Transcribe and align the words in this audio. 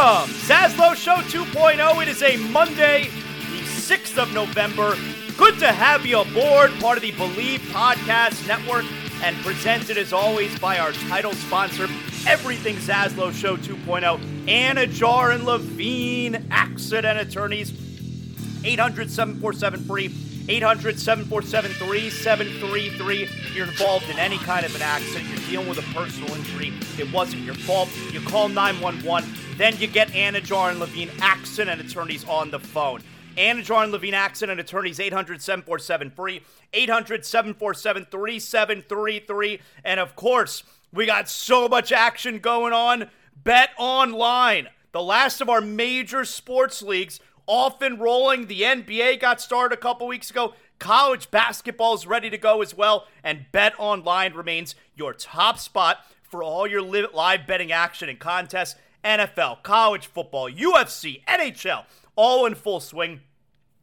Welcome, 0.00 0.32
Zaslow 0.34 0.94
Show 0.94 1.16
2.0. 1.16 2.02
It 2.02 2.08
is 2.08 2.22
a 2.22 2.36
Monday, 2.36 3.06
the 3.50 3.62
6th 3.64 4.16
of 4.16 4.32
November. 4.32 4.94
Good 5.36 5.58
to 5.58 5.72
have 5.72 6.06
you 6.06 6.20
aboard, 6.20 6.70
part 6.78 6.98
of 6.98 7.02
the 7.02 7.10
Bleav 7.10 7.58
Podcast 7.72 8.46
Network, 8.46 8.84
and 9.24 9.36
presented 9.38 9.98
as 9.98 10.12
always 10.12 10.56
by 10.60 10.78
our 10.78 10.92
title 10.92 11.32
sponsor, 11.32 11.88
Everything 12.28 12.76
Zaslow 12.76 13.32
Show 13.32 13.56
2.0, 13.56 14.20
Anidjar 14.46 15.34
and 15.34 15.44
Levine 15.44 16.46
Accident 16.52 17.18
Attorneys, 17.18 17.72
800 18.64 19.10
747 19.10 19.80
free. 19.82 20.14
800 20.48 20.98
747 20.98 21.72
3733. 21.72 23.28
You're 23.54 23.66
involved 23.66 24.08
in 24.08 24.18
any 24.18 24.38
kind 24.38 24.64
of 24.64 24.74
an 24.74 24.82
accident, 24.82 25.28
you're 25.28 25.48
dealing 25.50 25.68
with 25.68 25.78
a 25.78 25.94
personal 25.94 26.34
injury, 26.34 26.72
it 26.98 27.12
wasn't 27.12 27.42
your 27.42 27.54
fault. 27.54 27.90
You 28.12 28.20
call 28.20 28.48
911, 28.48 29.30
then 29.58 29.76
you 29.76 29.86
get 29.86 30.08
Anidjar 30.08 30.70
and 30.70 30.80
Levine 30.80 31.10
Accident 31.20 31.80
Attorneys 31.80 32.26
on 32.26 32.50
the 32.50 32.58
phone. 32.58 33.02
Anidjar 33.36 33.84
and 33.84 33.92
Levine 33.92 34.14
Accident 34.14 34.58
Attorneys, 34.58 34.98
800 34.98 35.40
747 35.40 36.10
free, 36.10 36.42
800 36.72 37.24
747 37.24 38.06
3733. 38.10 39.60
And 39.84 40.00
of 40.00 40.16
course, 40.16 40.64
we 40.92 41.06
got 41.06 41.28
so 41.28 41.68
much 41.68 41.92
action 41.92 42.38
going 42.38 42.72
on. 42.72 43.10
Bet 43.44 43.70
online, 43.78 44.68
the 44.92 45.02
last 45.02 45.40
of 45.40 45.48
our 45.48 45.60
major 45.60 46.24
sports 46.24 46.82
leagues, 46.82 47.20
often 47.48 47.98
rolling. 47.98 48.46
The 48.46 48.62
NBA 48.62 49.18
got 49.18 49.40
started 49.40 49.76
a 49.76 49.80
couple 49.80 50.06
weeks 50.06 50.30
ago. 50.30 50.54
College 50.78 51.32
basketball 51.32 51.94
is 51.94 52.06
ready 52.06 52.30
to 52.30 52.38
go 52.38 52.62
as 52.62 52.76
well. 52.76 53.08
And 53.24 53.46
Bet 53.50 53.74
Online 53.78 54.34
remains 54.34 54.76
your 54.94 55.12
top 55.12 55.58
spot 55.58 56.04
for 56.22 56.44
all 56.44 56.66
your 56.66 56.82
live 56.82 57.46
betting 57.46 57.72
action 57.72 58.08
and 58.08 58.20
contests. 58.20 58.76
NFL, 59.04 59.62
college 59.62 60.06
football, 60.06 60.50
UFC, 60.50 61.24
NHL, 61.24 61.84
all 62.14 62.46
in 62.46 62.54
full 62.54 62.80
swing. 62.80 63.22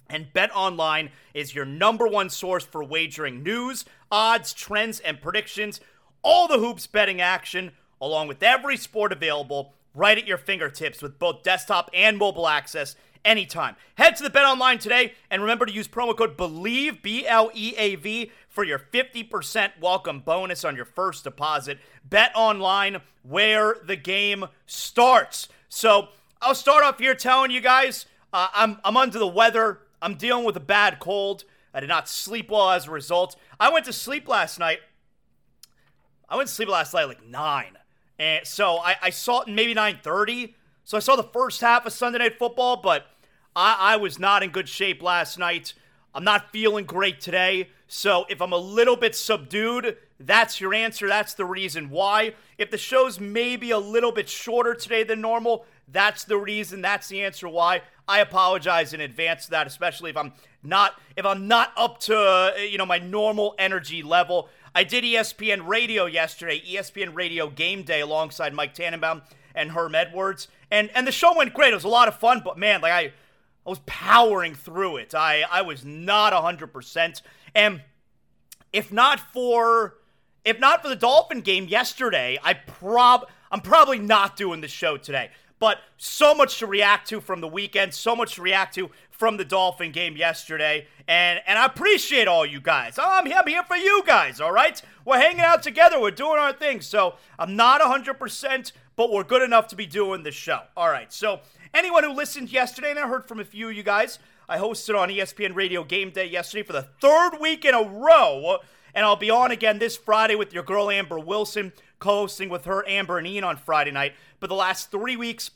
And 0.09 0.31
Bet 0.31 0.55
Online 0.55 1.09
is 1.33 1.55
your 1.55 1.65
number 1.65 2.07
one 2.07 2.29
source 2.29 2.63
for 2.63 2.83
wagering 2.83 3.41
news, 3.41 3.85
odds, 4.11 4.53
trends, 4.53 4.99
and 4.99 5.19
predictions. 5.19 5.81
All 6.21 6.47
the 6.47 6.59
hoops 6.59 6.85
betting 6.85 7.21
action, 7.21 7.71
along 7.99 8.27
with 8.27 8.43
every 8.43 8.77
sport 8.77 9.11
available, 9.11 9.73
right 9.95 10.17
at 10.17 10.27
your 10.27 10.37
fingertips 10.37 11.01
with 11.01 11.17
both 11.17 11.43
desktop 11.43 11.89
and 11.93 12.17
mobile 12.17 12.47
access 12.47 12.95
anytime. 13.25 13.75
Head 13.95 14.15
to 14.15 14.23
the 14.23 14.29
Bet 14.29 14.45
Online 14.45 14.77
today 14.77 15.13
and 15.29 15.41
remember 15.41 15.65
to 15.65 15.73
use 15.73 15.87
promo 15.87 16.15
code 16.15 16.37
BLEAV, 16.37 17.01
B 17.01 17.27
L 17.27 17.51
E 17.53 17.73
A 17.77 17.95
V, 17.95 18.31
for 18.47 18.63
your 18.63 18.79
50% 18.79 19.71
welcome 19.81 20.21
bonus 20.21 20.63
on 20.63 20.75
your 20.77 20.85
first 20.85 21.25
deposit. 21.25 21.79
Bet 22.07 22.31
Online, 22.35 23.01
where 23.23 23.75
the 23.83 23.97
game 23.97 24.45
starts. 24.65 25.49
So 25.67 26.09
I'll 26.41 26.55
start 26.55 26.83
off 26.83 26.99
here 26.99 27.15
telling 27.15 27.51
you 27.51 27.59
guys 27.59 28.05
uh, 28.31 28.49
I'm, 28.53 28.79
I'm 28.83 28.97
under 28.97 29.17
the 29.17 29.27
weather. 29.27 29.79
I'm 30.01 30.15
dealing 30.15 30.45
with 30.45 30.55
a 30.57 30.61
bad 30.61 30.99
cold. 30.99 31.45
I 31.73 31.79
did 31.79 31.89
not 31.89 32.07
sleep 32.07 32.51
well 32.51 32.71
as 32.71 32.87
a 32.87 32.91
result. 32.91 33.35
I 33.59 33.69
went 33.69 33.85
to 33.85 33.93
sleep 33.93 34.27
last 34.27 34.59
night. 34.59 34.79
I 36.29 36.35
went 36.35 36.49
to 36.49 36.53
sleep 36.53 36.69
last 36.69 36.93
night 36.93 37.05
like 37.05 37.25
9. 37.25 37.77
And 38.19 38.45
so 38.45 38.77
I, 38.77 38.95
I 39.01 39.09
saw 39.09 39.43
maybe 39.47 39.73
9.30. 39.75 40.53
So 40.83 40.97
I 40.97 40.99
saw 40.99 41.15
the 41.15 41.23
first 41.23 41.61
half 41.61 41.85
of 41.85 41.93
Sunday 41.93 42.19
Night 42.19 42.37
Football, 42.37 42.77
but 42.77 43.07
I, 43.55 43.93
I 43.93 43.97
was 43.97 44.19
not 44.19 44.43
in 44.43 44.49
good 44.49 44.67
shape 44.69 45.01
last 45.01 45.39
night. 45.39 45.73
I'm 46.13 46.23
not 46.23 46.51
feeling 46.51 46.85
great 46.85 47.19
today. 47.21 47.69
So 47.87 48.25
if 48.29 48.41
I'm 48.41 48.53
a 48.53 48.57
little 48.57 48.95
bit 48.95 49.15
subdued, 49.15 49.97
that's 50.19 50.59
your 50.59 50.73
answer. 50.73 51.07
That's 51.07 51.33
the 51.33 51.45
reason 51.45 51.89
why. 51.89 52.33
If 52.57 52.71
the 52.71 52.77
show's 52.77 53.19
maybe 53.19 53.71
a 53.71 53.77
little 53.79 54.11
bit 54.11 54.29
shorter 54.29 54.73
today 54.73 55.03
than 55.03 55.21
normal, 55.21 55.65
That's 55.87 56.23
the 56.23 56.37
reason. 56.37 56.81
That's 56.81 57.07
the 57.09 57.21
answer 57.21 57.47
why. 57.47 57.81
I 58.07 58.19
apologize 58.19 58.93
in 58.93 59.01
advance 59.01 59.45
for 59.45 59.51
that, 59.51 59.67
especially 59.67 60.09
if 60.09 60.17
I'm 60.17 60.33
not 60.63 60.99
if 61.15 61.25
I'm 61.25 61.47
not 61.47 61.73
up 61.77 61.99
to 62.01 62.17
uh, 62.17 62.51
you 62.57 62.77
know 62.77 62.85
my 62.85 62.97
normal 62.97 63.55
energy 63.59 64.01
level. 64.01 64.49
I 64.73 64.83
did 64.83 65.03
ESPN 65.03 65.67
Radio 65.67 66.05
yesterday, 66.05 66.59
ESPN 66.61 67.15
Radio 67.15 67.49
Game 67.49 67.83
Day 67.83 68.01
alongside 68.01 68.53
Mike 68.53 68.73
Tannenbaum 68.73 69.21
and 69.53 69.71
Herm 69.71 69.95
Edwards, 69.95 70.47
and 70.71 70.89
and 70.95 71.05
the 71.07 71.11
show 71.11 71.35
went 71.37 71.53
great. 71.53 71.71
It 71.71 71.75
was 71.75 71.83
a 71.83 71.89
lot 71.89 72.07
of 72.07 72.15
fun, 72.15 72.41
but 72.43 72.57
man, 72.57 72.81
like 72.81 72.91
I 72.91 73.13
I 73.65 73.69
was 73.69 73.79
powering 73.85 74.53
through 74.53 74.97
it. 74.97 75.15
I 75.15 75.43
I 75.49 75.61
was 75.61 75.83
not 75.83 76.33
hundred 76.33 76.67
percent, 76.67 77.21
and 77.53 77.81
if 78.71 78.91
not 78.91 79.19
for 79.19 79.95
if 80.43 80.59
not 80.59 80.83
for 80.83 80.89
the 80.89 80.95
Dolphin 80.95 81.41
game 81.41 81.67
yesterday, 81.67 82.37
I 82.43 82.53
prob 82.53 83.27
I'm 83.51 83.61
probably 83.61 83.99
not 83.99 84.35
doing 84.35 84.61
the 84.61 84.67
show 84.67 84.97
today. 84.97 85.31
But 85.57 85.79
so 85.97 86.35
much 86.35 86.59
to 86.59 86.67
react 86.67 87.07
to 87.09 87.21
from 87.21 87.39
the 87.39 87.47
weekend, 87.47 87.93
so 87.93 88.15
much 88.15 88.35
to 88.35 88.41
react 88.41 88.75
to 88.75 88.91
from 89.17 89.37
the 89.37 89.45
Dolphin 89.45 89.91
game 89.91 90.17
yesterday. 90.17 90.87
And 91.07 91.39
and 91.47 91.57
I 91.57 91.65
appreciate 91.65 92.27
all 92.27 92.45
you 92.45 92.59
guys. 92.59 92.97
I'm 92.97 93.25
here, 93.25 93.37
I'm 93.37 93.47
here 93.47 93.63
for 93.63 93.77
you 93.77 94.03
guys, 94.05 94.41
all 94.41 94.51
right? 94.51 94.81
We're 95.05 95.19
hanging 95.19 95.41
out 95.41 95.63
together, 95.63 95.99
we're 95.99 96.11
doing 96.11 96.39
our 96.39 96.53
thing. 96.53 96.81
So 96.81 97.15
I'm 97.39 97.55
not 97.55 97.81
100%, 97.81 98.71
but 98.95 99.11
we're 99.11 99.23
good 99.23 99.41
enough 99.41 99.67
to 99.67 99.75
be 99.75 99.85
doing 99.85 100.23
the 100.23 100.31
show. 100.31 100.61
All 100.75 100.89
right, 100.89 101.11
so 101.11 101.41
anyone 101.73 102.03
who 102.03 102.13
listened 102.13 102.51
yesterday, 102.51 102.91
and 102.91 102.99
I 102.99 103.07
heard 103.07 103.27
from 103.27 103.39
a 103.39 103.45
few 103.45 103.69
of 103.69 103.75
you 103.75 103.83
guys, 103.83 104.19
I 104.47 104.57
hosted 104.57 104.99
on 104.99 105.09
ESPN 105.09 105.55
Radio 105.55 105.83
Game 105.83 106.11
Day 106.11 106.27
yesterday 106.27 106.63
for 106.63 106.73
the 106.73 106.87
third 107.01 107.39
week 107.39 107.65
in 107.65 107.73
a 107.73 107.83
row. 107.83 108.59
And 108.93 109.03
I'll 109.03 109.17
be 109.17 109.29
on 109.29 109.51
again 109.51 109.79
this 109.79 109.97
Friday 109.97 110.35
with 110.35 110.53
your 110.53 110.63
girl 110.63 110.89
Amber 110.89 111.19
Wilson, 111.19 111.73
co 111.99 112.21
hosting 112.21 112.47
with 112.47 112.65
her, 112.65 112.87
Amber 112.87 113.17
and 113.17 113.27
Ian, 113.27 113.43
on 113.43 113.57
Friday 113.57 113.91
night. 113.91 114.13
But 114.39 114.47
the 114.47 114.55
last 114.55 114.89
three 114.89 115.17
weeks, 115.17 115.51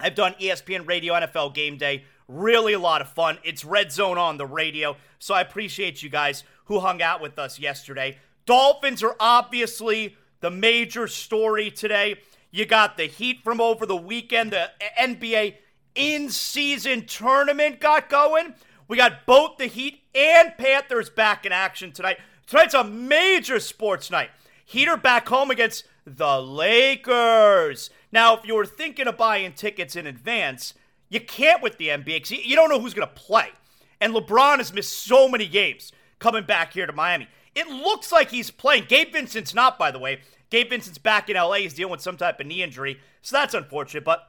I've 0.00 0.14
done 0.14 0.34
ESPN 0.40 0.86
Radio 0.88 1.14
NFL 1.14 1.54
Game 1.54 1.76
Day. 1.76 2.04
Really 2.28 2.74
a 2.74 2.78
lot 2.78 3.00
of 3.00 3.08
fun. 3.08 3.38
It's 3.42 3.64
Red 3.64 3.90
Zone 3.90 4.18
on 4.18 4.36
the 4.36 4.46
radio. 4.46 4.96
So 5.18 5.34
I 5.34 5.40
appreciate 5.40 6.02
you 6.02 6.10
guys 6.10 6.44
who 6.66 6.78
hung 6.80 7.00
out 7.00 7.22
with 7.22 7.38
us 7.38 7.58
yesterday. 7.58 8.18
Dolphins 8.44 9.02
are 9.02 9.16
obviously 9.18 10.14
the 10.40 10.50
major 10.50 11.08
story 11.08 11.70
today. 11.70 12.16
You 12.50 12.66
got 12.66 12.98
the 12.98 13.06
Heat 13.06 13.42
from 13.42 13.62
over 13.62 13.86
the 13.86 13.96
weekend. 13.96 14.52
The 14.52 14.70
NBA 15.00 15.54
in 15.94 16.28
season 16.28 17.06
tournament 17.06 17.80
got 17.80 18.10
going. 18.10 18.54
We 18.88 18.98
got 18.98 19.24
both 19.24 19.56
the 19.56 19.66
Heat 19.66 20.02
and 20.14 20.56
Panthers 20.58 21.08
back 21.08 21.46
in 21.46 21.52
action 21.52 21.92
tonight. 21.92 22.18
Tonight's 22.46 22.74
a 22.74 22.84
major 22.84 23.58
sports 23.58 24.10
night. 24.10 24.30
Heater 24.64 24.98
back 24.98 25.28
home 25.28 25.50
against 25.50 25.84
the 26.06 26.40
Lakers. 26.40 27.88
Now, 28.12 28.36
if 28.36 28.46
you 28.46 28.54
were 28.54 28.66
thinking 28.66 29.06
of 29.06 29.16
buying 29.16 29.52
tickets 29.52 29.96
in 29.96 30.06
advance, 30.06 30.74
you 31.08 31.20
can't 31.20 31.62
with 31.62 31.78
the 31.78 31.88
NBA 31.88 32.04
because 32.04 32.30
you 32.30 32.56
don't 32.56 32.68
know 32.68 32.80
who's 32.80 32.94
going 32.94 33.08
to 33.08 33.14
play. 33.14 33.48
And 34.00 34.14
LeBron 34.14 34.58
has 34.58 34.72
missed 34.72 34.92
so 34.92 35.28
many 35.28 35.46
games 35.46 35.92
coming 36.18 36.44
back 36.44 36.72
here 36.72 36.86
to 36.86 36.92
Miami. 36.92 37.28
It 37.54 37.68
looks 37.68 38.12
like 38.12 38.30
he's 38.30 38.50
playing. 38.50 38.84
Gabe 38.88 39.12
Vincent's 39.12 39.54
not, 39.54 39.78
by 39.78 39.90
the 39.90 39.98
way. 39.98 40.20
Gabe 40.50 40.70
Vincent's 40.70 40.98
back 40.98 41.28
in 41.28 41.36
LA. 41.36 41.54
He's 41.54 41.74
dealing 41.74 41.90
with 41.90 42.00
some 42.00 42.16
type 42.16 42.40
of 42.40 42.46
knee 42.46 42.62
injury. 42.62 43.00
So 43.22 43.36
that's 43.36 43.54
unfortunate. 43.54 44.04
But 44.04 44.28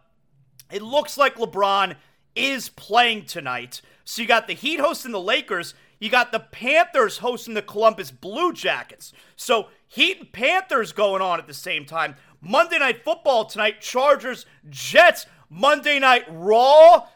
it 0.72 0.82
looks 0.82 1.18
like 1.18 1.36
LeBron 1.36 1.96
is 2.36 2.70
playing 2.70 3.26
tonight. 3.26 3.82
So 4.04 4.22
you 4.22 4.28
got 4.28 4.48
the 4.48 4.54
Heat 4.54 4.80
hosting 4.80 5.12
the 5.12 5.20
Lakers. 5.20 5.76
You 6.00 6.10
got 6.10 6.32
the 6.32 6.40
Panthers 6.40 7.18
hosting 7.20 7.54
the 7.54 7.62
Columbus 7.62 8.12
Blue 8.12 8.54
Jackets. 8.54 9.14
So 9.36 9.68
Heat 9.88 10.20
and 10.20 10.32
Panthers 10.32 10.92
going 10.92 11.22
on 11.22 11.40
at 11.40 11.48
the 11.48 11.54
same 11.54 11.86
time. 11.86 12.16
Monday 12.42 12.80
Night 12.80 13.04
Football 13.04 13.46
tonight. 13.46 13.82
Chargers, 13.82 14.46
Jets. 14.70 15.26
Monday 15.50 16.00
Night 16.00 16.26
Raw. 16.30 17.08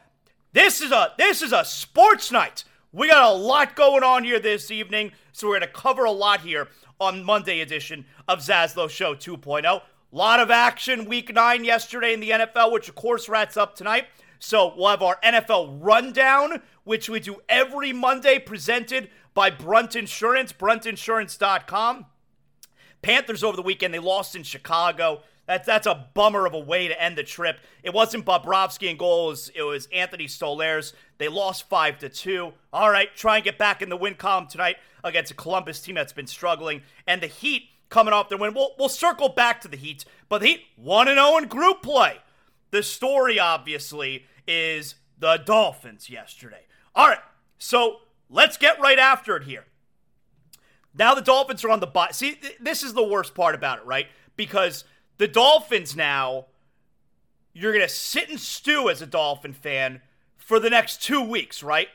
This 0.53 0.81
is 0.81 0.91
a 0.91 1.13
this 1.17 1.41
is 1.41 1.53
a 1.53 1.63
sports 1.63 2.31
night. 2.31 2.63
We 2.91 3.07
got 3.07 3.31
a 3.31 3.35
lot 3.35 3.75
going 3.75 4.03
on 4.03 4.23
here 4.23 4.39
this 4.39 4.69
evening, 4.69 5.11
so 5.31 5.47
we're 5.47 5.59
going 5.59 5.71
to 5.71 5.79
cover 5.79 6.05
a 6.05 6.11
lot 6.11 6.41
here 6.41 6.67
on 6.99 7.23
Monday 7.23 7.61
edition 7.61 8.05
of 8.27 8.39
Zaslow 8.39 8.89
Show 8.89 9.15
2.0. 9.15 9.65
A 9.65 9.81
lot 10.11 10.39
of 10.39 10.51
action 10.51 11.05
week 11.05 11.33
9 11.33 11.63
yesterday 11.63 12.13
in 12.13 12.19
the 12.19 12.29
NFL, 12.29 12.71
which 12.71 12.89
of 12.89 12.95
course 12.95 13.27
rats 13.27 13.57
up 13.57 13.75
tonight. 13.75 14.05
So 14.37 14.73
we'll 14.75 14.89
have 14.89 15.01
our 15.01 15.17
NFL 15.23 15.79
rundown, 15.81 16.61
which 16.83 17.09
we 17.09 17.19
do 17.19 17.37
every 17.47 17.93
Monday, 17.93 18.39
presented 18.39 19.09
by 19.33 19.49
Brunt 19.49 19.95
Insurance, 19.95 20.53
bruntinsurance.com. 20.53 22.05
Panthers 23.01 23.43
over 23.43 23.55
the 23.55 23.63
weekend, 23.63 23.93
they 23.93 23.99
lost 23.99 24.35
in 24.35 24.43
Chicago. 24.43 25.21
That's 25.45 25.65
that's 25.65 25.87
a 25.87 26.07
bummer 26.13 26.45
of 26.45 26.53
a 26.53 26.59
way 26.59 26.87
to 26.87 27.01
end 27.01 27.17
the 27.17 27.23
trip. 27.23 27.59
It 27.83 27.93
wasn't 27.93 28.25
Bobrovsky 28.25 28.89
in 28.89 28.97
goals; 28.97 29.49
it 29.53 29.63
was 29.63 29.87
Anthony 29.91 30.25
Stolarz. 30.25 30.93
They 31.17 31.27
lost 31.27 31.67
five 31.67 31.99
to 31.99 32.09
two. 32.09 32.53
All 32.71 32.89
right, 32.89 33.13
try 33.15 33.35
and 33.35 33.43
get 33.43 33.57
back 33.57 33.81
in 33.81 33.89
the 33.89 33.97
win 33.97 34.15
column 34.15 34.47
tonight 34.47 34.77
against 35.03 35.31
a 35.31 35.35
Columbus 35.35 35.81
team 35.81 35.95
that's 35.95 36.13
been 36.13 36.27
struggling, 36.27 36.81
and 37.05 37.21
the 37.21 37.27
Heat 37.27 37.63
coming 37.89 38.13
off 38.13 38.29
their 38.29 38.37
win. 38.37 38.53
We'll 38.53 38.73
we'll 38.79 38.89
circle 38.89 39.29
back 39.29 39.59
to 39.61 39.67
the 39.67 39.75
Heat, 39.77 40.05
but 40.29 40.39
the 40.39 40.47
Heat 40.47 40.61
one 40.77 41.09
and 41.09 41.17
zero 41.17 41.31
oh 41.31 41.37
in 41.37 41.47
group 41.49 41.81
play. 41.81 42.19
The 42.71 42.81
story, 42.81 43.37
obviously, 43.37 44.25
is 44.47 44.95
the 45.19 45.41
Dolphins 45.45 46.09
yesterday. 46.09 46.65
All 46.95 47.07
right, 47.07 47.19
so 47.57 47.97
let's 48.29 48.55
get 48.55 48.79
right 48.79 48.97
after 48.97 49.35
it 49.35 49.43
here. 49.43 49.65
Now 50.95 51.13
the 51.15 51.21
Dolphins 51.21 51.63
are 51.65 51.69
on 51.69 51.81
the 51.81 51.87
bye. 51.87 52.11
See, 52.11 52.39
this 52.61 52.81
is 52.81 52.93
the 52.93 53.03
worst 53.03 53.35
part 53.35 53.55
about 53.55 53.79
it, 53.79 53.85
right? 53.85 54.07
Because 54.35 54.85
the 55.17 55.27
Dolphins 55.27 55.95
now, 55.95 56.45
you're 57.53 57.71
going 57.71 57.85
to 57.85 57.93
sit 57.93 58.29
and 58.29 58.39
stew 58.39 58.89
as 58.89 59.01
a 59.01 59.05
Dolphin 59.05 59.53
fan 59.53 60.01
for 60.37 60.59
the 60.59 60.69
next 60.69 61.01
two 61.01 61.21
weeks, 61.21 61.61
right? 61.61 61.87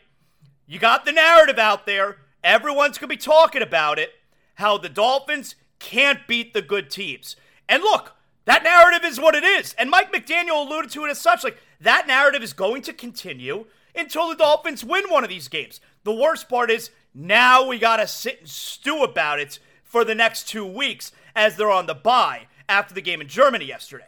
You 0.66 0.78
got 0.78 1.04
the 1.04 1.12
narrative 1.12 1.58
out 1.58 1.86
there. 1.86 2.18
Everyone's 2.44 2.98
going 2.98 3.08
to 3.08 3.16
be 3.16 3.16
talking 3.16 3.62
about 3.62 3.98
it. 3.98 4.10
How 4.54 4.78
the 4.78 4.88
Dolphins 4.88 5.56
can't 5.78 6.26
beat 6.26 6.54
the 6.54 6.62
good 6.62 6.90
teams. 6.90 7.36
And 7.68 7.82
look, 7.82 8.14
that 8.44 8.62
narrative 8.62 9.04
is 9.04 9.20
what 9.20 9.34
it 9.34 9.44
is. 9.44 9.74
And 9.78 9.90
Mike 9.90 10.12
McDaniel 10.12 10.66
alluded 10.66 10.90
to 10.92 11.04
it 11.04 11.10
as 11.10 11.20
such. 11.20 11.44
Like, 11.44 11.58
that 11.80 12.06
narrative 12.06 12.42
is 12.42 12.52
going 12.52 12.82
to 12.82 12.92
continue 12.92 13.66
until 13.94 14.28
the 14.28 14.36
Dolphins 14.36 14.84
win 14.84 15.04
one 15.08 15.24
of 15.24 15.30
these 15.30 15.48
games. 15.48 15.80
The 16.04 16.14
worst 16.14 16.48
part 16.48 16.70
is 16.70 16.90
now 17.14 17.66
we 17.66 17.78
got 17.78 17.96
to 17.96 18.06
sit 18.06 18.40
and 18.40 18.48
stew 18.48 19.02
about 19.02 19.40
it 19.40 19.58
for 19.82 20.04
the 20.04 20.14
next 20.14 20.48
two 20.48 20.64
weeks 20.64 21.12
as 21.34 21.56
they're 21.56 21.70
on 21.70 21.86
the 21.86 21.94
bye 21.94 22.46
after 22.68 22.94
the 22.94 23.00
game 23.00 23.20
in 23.20 23.28
Germany 23.28 23.64
yesterday. 23.64 24.06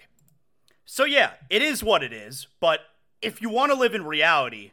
So, 0.84 1.04
yeah, 1.04 1.32
it 1.48 1.62
is 1.62 1.82
what 1.82 2.02
it 2.02 2.12
is. 2.12 2.48
But 2.60 2.80
if 3.22 3.40
you 3.40 3.48
want 3.48 3.72
to 3.72 3.78
live 3.78 3.94
in 3.94 4.04
reality, 4.04 4.72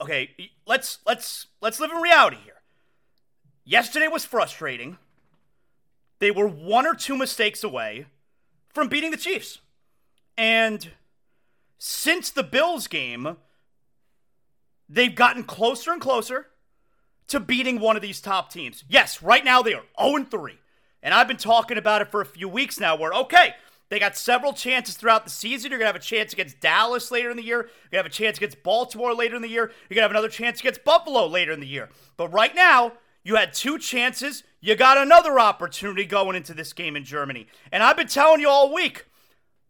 okay, 0.00 0.30
let's 0.66 0.98
let's 1.06 1.46
let's 1.60 1.80
live 1.80 1.90
in 1.90 1.98
reality 1.98 2.38
here. 2.44 2.60
Yesterday 3.64 4.08
was 4.08 4.24
frustrating. 4.24 4.98
They 6.18 6.30
were 6.30 6.46
one 6.46 6.86
or 6.86 6.94
two 6.94 7.16
mistakes 7.16 7.64
away 7.64 8.06
from 8.72 8.88
beating 8.88 9.10
the 9.10 9.16
Chiefs. 9.16 9.58
And 10.38 10.90
since 11.78 12.30
the 12.30 12.42
Bills 12.42 12.86
game, 12.86 13.36
they've 14.88 15.14
gotten 15.14 15.44
closer 15.44 15.92
and 15.92 16.00
closer 16.00 16.46
to 17.28 17.40
beating 17.40 17.80
one 17.80 17.96
of 17.96 18.02
these 18.02 18.20
top 18.20 18.52
teams. 18.52 18.84
Yes, 18.88 19.22
right 19.22 19.44
now 19.44 19.62
they 19.62 19.74
are 19.74 19.82
0 20.00 20.24
3. 20.24 20.58
And 21.02 21.14
I've 21.14 21.28
been 21.28 21.36
talking 21.36 21.78
about 21.78 22.02
it 22.02 22.10
for 22.10 22.20
a 22.20 22.26
few 22.26 22.48
weeks 22.48 22.80
now 22.80 22.96
where, 22.96 23.12
okay, 23.12 23.54
they 23.88 23.98
got 23.98 24.16
several 24.16 24.52
chances 24.52 24.96
throughout 24.96 25.24
the 25.24 25.30
season. 25.30 25.70
You're 25.70 25.78
going 25.78 25.88
to 25.88 25.92
have 25.92 26.02
a 26.02 26.04
chance 26.04 26.32
against 26.32 26.60
Dallas 26.60 27.10
later 27.10 27.30
in 27.30 27.36
the 27.36 27.44
year. 27.44 27.58
You're 27.58 27.62
going 27.62 27.90
to 27.90 27.96
have 27.98 28.06
a 28.06 28.10
chance 28.10 28.38
against 28.38 28.62
Baltimore 28.62 29.14
later 29.14 29.36
in 29.36 29.42
the 29.42 29.48
year. 29.48 29.70
You're 29.88 29.94
going 29.94 29.98
to 29.98 30.02
have 30.02 30.10
another 30.10 30.28
chance 30.28 30.60
against 30.60 30.84
Buffalo 30.84 31.26
later 31.26 31.52
in 31.52 31.60
the 31.60 31.66
year. 31.66 31.88
But 32.16 32.32
right 32.32 32.54
now, 32.54 32.94
you 33.22 33.36
had 33.36 33.52
two 33.52 33.78
chances. 33.78 34.42
You 34.60 34.74
got 34.74 34.98
another 34.98 35.38
opportunity 35.38 36.04
going 36.04 36.36
into 36.36 36.54
this 36.54 36.72
game 36.72 36.96
in 36.96 37.04
Germany. 37.04 37.46
And 37.70 37.82
I've 37.82 37.96
been 37.96 38.08
telling 38.08 38.40
you 38.40 38.48
all 38.48 38.72
week 38.72 39.06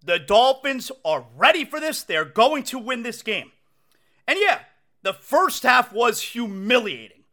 the 0.03 0.19
Dolphins 0.19 0.93
are 1.05 1.27
ready 1.37 1.65
for 1.65 1.81
this. 1.81 2.03
They're 2.03 2.25
going 2.25 2.63
to 2.65 2.79
win 2.79 3.03
this 3.03 3.23
game. 3.23 3.53
And 4.27 4.39
yeah, 4.41 4.61
the 5.03 5.13
first 5.13 5.63
half 5.63 5.93
was 5.93 6.21
humiliating. 6.23 7.25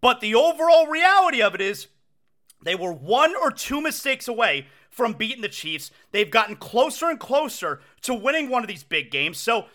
But 0.00 0.20
the 0.20 0.34
overall 0.34 0.86
reality 0.86 1.40
of 1.40 1.54
it 1.54 1.60
is 1.60 1.88
they 2.62 2.74
were 2.74 2.92
one 2.92 3.34
or 3.36 3.50
two 3.50 3.80
mistakes 3.80 4.28
away 4.28 4.66
from 4.90 5.12
beating 5.12 5.42
the 5.42 5.48
Chiefs. 5.48 5.90
They've 6.10 6.30
gotten 6.30 6.56
closer 6.56 7.06
and 7.10 7.20
closer 7.20 7.80
to 8.02 8.14
winning 8.14 8.48
one 8.48 8.62
of 8.62 8.68
these 8.68 8.84
big 8.84 9.10
games. 9.10 9.38
So 9.38 9.66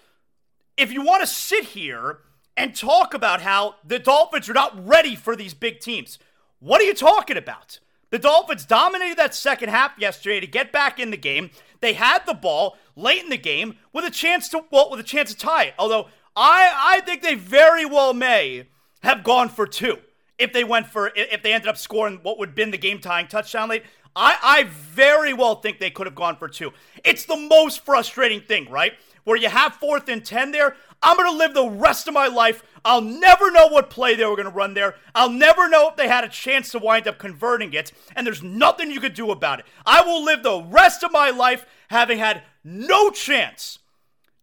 if 0.77 0.91
you 0.91 1.03
want 1.03 1.21
to 1.21 1.27
sit 1.27 1.65
here 1.65 2.19
and 2.57 2.75
talk 2.75 3.13
about 3.13 3.41
how 3.41 3.75
the 3.85 4.00
Dolphins 4.00 4.50
are 4.50 4.53
not 4.53 4.88
ready 4.88 5.15
for 5.15 5.35
these 5.35 5.53
big 5.53 5.79
teams, 5.79 6.17
what 6.59 6.81
are 6.81 6.85
you 6.85 6.93
talking 6.93 7.38
about? 7.38 7.79
The 8.09 8.19
Dolphins 8.19 8.65
dominated 8.65 9.17
that 9.17 9.33
second 9.33 9.69
half 9.69 9.97
yesterday 9.97 10.39
to 10.41 10.47
get 10.47 10.71
back 10.71 11.00
in 11.00 11.11
the 11.11 11.17
game. 11.17 11.51
They 11.79 11.93
had 11.93 12.25
the 12.25 12.33
ball 12.33 12.77
late 12.95 13.23
in 13.23 13.29
the 13.29 13.38
game 13.38 13.77
with 13.93 14.05
a 14.05 14.11
chance 14.11 14.50
to 14.50 14.65
well, 14.69 14.91
with 14.91 15.00
a 15.00 15.03
chance 15.03 15.31
to 15.31 15.38
tie 15.38 15.65
it. 15.65 15.73
Although 15.79 16.07
I 16.35 16.97
I 16.97 17.01
think 17.01 17.21
they 17.21 17.35
very 17.35 17.85
well 17.85 18.13
may 18.13 18.67
have 19.01 19.23
gone 19.23 19.50
for 19.50 19.65
two 19.65 20.00
if 20.41 20.51
they 20.53 20.63
went 20.63 20.88
for 20.88 21.12
if 21.15 21.43
they 21.43 21.53
ended 21.53 21.69
up 21.69 21.77
scoring 21.77 22.19
what 22.24 22.38
would 22.39 22.50
have 22.50 22.55
been 22.55 22.71
the 22.71 22.77
game 22.77 23.00
tying 23.00 23.27
touchdown 23.27 23.69
late. 23.69 23.83
I, 24.15 24.38
I 24.41 24.63
very 24.63 25.33
well 25.33 25.55
think 25.55 25.79
they 25.79 25.89
could 25.89 26.07
have 26.07 26.15
gone 26.15 26.36
for 26.36 26.50
two. 26.50 26.74
It's 27.05 27.25
the 27.25 27.38
most 27.38 27.86
frustrating 27.86 28.41
thing, 28.41 28.69
right? 28.69 28.93
Where 29.24 29.38
you 29.38 29.48
have 29.48 29.75
fourth 29.75 30.10
and 30.10 30.25
10 30.25 30.51
there. 30.51 30.75
I'm 31.01 31.15
going 31.15 31.31
to 31.31 31.38
live 31.38 31.53
the 31.53 31.69
rest 31.69 32.07
of 32.07 32.13
my 32.13 32.27
life. 32.27 32.63
I'll 32.83 33.01
never 33.01 33.51
know 33.51 33.67
what 33.67 33.89
play 33.89 34.15
they 34.15 34.25
were 34.25 34.36
going 34.36 34.50
to 34.50 34.53
run 34.53 34.74
there. 34.74 34.95
I'll 35.15 35.29
never 35.29 35.69
know 35.69 35.89
if 35.89 35.95
they 35.95 36.07
had 36.07 36.24
a 36.24 36.29
chance 36.29 36.71
to 36.71 36.79
wind 36.79 37.07
up 37.07 37.19
converting 37.19 37.74
it. 37.74 37.91
And 38.15 38.27
there's 38.27 38.43
nothing 38.43 38.91
you 38.91 39.00
could 39.00 39.13
do 39.13 39.31
about 39.31 39.60
it. 39.60 39.65
I 39.86 40.01
will 40.01 40.24
live 40.24 40.43
the 40.43 40.62
rest 40.62 41.03
of 41.03 41.12
my 41.12 41.29
life 41.29 41.65
having 41.89 42.17
had 42.17 42.43
no 42.63 43.12
chance 43.12 43.79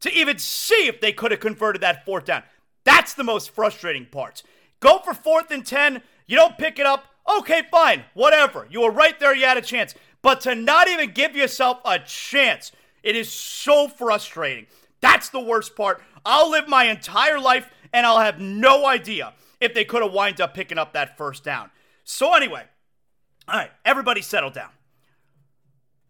to 0.01 0.13
even 0.13 0.39
see 0.39 0.87
if 0.87 1.01
they 1.01 1.13
could 1.13 1.31
have 1.31 1.41
converted 1.41 1.83
that 1.83 2.05
fourth 2.05 2.25
down. 2.25 2.43
That's 2.85 3.15
the 3.15 3.25
most 3.25 3.51
frustrating 3.51 4.07
part. 4.07 4.43
Go 4.81 4.99
for 4.99 5.15
fourth 5.15 5.51
and 5.51 5.65
10. 5.65 6.03
You 6.27 6.37
don't 6.37 6.59
pick 6.59 6.79
it 6.79 6.87
up. 6.87 7.07
Okay, 7.39 7.63
fine. 7.71 8.05
Whatever. 8.15 8.67
You 8.71 8.83
were 8.83 8.91
right 8.91 9.19
there. 9.19 9.35
You 9.35 9.45
had 9.47 9.57
a 9.57 9.63
chance. 9.63 9.95
But 10.23 10.41
to 10.43 10.55
not 10.55 10.89
even 10.89 11.13
give 11.13 11.37
yourself 11.37 11.81
a 11.85 11.99
chance, 11.99 12.73
it 13.03 13.17
is 13.17 13.31
so 13.31 13.89
frustrating. 13.89 14.67
That's 15.01 15.29
the 15.29 15.41
worst 15.41 15.77
part. 15.77 16.03
I'll 16.25 16.51
live 16.51 16.69
my 16.69 16.85
entire 16.85 17.39
life 17.39 17.71
and 17.93 18.07
I'll 18.07 18.21
have 18.21 18.41
no 18.41 18.87
idea 18.87 19.35
if 19.61 19.75
they 19.75 19.85
could 19.85 20.03
have 20.03 20.13
wind 20.13 20.41
up 20.41 20.55
picking 20.55 20.79
up 20.79 20.93
that 20.93 21.17
first 21.17 21.45
down. 21.45 21.71
So, 22.05 22.35
anyway, 22.35 22.65
all 23.47 23.57
right, 23.57 23.71
everybody 23.85 24.23
settle 24.23 24.51
down. 24.51 24.71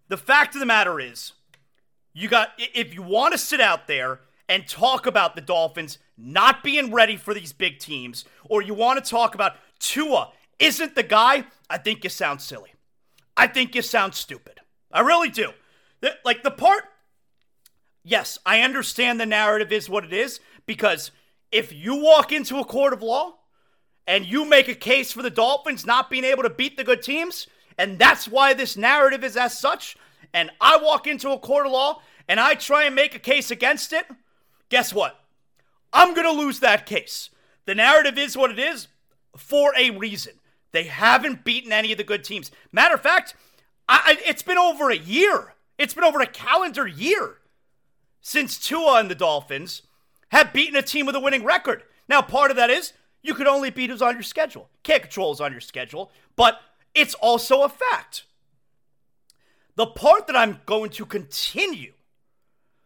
The 0.09 0.17
fact 0.17 0.55
of 0.55 0.61
the 0.61 0.67
matter 0.67 0.99
is, 1.01 1.33
you 2.13 2.29
got, 2.29 2.51
if 2.59 2.95
you 2.95 3.03
want 3.03 3.33
to 3.33 3.39
sit 3.39 3.61
out 3.61 3.87
there 3.87 4.21
and 4.49 4.67
talk 4.67 5.07
about 5.07 5.35
the 5.35 5.41
Dolphins 5.41 5.99
not 6.17 6.63
being 6.65 6.93
ready 6.93 7.17
for 7.17 7.35
these 7.35 7.53
big 7.53 7.79
teams, 7.79 8.25
or 8.49 8.63
you 8.63 8.75
want 8.75 9.03
to 9.03 9.11
talk 9.11 9.35
about 9.35 9.57
Tua 9.79 10.33
isn't 10.59 10.95
the 10.95 11.03
guy, 11.03 11.45
I 11.71 11.79
think 11.79 12.03
you 12.03 12.11
sound 12.11 12.41
silly. 12.41 12.73
I 13.37 13.47
think 13.47 13.75
you 13.75 13.83
sound 13.83 14.15
stupid. 14.15 14.61
I 14.91 15.01
really 15.01 15.29
do. 15.29 15.53
Like 16.25 16.43
the 16.43 16.51
part, 16.51 16.85
yes, 18.03 18.39
I 18.45 18.63
understand 18.63 19.21
the 19.21 19.27
narrative 19.27 19.73
is 19.73 19.89
what 19.89 20.05
it 20.05 20.13
is 20.13 20.41
because 20.67 21.11
if 21.53 21.73
you 21.73 21.97
walk 22.03 22.33
into 22.33 22.59
a 22.59 22.65
court 22.65 22.93
of 22.93 23.03
law 23.03 23.35
and 24.07 24.27
you 24.27 24.45
make 24.45 24.69
a 24.69 24.75
case 24.75 25.13
for 25.13 25.23
the 25.23 25.31
Dolphins 25.31 25.87
not 25.87 26.11
being 26.11 26.25
able 26.25 26.43
to 26.43 26.51
beat 26.51 26.77
the 26.77 26.85
good 26.85 27.03
teams, 27.03 27.47
and 27.77 27.99
that's 27.99 28.27
why 28.27 28.55
this 28.55 28.77
narrative 28.77 29.23
is 29.23 29.37
as 29.37 29.59
such, 29.59 29.97
and 30.35 30.51
I 30.61 30.79
walk 30.79 31.07
into 31.07 31.31
a 31.31 31.39
court 31.39 31.67
of 31.67 31.73
law 31.73 32.01
and 32.29 32.41
I 32.41 32.55
try 32.55 32.85
and 32.85 32.95
make 32.95 33.15
a 33.15 33.21
case 33.21 33.51
against 33.51 33.93
it, 33.93 34.07
guess 34.69 34.93
what? 34.93 35.19
I'm 35.93 36.15
going 36.15 36.27
to 36.27 36.43
lose 36.43 36.61
that 36.61 36.87
case. 36.87 37.31
The 37.65 37.75
narrative 37.75 38.19
is 38.19 38.37
what 38.37 38.51
it 38.51 38.59
is 38.59 38.89
for 39.37 39.73
a 39.77 39.91
reason. 39.91 40.35
They 40.73 40.85
haven't 40.85 41.45
beaten 41.45 41.73
any 41.73 41.93
of 41.93 41.99
the 41.99 42.05
good 42.05 42.25
teams. 42.25 42.51
Matter 42.73 42.95
of 42.95 43.01
fact, 43.01 43.35
I, 43.89 44.19
it's 44.27 44.43
been 44.43 44.59
over 44.59 44.91
a 44.91 44.97
year. 44.97 45.55
It's 45.79 45.95
been 45.95 46.05
over 46.05 46.21
a 46.21 46.27
calendar 46.27 46.87
year 46.87 47.39
since 48.21 48.59
Tua 48.59 49.01
and 49.01 49.11
the 49.11 49.15
Dolphins 49.15 49.83
have 50.29 50.53
beaten 50.53 50.77
a 50.77 50.83
team 50.83 51.07
with 51.07 51.15
a 51.15 51.21
winning 51.21 51.45
record. 51.45 51.83
Now, 52.09 52.21
part 52.21 52.51
of 52.51 52.57
that 52.57 52.71
is 52.71 52.93
you 53.23 53.35
could 53.35 53.47
only 53.47 53.71
beat 53.71 53.91
who's 53.91 54.03
on 54.03 54.15
your 54.15 54.23
schedule. 54.23 54.69
Can't 54.83 55.03
control 55.03 55.33
who's 55.33 55.41
on 55.41 55.53
your 55.53 55.61
schedule, 55.61 56.11
but 56.37 56.61
it's 56.95 57.15
also 57.15 57.63
a 57.63 57.69
fact. 57.69 58.25
The 59.77 59.87
part 59.87 60.27
that 60.27 60.37
I'm 60.37 60.61
going 60.67 60.91
to 60.91 61.07
continue 61.07 61.93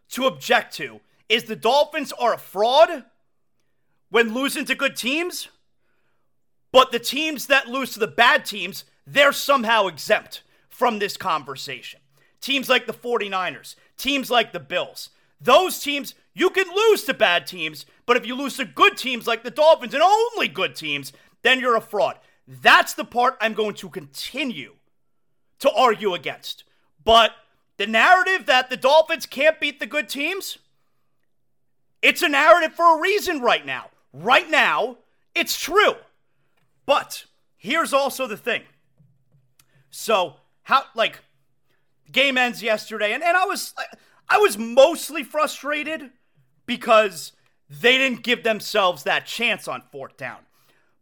to 0.09 0.27
object 0.27 0.75
to 0.75 1.01
is 1.29 1.45
the 1.45 1.55
Dolphins 1.55 2.11
are 2.13 2.33
a 2.33 2.37
fraud 2.37 3.05
when 4.09 4.33
losing 4.33 4.65
to 4.65 4.75
good 4.75 4.95
teams, 4.95 5.47
but 6.71 6.91
the 6.91 6.99
teams 6.99 7.47
that 7.47 7.67
lose 7.67 7.93
to 7.93 7.99
the 7.99 8.07
bad 8.07 8.45
teams, 8.45 8.85
they're 9.05 9.31
somehow 9.31 9.87
exempt 9.87 10.43
from 10.69 10.99
this 10.99 11.17
conversation. 11.17 11.99
Teams 12.41 12.69
like 12.69 12.87
the 12.87 12.93
49ers, 12.93 13.75
teams 13.97 14.29
like 14.29 14.51
the 14.51 14.59
Bills, 14.59 15.09
those 15.39 15.79
teams, 15.79 16.15
you 16.33 16.49
can 16.49 16.65
lose 16.73 17.03
to 17.05 17.13
bad 17.13 17.45
teams, 17.45 17.85
but 18.05 18.17
if 18.17 18.25
you 18.25 18.35
lose 18.35 18.57
to 18.57 18.65
good 18.65 18.97
teams 18.97 19.27
like 19.27 19.43
the 19.43 19.51
Dolphins 19.51 19.93
and 19.93 20.03
only 20.03 20.47
good 20.47 20.75
teams, 20.75 21.13
then 21.41 21.59
you're 21.59 21.75
a 21.75 21.81
fraud. 21.81 22.17
That's 22.47 22.93
the 22.93 23.05
part 23.05 23.37
I'm 23.39 23.53
going 23.53 23.75
to 23.75 23.89
continue 23.89 24.75
to 25.59 25.71
argue 25.71 26.13
against. 26.13 26.63
But 27.03 27.31
the 27.77 27.87
narrative 27.87 28.45
that 28.45 28.69
the 28.69 28.77
Dolphins 28.77 29.25
can't 29.25 29.59
beat 29.59 29.79
the 29.79 29.85
good 29.85 30.09
teams, 30.09 30.57
it's 32.03 32.21
a 32.21 32.29
narrative 32.29 32.75
for 32.75 32.97
a 32.97 33.01
reason 33.01 33.41
right 33.41 33.65
now. 33.65 33.89
Right 34.11 34.49
now, 34.49 34.97
it's 35.33 35.59
true. 35.59 35.95
But 36.85 37.25
here's 37.57 37.93
also 37.93 38.27
the 38.27 38.37
thing. 38.37 38.61
So, 39.89 40.35
how, 40.63 40.83
like, 40.93 41.21
game 42.11 42.37
ends 42.37 42.61
yesterday, 42.61 43.13
and, 43.13 43.23
and 43.23 43.35
I 43.35 43.45
was. 43.45 43.73
I 44.29 44.37
was 44.37 44.57
mostly 44.57 45.23
frustrated 45.23 46.09
because 46.65 47.33
they 47.69 47.97
didn't 47.97 48.23
give 48.23 48.43
themselves 48.43 49.03
that 49.03 49.25
chance 49.25 49.67
on 49.67 49.83
fourth 49.91 50.17
down. 50.17 50.39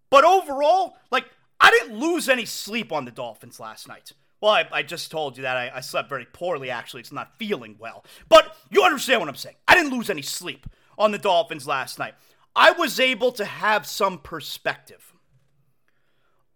But 0.09 0.25
overall, 0.25 0.97
like, 1.11 1.25
I 1.59 1.69
didn't 1.69 1.99
lose 1.99 2.27
any 2.27 2.45
sleep 2.45 2.91
on 2.91 3.05
the 3.05 3.11
Dolphins 3.11 3.59
last 3.59 3.87
night. 3.87 4.13
Well, 4.41 4.51
I, 4.51 4.67
I 4.71 4.83
just 4.83 5.11
told 5.11 5.37
you 5.37 5.43
that 5.43 5.55
I, 5.55 5.71
I, 5.75 5.81
slept 5.81 6.09
very 6.09 6.25
poorly, 6.25 6.71
actually. 6.71 7.01
It's 7.01 7.11
not 7.11 7.37
feeling 7.37 7.75
well. 7.79 8.03
But 8.27 8.55
you 8.71 8.83
understand 8.83 9.19
what 9.19 9.29
I'm 9.29 9.35
saying. 9.35 9.55
I 9.67 9.75
didn't 9.75 9.93
lose 9.93 10.09
any 10.09 10.23
sleep 10.23 10.65
on 10.97 11.11
the 11.11 11.17
Dolphins 11.17 11.67
last 11.67 11.99
night. 11.99 12.13
I 12.55 12.71
was 12.71 12.99
able 12.99 13.31
to 13.33 13.45
have 13.45 13.85
some 13.85 14.19
perspective. 14.19 15.13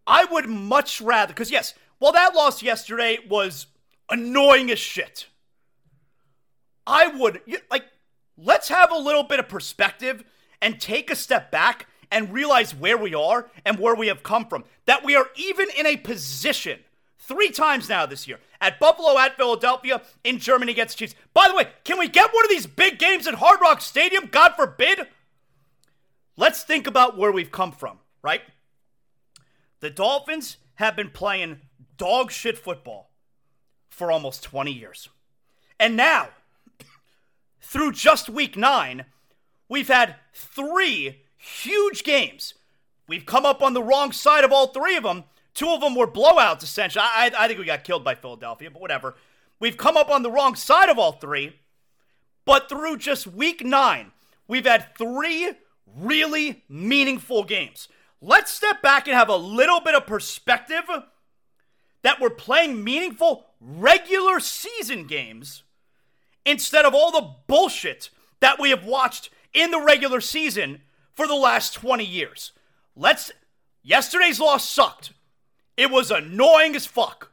I 0.05 0.25
would 0.25 0.47
much 0.47 1.01
rather, 1.01 1.33
because 1.33 1.51
yes, 1.51 1.73
while 1.97 2.11
that 2.11 2.35
loss 2.35 2.61
yesterday 2.61 3.17
was 3.27 3.67
annoying 4.09 4.69
as 4.69 4.79
shit, 4.79 5.27
I 6.85 7.07
would, 7.07 7.41
like, 7.71 7.85
let's 8.37 8.69
have 8.69 8.91
a 8.91 8.97
little 8.97 9.23
bit 9.23 9.39
of 9.39 9.47
perspective 9.47 10.23
and 10.61 10.79
take 10.79 11.09
a 11.09 11.15
step 11.15 11.49
back 11.49 11.87
and 12.11 12.33
realize 12.33 12.75
where 12.75 12.97
we 12.97 13.15
are 13.15 13.49
and 13.65 13.79
where 13.79 13.95
we 13.95 14.07
have 14.07 14.21
come 14.21 14.45
from. 14.45 14.63
That 14.85 15.03
we 15.03 15.15
are 15.15 15.27
even 15.35 15.67
in 15.77 15.85
a 15.85 15.97
position 15.97 16.79
three 17.27 17.49
times 17.49 17.89
now 17.89 18.05
this 18.05 18.27
year 18.27 18.39
at 18.61 18.79
Buffalo, 18.79 19.17
at 19.17 19.37
Philadelphia, 19.37 20.01
in 20.23 20.39
Germany 20.39 20.71
against 20.71 20.97
Chiefs. 20.97 21.15
By 21.33 21.47
the 21.47 21.55
way, 21.55 21.67
can 21.83 21.99
we 21.99 22.07
get 22.07 22.33
one 22.33 22.45
of 22.45 22.49
these 22.49 22.67
big 22.67 22.99
games 22.99 23.27
at 23.27 23.35
Hard 23.35 23.59
Rock 23.61 23.81
Stadium? 23.81 24.27
God 24.31 24.53
forbid. 24.55 25.07
Let's 26.37 26.63
think 26.63 26.87
about 26.87 27.17
where 27.17 27.31
we've 27.31 27.51
come 27.51 27.71
from, 27.71 27.99
right? 28.21 28.41
The 29.79 29.89
Dolphins 29.89 30.57
have 30.75 30.95
been 30.95 31.09
playing 31.09 31.59
dog 31.97 32.31
shit 32.31 32.57
football 32.57 33.09
for 33.89 34.11
almost 34.11 34.43
20 34.43 34.71
years. 34.71 35.09
And 35.79 35.95
now, 35.95 36.29
through 37.61 37.93
just 37.93 38.29
week 38.29 38.57
nine, 38.57 39.05
we've 39.69 39.87
had 39.87 40.15
three 40.33 41.21
huge 41.37 42.03
games. 42.03 42.53
We've 43.07 43.25
come 43.25 43.45
up 43.45 43.61
on 43.61 43.73
the 43.73 43.83
wrong 43.83 44.11
side 44.11 44.43
of 44.43 44.51
all 44.51 44.67
three 44.67 44.95
of 44.95 45.03
them. 45.03 45.25
Two 45.55 45.69
of 45.69 45.81
them 45.81 45.95
were 45.95 46.05
blowouts, 46.05 46.63
essentially. 46.63 47.03
I, 47.03 47.31
I 47.37 47.47
think 47.47 47.59
we 47.59 47.65
got 47.65 47.83
killed 47.83 48.03
by 48.03 48.13
Philadelphia, 48.13 48.69
but 48.69 48.81
whatever. 48.81 49.15
We've 49.59 49.77
come 49.77 49.97
up 49.97 50.09
on 50.09 50.21
the 50.21 50.29
wrong 50.29 50.55
side 50.55 50.89
of 50.89 50.99
all 50.99 51.13
three. 51.13 51.55
But 52.43 52.69
through 52.69 52.97
just 52.97 53.25
week 53.25 53.65
nine, 53.65 54.11
we've 54.47 54.65
had 54.65 54.95
three 54.97 55.53
really 55.97 56.63
meaningful 56.69 57.43
games. 57.43 57.87
Let's 58.21 58.51
step 58.51 58.81
back 58.81 59.07
and 59.07 59.15
have 59.15 59.29
a 59.29 59.35
little 59.35 59.79
bit 59.79 59.95
of 59.95 60.05
perspective 60.05 60.83
that 62.03 62.19
we're 62.19 62.29
playing 62.29 62.83
meaningful 62.83 63.47
regular 63.59 64.39
season 64.39 65.07
games 65.07 65.63
instead 66.45 66.85
of 66.85 66.93
all 66.93 67.11
the 67.11 67.33
bullshit 67.47 68.09
that 68.41 68.59
we 68.59 68.69
have 68.69 68.85
watched 68.85 69.29
in 69.53 69.71
the 69.71 69.81
regular 69.81 70.21
season 70.21 70.81
for 71.13 71.27
the 71.27 71.35
last 71.35 71.73
20 71.73 72.03
years. 72.03 72.51
Let's 72.95 73.31
yesterday's 73.81 74.39
loss 74.39 74.67
sucked. 74.67 75.13
It 75.77 75.91
was 75.91 76.11
annoying 76.11 76.75
as 76.75 76.85
fuck. 76.85 77.31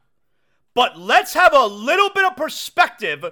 But 0.74 0.98
let's 0.98 1.34
have 1.34 1.52
a 1.54 1.66
little 1.66 2.10
bit 2.10 2.24
of 2.24 2.36
perspective 2.36 3.24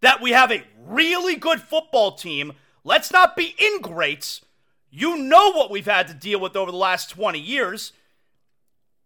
that 0.00 0.20
we 0.20 0.32
have 0.32 0.50
a 0.50 0.64
really 0.84 1.36
good 1.36 1.60
football 1.60 2.12
team. 2.12 2.52
Let's 2.84 3.12
not 3.12 3.36
be 3.36 3.54
ingrates. 3.58 4.42
You 4.90 5.16
know 5.16 5.52
what 5.52 5.70
we've 5.70 5.86
had 5.86 6.08
to 6.08 6.14
deal 6.14 6.40
with 6.40 6.56
over 6.56 6.70
the 6.70 6.76
last 6.76 7.10
20 7.10 7.38
years. 7.38 7.92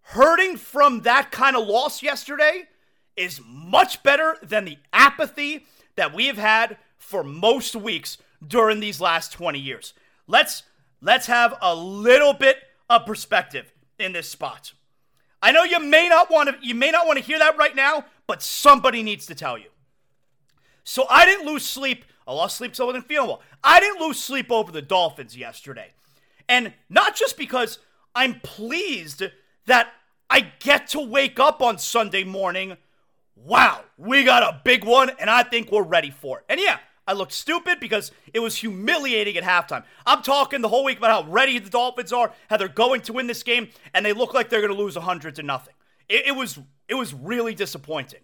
Hurting 0.01 0.57
from 0.57 1.03
that 1.03 1.31
kind 1.31 1.55
of 1.57 1.67
loss 1.67 2.03
yesterday 2.03 2.65
is 3.17 3.41
much 3.47 4.03
better 4.03 4.37
than 4.43 4.65
the 4.65 4.79
apathy 4.93 5.67
that 5.97 6.15
we 6.15 6.27
have 6.27 6.39
had 6.39 6.77
for 6.97 7.23
most 7.23 7.77
weeks 7.77 8.19
during 8.47 8.81
these 8.81 9.01
last 9.01 9.33
20 9.33 9.59
years. 9.59 9.95
Let's 10.27 10.63
let's 11.01 11.27
have 11.27 11.57
a 11.61 11.75
little 11.75 12.33
bit 12.33 12.59
of 12.89 13.07
perspective 13.07 13.73
in 13.99 14.13
this 14.13 14.29
spot. 14.29 14.73
I 15.43 15.53
know 15.53 15.65
you 15.65 15.81
may 15.81 16.09
not 16.09 16.31
want 16.31 16.49
to 16.49 16.67
you 16.67 16.75
may 16.75 16.91
not 16.91 17.07
want 17.07 17.19
to 17.19 17.25
hear 17.25 17.39
that 17.39 17.57
right 17.57 17.75
now, 17.75 18.05
but 18.27 18.43
somebody 18.43 19.03
needs 19.03 19.27
to 19.27 19.35
tell 19.35 19.59
you. 19.59 19.69
So 20.85 21.07
I 21.11 21.25
didn't 21.25 21.47
lose 21.47 21.65
sleep. 21.65 22.05
I 22.27 22.33
lost 22.33 22.57
sleep 22.57 22.75
so 22.75 22.85
I 22.85 22.87
wasn't 22.87 23.07
feeling 23.07 23.29
well. 23.29 23.43
I 23.63 23.81
didn't 23.81 24.01
lose 24.01 24.19
sleep 24.19 24.51
over 24.51 24.73
the 24.73 24.83
Dolphins 24.83 25.37
yesterday. 25.37 25.93
And 26.49 26.73
not 26.89 27.17
just 27.17 27.37
because 27.37 27.79
I'm 28.15 28.41
pleased 28.41 29.23
that 29.67 29.93
I 30.31 30.53
get 30.59 30.89
to 30.89 31.01
wake 31.01 31.39
up 31.39 31.61
on 31.61 31.79
Sunday 31.79 32.25
morning. 32.25 32.77
Wow, 33.37 33.83
we 33.99 34.25
got 34.25 34.43
a 34.43 34.61
big 34.65 34.85
one, 34.85 35.11
and 35.21 35.29
I 35.29 35.43
think 35.43 35.71
we're 35.71 35.83
ready 35.83 36.11
for 36.11 36.39
it. 36.39 36.45
And 36.49 36.59
yeah, 36.59 36.79
I 37.07 37.13
looked 37.13 37.33
stupid 37.33 37.79
because 37.81 38.11
it 38.35 38.41
was 38.41 38.57
humiliating 38.57 39.37
at 39.37 39.45
halftime. 39.45 39.85
I'm 40.05 40.23
talking 40.23 40.61
the 40.61 40.69
whole 40.69 40.85
week 40.85 40.99
about 40.99 41.25
how 41.25 41.31
ready 41.31 41.59
the 41.59 41.71
Dolphins 41.71 42.13
are, 42.13 42.33
how 42.51 42.57
they're 42.57 42.69
going 42.69 43.03
to 43.03 43.13
win 43.13 43.29
this 43.29 43.43
game, 43.43 43.69
and 43.95 44.05
they 44.05 44.13
look 44.13 44.35
like 44.35 44.51
they're 44.51 44.61
going 44.61 44.73
to 44.73 44.79
lose 44.79 44.97
100 44.97 45.37
to 45.37 45.43
nothing. 45.43 45.75
It, 46.09 46.27
it 46.29 46.33
was 46.33 46.59
it 46.89 46.95
was 46.95 47.15
really 47.15 47.55
disappointing. 47.55 48.21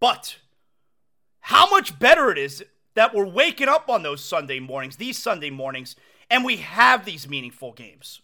But 0.00 0.38
how 1.40 1.68
much 1.70 1.98
better 1.98 2.30
it 2.30 2.38
is 2.38 2.64
that 2.94 3.14
we're 3.14 3.26
waking 3.26 3.68
up 3.68 3.88
on 3.88 4.02
those 4.02 4.22
Sunday 4.22 4.60
mornings, 4.60 4.96
these 4.96 5.18
Sunday 5.18 5.50
mornings, 5.50 5.96
and 6.30 6.44
we 6.44 6.56
have 6.58 7.04
these 7.04 7.28
meaningful 7.28 7.72
games. 7.72 8.20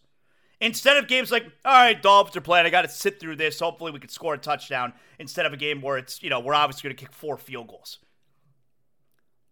Instead 0.61 0.97
of 0.97 1.09
games 1.09 1.31
like, 1.31 1.45
all 1.65 1.73
right, 1.73 2.01
Dolphins 2.01 2.37
are 2.37 2.41
playing, 2.41 2.67
I 2.67 2.71
got 2.71 2.83
to 2.83 2.89
sit 2.89 3.21
through 3.21 3.37
this. 3.37 3.61
Hopefully, 3.61 3.93
we 3.93 3.99
can 3.99 4.09
score 4.09 4.35
a 4.35 4.39
touchdown 4.39 4.93
instead 5.19 5.47
of 5.47 5.53
a 5.53 5.57
game 5.57 5.81
where 5.81 5.99
it's, 5.99 6.23
you 6.23 6.31
know, 6.31 6.41
we're 6.41 6.55
obviously 6.55 6.89
going 6.89 6.97
to 6.97 7.05
kick 7.05 7.13
four 7.13 7.37
field 7.37 7.69
goals. 7.69 7.99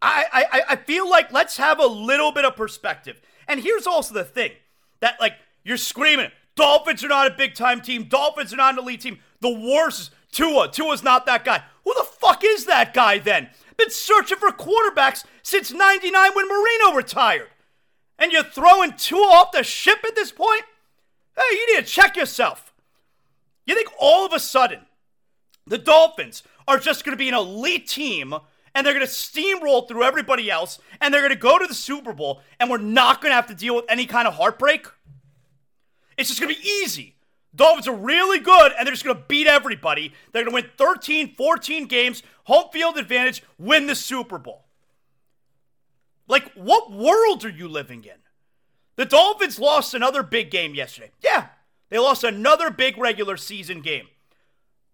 I, 0.03 0.45
I, 0.53 0.63
I 0.71 0.77
feel 0.77 1.09
like 1.09 1.33
let's 1.33 1.57
have 1.57 1.79
a 1.79 1.87
little 1.87 2.33
bit 2.33 2.45
of 2.45 2.57
perspective. 2.57 3.21
And 3.47 3.61
here's 3.61 3.87
also 3.87 4.15
the 4.15 4.25
thing 4.25 4.51
that, 5.01 5.21
like, 5.21 5.35
you're 5.65 5.77
screaming, 5.77 6.31
Dolphins 6.57 7.05
are 7.05 7.09
not 7.09 7.29
a 7.29 7.35
big 7.35 7.55
time 7.55 7.81
team. 7.81 8.05
Dolphins 8.05 8.53
are 8.53 8.57
not 8.57 8.75
an 8.75 8.81
elite 8.81 9.01
team. 9.01 9.21
The 9.41 9.51
worst 9.51 10.11
Tua. 10.33 10.71
Tua's 10.71 11.03
not 11.03 11.27
that 11.27 11.45
guy. 11.45 11.63
Who 11.85 11.95
the 11.95 12.05
fuck 12.05 12.43
is 12.45 12.67
that 12.67 12.95
guy 12.95 13.19
then? 13.19 13.51
Been 13.77 13.91
searching 13.91 14.39
for 14.39 14.51
quarterbacks 14.51 15.25
since 15.43 15.71
99 15.73 16.31
when 16.35 16.49
Marino 16.49 16.97
retired. 16.97 17.49
And 18.19 18.33
you're 18.33 18.43
throwing 18.43 18.95
Tua 18.95 19.27
off 19.27 19.53
the 19.53 19.63
ship 19.63 19.99
at 20.05 20.15
this 20.15 20.33
point? 20.33 20.63
Hey, 21.37 21.43
you 21.51 21.75
need 21.75 21.85
to 21.85 21.91
check 21.91 22.17
yourself. 22.17 22.73
You 23.67 23.75
think 23.75 23.89
all 23.99 24.27
of 24.27 24.33
a 24.33 24.41
sudden 24.41 24.81
the 25.67 25.79
Dolphins 25.79 26.43
are 26.67 26.79
just 26.79 27.05
going 27.05 27.17
to 27.17 27.19
be 27.19 27.29
an 27.29 27.35
elite 27.35 27.89
team 27.89 28.35
and 28.75 28.87
they're 28.87 28.95
going 28.95 29.07
to 29.07 29.13
steamroll 29.13 29.87
through 29.87 30.05
everybody 30.05 30.51
else 30.51 30.79
and 31.01 31.13
they're 31.13 31.21
going 31.21 31.33
to 31.33 31.37
go 31.37 31.59
to 31.59 31.67
the 31.67 31.75
Super 31.75 32.13
Bowl 32.13 32.41
and 32.59 32.71
we're 32.71 32.79
not 32.79 33.21
going 33.21 33.31
to 33.31 33.37
have 33.37 33.49
to 33.49 33.55
deal 33.55 33.77
with 33.77 33.85
any 33.89 34.07
kind 34.07 34.27
of 34.27 34.35
heartbreak? 34.35 34.87
It's 36.17 36.29
just 36.29 36.41
going 36.41 36.55
to 36.55 36.61
be 36.61 36.67
easy. 36.67 37.17
Dolphins 37.55 37.89
are 37.89 37.95
really 37.95 38.39
good 38.39 38.73
and 38.79 38.87
they're 38.87 38.95
just 38.95 39.05
going 39.05 39.17
to 39.17 39.25
beat 39.29 39.47
everybody. 39.47 40.13
They're 40.33 40.45
going 40.45 40.63
to 40.63 40.69
win 40.69 40.71
13, 40.77 41.35
14 41.35 41.87
games, 41.87 42.23
home 42.45 42.67
field 42.73 42.97
advantage, 42.97 43.43
win 43.59 43.87
the 43.87 43.95
Super 43.95 44.39
Bowl. 44.39 44.65
Like, 46.29 46.51
what 46.55 46.91
world 46.91 47.45
are 47.45 47.51
you 47.51 47.69
living 47.69 48.05
in? 48.05 48.17
The 48.97 49.05
Dolphins 49.05 49.59
lost 49.59 49.95
another 49.95 50.23
big 50.23 50.51
game 50.51 50.75
yesterday. 50.75 51.11
Yeah, 51.23 51.49
they 51.91 51.99
lost 51.99 52.25
another 52.25 52.71
big 52.71 52.97
regular 52.97 53.37
season 53.37 53.81
game. 53.81 54.07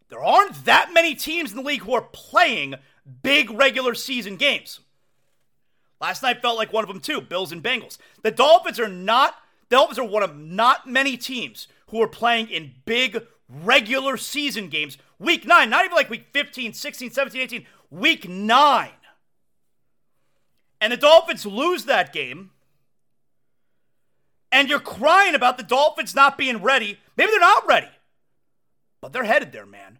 There 0.08 0.22
aren't 0.22 0.64
that 0.64 0.92
many 0.92 1.14
teams 1.14 1.50
in 1.50 1.56
the 1.56 1.62
league 1.62 1.82
who 1.82 1.94
are 1.94 2.08
playing 2.12 2.76
big 3.22 3.50
regular 3.50 3.94
season 3.94 4.36
games. 4.36 4.80
Last 6.00 6.22
night 6.22 6.42
felt 6.42 6.58
like 6.58 6.72
one 6.72 6.84
of 6.84 6.88
them 6.88 7.00
too, 7.00 7.20
Bills 7.20 7.52
and 7.52 7.62
Bengals. 7.62 7.98
The 8.22 8.30
Dolphins 8.30 8.78
are 8.78 8.88
not, 8.88 9.34
the 9.68 9.76
Dolphins 9.76 9.98
are 9.98 10.04
one 10.04 10.22
of 10.22 10.36
not 10.36 10.86
many 10.86 11.16
teams 11.16 11.66
who 11.90 12.00
are 12.02 12.08
playing 12.08 12.50
in 12.50 12.74
big 12.84 13.22
regular 13.48 14.16
season 14.16 14.68
games. 14.68 14.98
Week 15.18 15.46
9, 15.46 15.68
not 15.68 15.84
even 15.84 15.96
like 15.96 16.10
week 16.10 16.26
15, 16.32 16.72
16, 16.72 17.10
17, 17.10 17.40
18, 17.40 17.66
week 17.90 18.28
9. 18.28 18.90
And 20.80 20.92
the 20.92 20.96
Dolphins 20.96 21.44
lose 21.44 21.86
that 21.86 22.12
game 22.12 22.50
and 24.50 24.68
you're 24.68 24.80
crying 24.80 25.34
about 25.34 25.56
the 25.56 25.62
Dolphins 25.62 26.14
not 26.14 26.38
being 26.38 26.62
ready. 26.62 26.98
Maybe 27.16 27.30
they're 27.30 27.40
not 27.40 27.66
ready, 27.66 27.88
but 29.00 29.12
they're 29.12 29.24
headed 29.24 29.52
there, 29.52 29.66
man. 29.66 29.98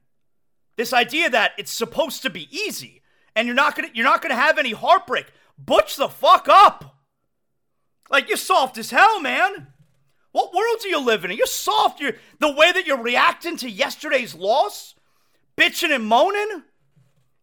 This 0.79 0.93
idea 0.93 1.29
that 1.29 1.53
it's 1.59 1.73
supposed 1.73 2.23
to 2.23 2.31
be 2.31 2.49
easy 2.57 3.03
and 3.35 3.47
you're 3.47 3.55
not 3.55 3.75
gonna 3.75 3.89
you're 3.95 4.05
not 4.05 4.23
gonna 4.23 4.37
have 4.37 4.59
any 4.59 4.71
heartbreak. 4.71 5.27
Butch 5.59 5.97
the 5.97 6.09
fuck 6.09 6.47
up. 6.49 7.01
Like 8.09 8.29
you're 8.29 8.37
soft 8.37 8.79
as 8.79 8.93
hell, 8.93 9.21
man. 9.21 9.67
What 10.31 10.55
world 10.55 10.79
are 10.85 10.89
you 10.89 11.01
living 11.01 11.33
in? 11.33 11.37
You're 11.37 11.49
soft. 11.49 12.01
You're 12.01 12.15
the 12.39 12.53
way 12.53 12.71
that 12.71 12.87
you're 12.87 13.03
reacting 13.03 13.57
to 13.57 13.69
yesterday's 13.69 14.37
loss, 14.37 14.95
bitching 15.57 15.93
and 15.93 16.07
moaning. 16.07 16.63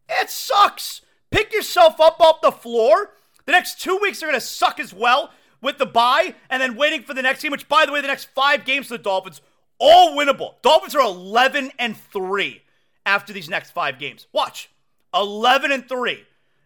It 0.08 0.30
sucks. 0.30 1.02
Pick 1.30 1.52
yourself 1.52 2.00
up 2.00 2.18
off 2.20 2.40
the 2.40 2.50
floor. 2.50 3.12
The 3.44 3.52
next 3.52 3.82
two 3.82 3.98
weeks 4.00 4.22
are 4.22 4.26
gonna 4.26 4.40
suck 4.40 4.80
as 4.80 4.94
well 4.94 5.30
with 5.60 5.76
the 5.76 5.84
bye 5.84 6.34
and 6.48 6.62
then 6.62 6.74
waiting 6.74 7.02
for 7.02 7.12
the 7.12 7.20
next 7.20 7.42
game, 7.42 7.52
which, 7.52 7.68
by 7.68 7.84
the 7.84 7.92
way, 7.92 8.00
the 8.00 8.08
next 8.08 8.30
five 8.34 8.64
games 8.64 8.86
for 8.86 8.96
the 8.96 9.02
Dolphins, 9.02 9.42
all 9.78 10.16
winnable. 10.16 10.54
Dolphins 10.62 10.94
are 10.94 11.02
11 11.02 11.72
and 11.78 11.98
3 11.98 12.62
after 13.06 13.32
these 13.32 13.48
next 13.48 13.70
five 13.70 13.98
games. 13.98 14.26
Watch 14.32 14.68
11 15.14 15.72
and 15.72 15.88
3. 15.88 16.24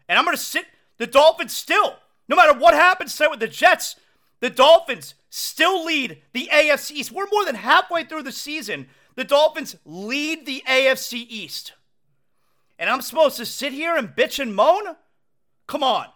And 0.09 0.19
I'm 0.19 0.25
going 0.25 0.37
to 0.37 0.43
sit 0.43 0.67
the 0.99 1.07
Dolphins 1.07 1.55
still, 1.57 1.97
no 2.29 2.37
matter 2.37 2.59
what 2.59 2.75
happens 2.75 3.17
tonight 3.17 3.31
with 3.31 3.41
the 3.41 3.49
Jets, 3.49 3.97
the 4.41 4.51
Dolphins 4.51 5.15
still 5.29 5.85
lead 5.85 6.19
the 6.33 6.49
AFC 6.53 6.93
East. 6.93 7.13
We're 7.13 7.29
more 7.31 7.45
than 7.45 7.55
halfway 7.55 8.05
through 8.05 8.25
the 8.25 8.33
season. 8.33 8.89
The 9.15 9.25
Dolphins 9.25 9.77
lead 9.85 10.47
the 10.47 10.63
AFC 10.67 11.27
East. 11.29 11.75
And 12.79 12.91
I'm 12.91 13.03
supposed 13.03 13.37
to 13.37 13.47
sit 13.47 13.73
here 13.73 13.97
and 13.97 14.09
bitch 14.09 14.39
and 14.39 14.55
moan? 14.55 14.97
Come 15.67 15.83
on. 15.83 16.07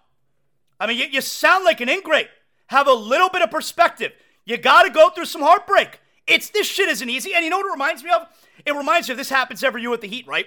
I 0.80 0.86
mean, 0.86 0.98
you, 0.98 1.06
you 1.06 1.20
sound 1.20 1.64
like 1.64 1.80
an 1.80 1.88
ingrate. 1.88 2.28
Have 2.68 2.88
a 2.88 2.92
little 2.92 3.28
bit 3.28 3.42
of 3.42 3.50
perspective. 3.50 4.12
You 4.44 4.56
got 4.56 4.82
to 4.84 4.90
go 4.90 5.10
through 5.10 5.26
some 5.26 5.42
heartbreak. 5.42 6.00
It's 6.26 6.50
this 6.50 6.66
shit 6.66 6.88
isn't 6.88 7.08
easy. 7.08 7.34
And 7.34 7.44
you 7.44 7.50
know 7.50 7.58
what 7.58 7.66
it 7.66 7.72
reminds 7.72 8.02
me 8.02 8.10
of? 8.10 8.26
It 8.64 8.74
reminds 8.74 9.08
of 9.10 9.16
this 9.16 9.30
happens 9.30 9.62
every 9.62 9.82
year 9.82 9.90
with 9.90 10.00
the 10.00 10.08
Heat, 10.08 10.26
right? 10.26 10.46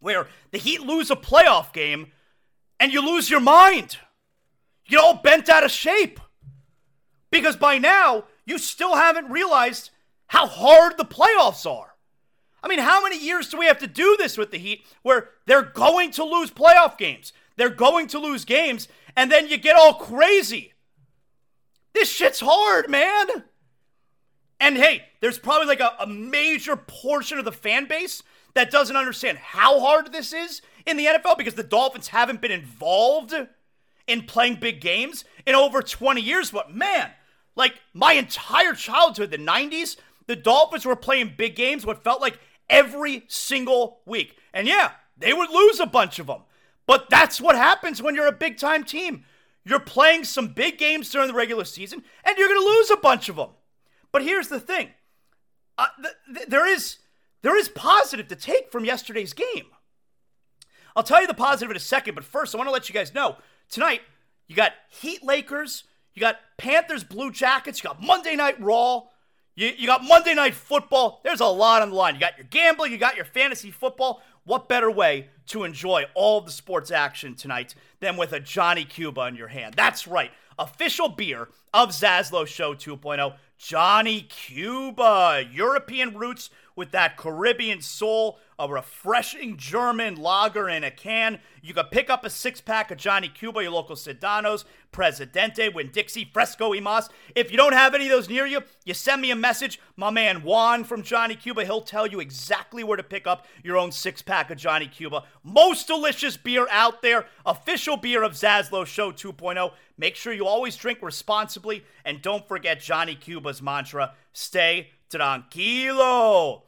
Where 0.00 0.28
the 0.50 0.58
Heat 0.58 0.80
lose 0.80 1.10
a 1.10 1.16
playoff 1.16 1.72
game 1.72 2.12
and 2.80 2.92
you 2.92 3.00
lose 3.04 3.30
your 3.30 3.40
mind. 3.40 3.98
You 4.84 4.96
get 4.96 5.04
all 5.04 5.14
bent 5.14 5.48
out 5.48 5.64
of 5.64 5.70
shape. 5.70 6.20
Because 7.30 7.56
by 7.56 7.78
now, 7.78 8.24
you 8.46 8.58
still 8.58 8.96
haven't 8.96 9.30
realized 9.30 9.90
how 10.28 10.46
hard 10.46 10.96
the 10.96 11.04
playoffs 11.04 11.70
are. 11.70 11.94
I 12.62 12.68
mean, 12.68 12.78
how 12.78 13.02
many 13.02 13.22
years 13.22 13.48
do 13.48 13.58
we 13.58 13.66
have 13.66 13.78
to 13.78 13.86
do 13.86 14.16
this 14.18 14.38
with 14.38 14.50
the 14.50 14.58
Heat 14.58 14.84
where 15.02 15.30
they're 15.46 15.62
going 15.62 16.10
to 16.12 16.24
lose 16.24 16.50
playoff 16.50 16.96
games? 16.96 17.32
They're 17.56 17.68
going 17.68 18.06
to 18.08 18.18
lose 18.18 18.44
games, 18.44 18.88
and 19.16 19.30
then 19.30 19.48
you 19.48 19.58
get 19.58 19.76
all 19.76 19.94
crazy 19.94 20.72
this 21.98 22.10
shit's 22.10 22.40
hard, 22.40 22.88
man. 22.88 23.44
And 24.60 24.76
hey, 24.76 25.04
there's 25.20 25.38
probably 25.38 25.66
like 25.66 25.80
a, 25.80 25.94
a, 26.00 26.06
major 26.06 26.76
portion 26.76 27.38
of 27.38 27.44
the 27.44 27.52
fan 27.52 27.86
base 27.86 28.22
that 28.54 28.70
doesn't 28.70 28.96
understand 28.96 29.38
how 29.38 29.78
hard 29.78 30.12
this 30.12 30.32
is 30.32 30.62
in 30.84 30.96
the 30.96 31.06
NFL 31.06 31.38
because 31.38 31.54
the 31.54 31.62
Dolphins 31.62 32.08
haven't 32.08 32.40
been 32.40 32.50
involved 32.50 33.34
in 34.06 34.22
playing 34.22 34.56
big 34.56 34.80
games 34.80 35.24
in 35.46 35.54
over 35.54 35.80
20 35.80 36.20
years. 36.20 36.50
But 36.50 36.74
man, 36.74 37.10
like 37.54 37.80
my 37.94 38.14
entire 38.14 38.72
childhood, 38.72 39.30
the 39.30 39.38
90s, 39.38 39.96
the 40.26 40.36
Dolphins 40.36 40.84
were 40.84 40.96
playing 40.96 41.34
big 41.36 41.54
games 41.54 41.86
what 41.86 42.02
felt 42.02 42.20
like 42.20 42.38
every 42.68 43.24
single 43.28 44.00
week. 44.06 44.36
And 44.52 44.66
yeah, 44.66 44.92
they 45.16 45.32
would 45.32 45.50
lose 45.50 45.78
a 45.78 45.86
bunch 45.86 46.18
of 46.18 46.26
them. 46.26 46.42
But 46.86 47.10
that's 47.10 47.40
what 47.40 47.54
happens 47.54 48.02
when 48.02 48.14
you're 48.14 48.26
a 48.26 48.32
big 48.32 48.56
time 48.56 48.82
team. 48.82 49.24
You're 49.64 49.80
playing 49.80 50.24
some 50.24 50.48
big 50.48 50.78
games 50.78 51.10
during 51.10 51.28
the 51.28 51.34
regular 51.34 51.64
season, 51.64 52.02
and 52.24 52.38
you're 52.38 52.48
going 52.48 52.60
to 52.60 52.66
lose 52.66 52.90
a 52.90 52.96
bunch 52.96 53.28
of 53.28 53.36
them. 53.36 53.50
But 54.12 54.22
here's 54.22 54.48
the 54.48 54.60
thing: 54.60 54.90
uh, 55.76 55.86
th- 56.02 56.14
th- 56.34 56.48
there 56.48 56.66
is 56.66 56.98
there 57.42 57.56
is 57.56 57.68
positive 57.68 58.28
to 58.28 58.36
take 58.36 58.70
from 58.70 58.84
yesterday's 58.84 59.32
game. 59.32 59.66
I'll 60.96 61.02
tell 61.02 61.20
you 61.20 61.26
the 61.26 61.34
positive 61.34 61.70
in 61.70 61.76
a 61.76 61.80
second, 61.80 62.14
but 62.14 62.24
first 62.24 62.54
I 62.54 62.58
want 62.58 62.68
to 62.68 62.72
let 62.72 62.88
you 62.88 62.92
guys 62.92 63.14
know 63.14 63.36
tonight 63.70 64.02
you 64.48 64.56
got 64.56 64.72
Heat 64.88 65.22
Lakers, 65.22 65.84
you 66.14 66.20
got 66.20 66.36
Panthers 66.56 67.04
Blue 67.04 67.30
Jackets, 67.30 67.82
you 67.82 67.88
got 67.88 68.02
Monday 68.02 68.34
Night 68.34 68.60
Raw, 68.60 69.02
you, 69.54 69.72
you 69.76 69.86
got 69.86 70.04
Monday 70.04 70.34
Night 70.34 70.54
Football. 70.54 71.20
There's 71.22 71.40
a 71.40 71.46
lot 71.46 71.82
on 71.82 71.90
the 71.90 71.96
line. 71.96 72.14
You 72.14 72.20
got 72.20 72.38
your 72.38 72.46
gambling, 72.48 72.92
you 72.92 72.98
got 72.98 73.16
your 73.16 73.24
fantasy 73.24 73.70
football. 73.70 74.22
What 74.44 74.68
better 74.68 74.90
way 74.90 75.28
to 75.48 75.64
enjoy 75.64 76.06
all 76.14 76.40
the 76.40 76.50
sports 76.50 76.90
action 76.90 77.34
tonight 77.34 77.74
than 78.00 78.16
with 78.16 78.32
a 78.32 78.40
Johnny 78.40 78.84
Cuba 78.84 79.26
in 79.26 79.36
your 79.36 79.48
hand? 79.48 79.74
That's 79.76 80.06
right. 80.06 80.30
Official 80.58 81.08
beer 81.08 81.48
of 81.74 81.90
Zaslow 81.90 82.46
Show 82.46 82.74
2.0, 82.74 83.34
Johnny 83.58 84.22
Cuba. 84.22 85.44
European 85.52 86.16
roots 86.16 86.48
with 86.76 86.92
that 86.92 87.16
Caribbean 87.16 87.82
soul, 87.82 88.38
a 88.58 88.68
refreshing 88.68 89.56
German 89.56 90.16
lager 90.16 90.68
in 90.68 90.84
a 90.84 90.90
can. 90.90 91.38
You 91.62 91.74
can 91.74 91.86
pick 91.86 92.10
up 92.10 92.24
a 92.24 92.30
six 92.30 92.60
pack 92.60 92.90
of 92.90 92.98
Johnny 92.98 93.28
Cuba, 93.28 93.62
your 93.62 93.70
local 93.70 93.94
Sedanos, 93.94 94.64
Presidente, 94.90 95.68
Winn 95.68 95.90
Dixie, 95.92 96.28
Fresco 96.32 96.72
y 96.72 96.80
Mas. 96.80 97.08
If 97.34 97.50
you 97.50 97.56
don't 97.56 97.72
have 97.72 97.94
any 97.94 98.06
of 98.06 98.10
those 98.10 98.28
near 98.28 98.46
you, 98.46 98.62
you 98.84 98.94
send 98.94 99.22
me 99.22 99.30
a 99.30 99.36
message. 99.36 99.80
My 99.96 100.10
man 100.10 100.42
Juan 100.42 100.84
from 100.84 101.02
Johnny 101.02 101.36
Cuba, 101.36 101.64
he'll 101.64 101.82
tell 101.82 102.06
you 102.06 102.20
exactly 102.20 102.82
where 102.82 102.96
to 102.96 103.02
pick 103.02 103.26
up 103.26 103.46
your 103.62 103.76
own 103.76 103.92
six 103.92 104.22
pack 104.22 104.50
of 104.50 104.58
Johnny 104.58 104.88
Cuba. 104.88 105.24
Most 105.42 105.86
delicious 105.86 106.36
beer 106.36 106.66
out 106.70 107.02
there. 107.02 107.26
Official 107.46 107.96
beer 107.96 108.22
of 108.22 108.32
Zaslow 108.32 108.84
Show 108.84 109.12
2.0. 109.12 109.72
Make 109.96 110.16
sure 110.16 110.32
you 110.32 110.46
always 110.46 110.76
drink 110.76 111.00
responsibly 111.02 111.84
and 112.04 112.22
don't 112.22 112.46
forget 112.46 112.80
Johnny 112.80 113.14
Cuba's 113.14 113.60
mantra 113.62 114.14
stay 114.32 114.90
tranquilo. 115.10 116.67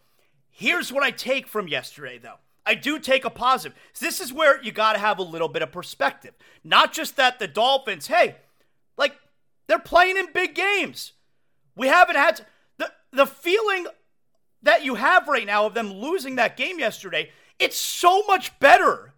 Here's 0.61 0.93
what 0.93 1.03
I 1.03 1.11
take 1.11 1.49
from 1.49 1.69
yesterday, 1.69 2.19
though. 2.19 2.35
I 2.67 2.75
do 2.75 2.99
take 2.99 3.25
a 3.25 3.31
positive. 3.31 3.79
This 3.99 4.21
is 4.21 4.31
where 4.31 4.63
you 4.63 4.73
got 4.73 4.93
to 4.93 4.99
have 4.99 5.19
a 5.19 5.23
little 5.23 5.49
bit 5.49 5.63
of 5.63 5.73
perspective. 5.73 6.35
Not 6.63 6.93
just 6.93 7.17
that 7.17 7.39
the 7.39 7.49
Dolphins, 7.49 8.09
hey, 8.09 8.37
like 8.99 9.17
they're 9.69 9.79
playing 9.79 10.19
in 10.19 10.35
big 10.35 10.55
games. 10.55 11.13
We 11.75 11.87
haven't 11.87 12.17
had 12.17 12.37
to, 12.37 12.47
the 12.77 12.93
the 13.11 13.27
feeling 13.27 13.87
that 14.63 14.85
you 14.85 14.97
have 14.97 15.29
right 15.29 15.47
now 15.47 15.65
of 15.65 15.73
them 15.73 15.95
losing 15.95 16.37
that 16.37 16.59
game 16.59 16.79
yesterday. 16.79 17.31
It's 17.59 17.79
so 17.79 18.23
much 18.27 18.59
better 18.61 19.15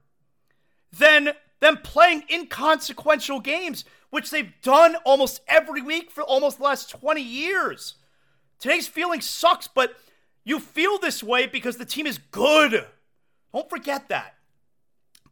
than 0.96 1.30
them 1.58 1.78
playing 1.82 2.22
inconsequential 2.30 3.40
games, 3.40 3.84
which 4.10 4.30
they've 4.30 4.52
done 4.62 4.94
almost 5.04 5.40
every 5.48 5.82
week 5.82 6.12
for 6.12 6.22
almost 6.22 6.58
the 6.58 6.64
last 6.64 6.88
20 6.90 7.20
years. 7.20 7.96
Today's 8.60 8.86
feeling 8.86 9.20
sucks, 9.20 9.66
but 9.66 9.96
you 10.44 10.58
feel 10.58 10.98
this 10.98 11.22
way 11.22 11.46
because 11.46 11.76
the 11.76 11.84
team 11.84 12.06
is 12.06 12.18
good. 12.18 12.86
Don't 13.52 13.70
forget 13.70 14.08
that. 14.08 14.34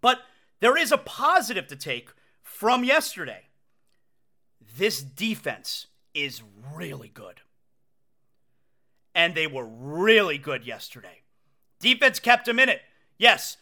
But 0.01 0.20
there 0.61 0.77
is 0.77 0.92
a 0.92 0.99
positive 0.99 1.66
to 1.68 1.77
take 1.77 2.11
from 2.42 2.85
yesterday. 2.85 3.49
This 4.77 5.03
defense 5.03 5.87
is 6.14 6.42
really 6.75 7.09
good. 7.09 7.40
And 9.14 9.35
they 9.35 9.46
were 9.46 9.66
really 9.66 10.38
good 10.38 10.64
yesterday. 10.64 11.23
Defense 11.81 12.20
kept 12.20 12.46
them 12.46 12.59
in 12.59 12.68
it. 12.68 12.83
Yes, 13.18 13.57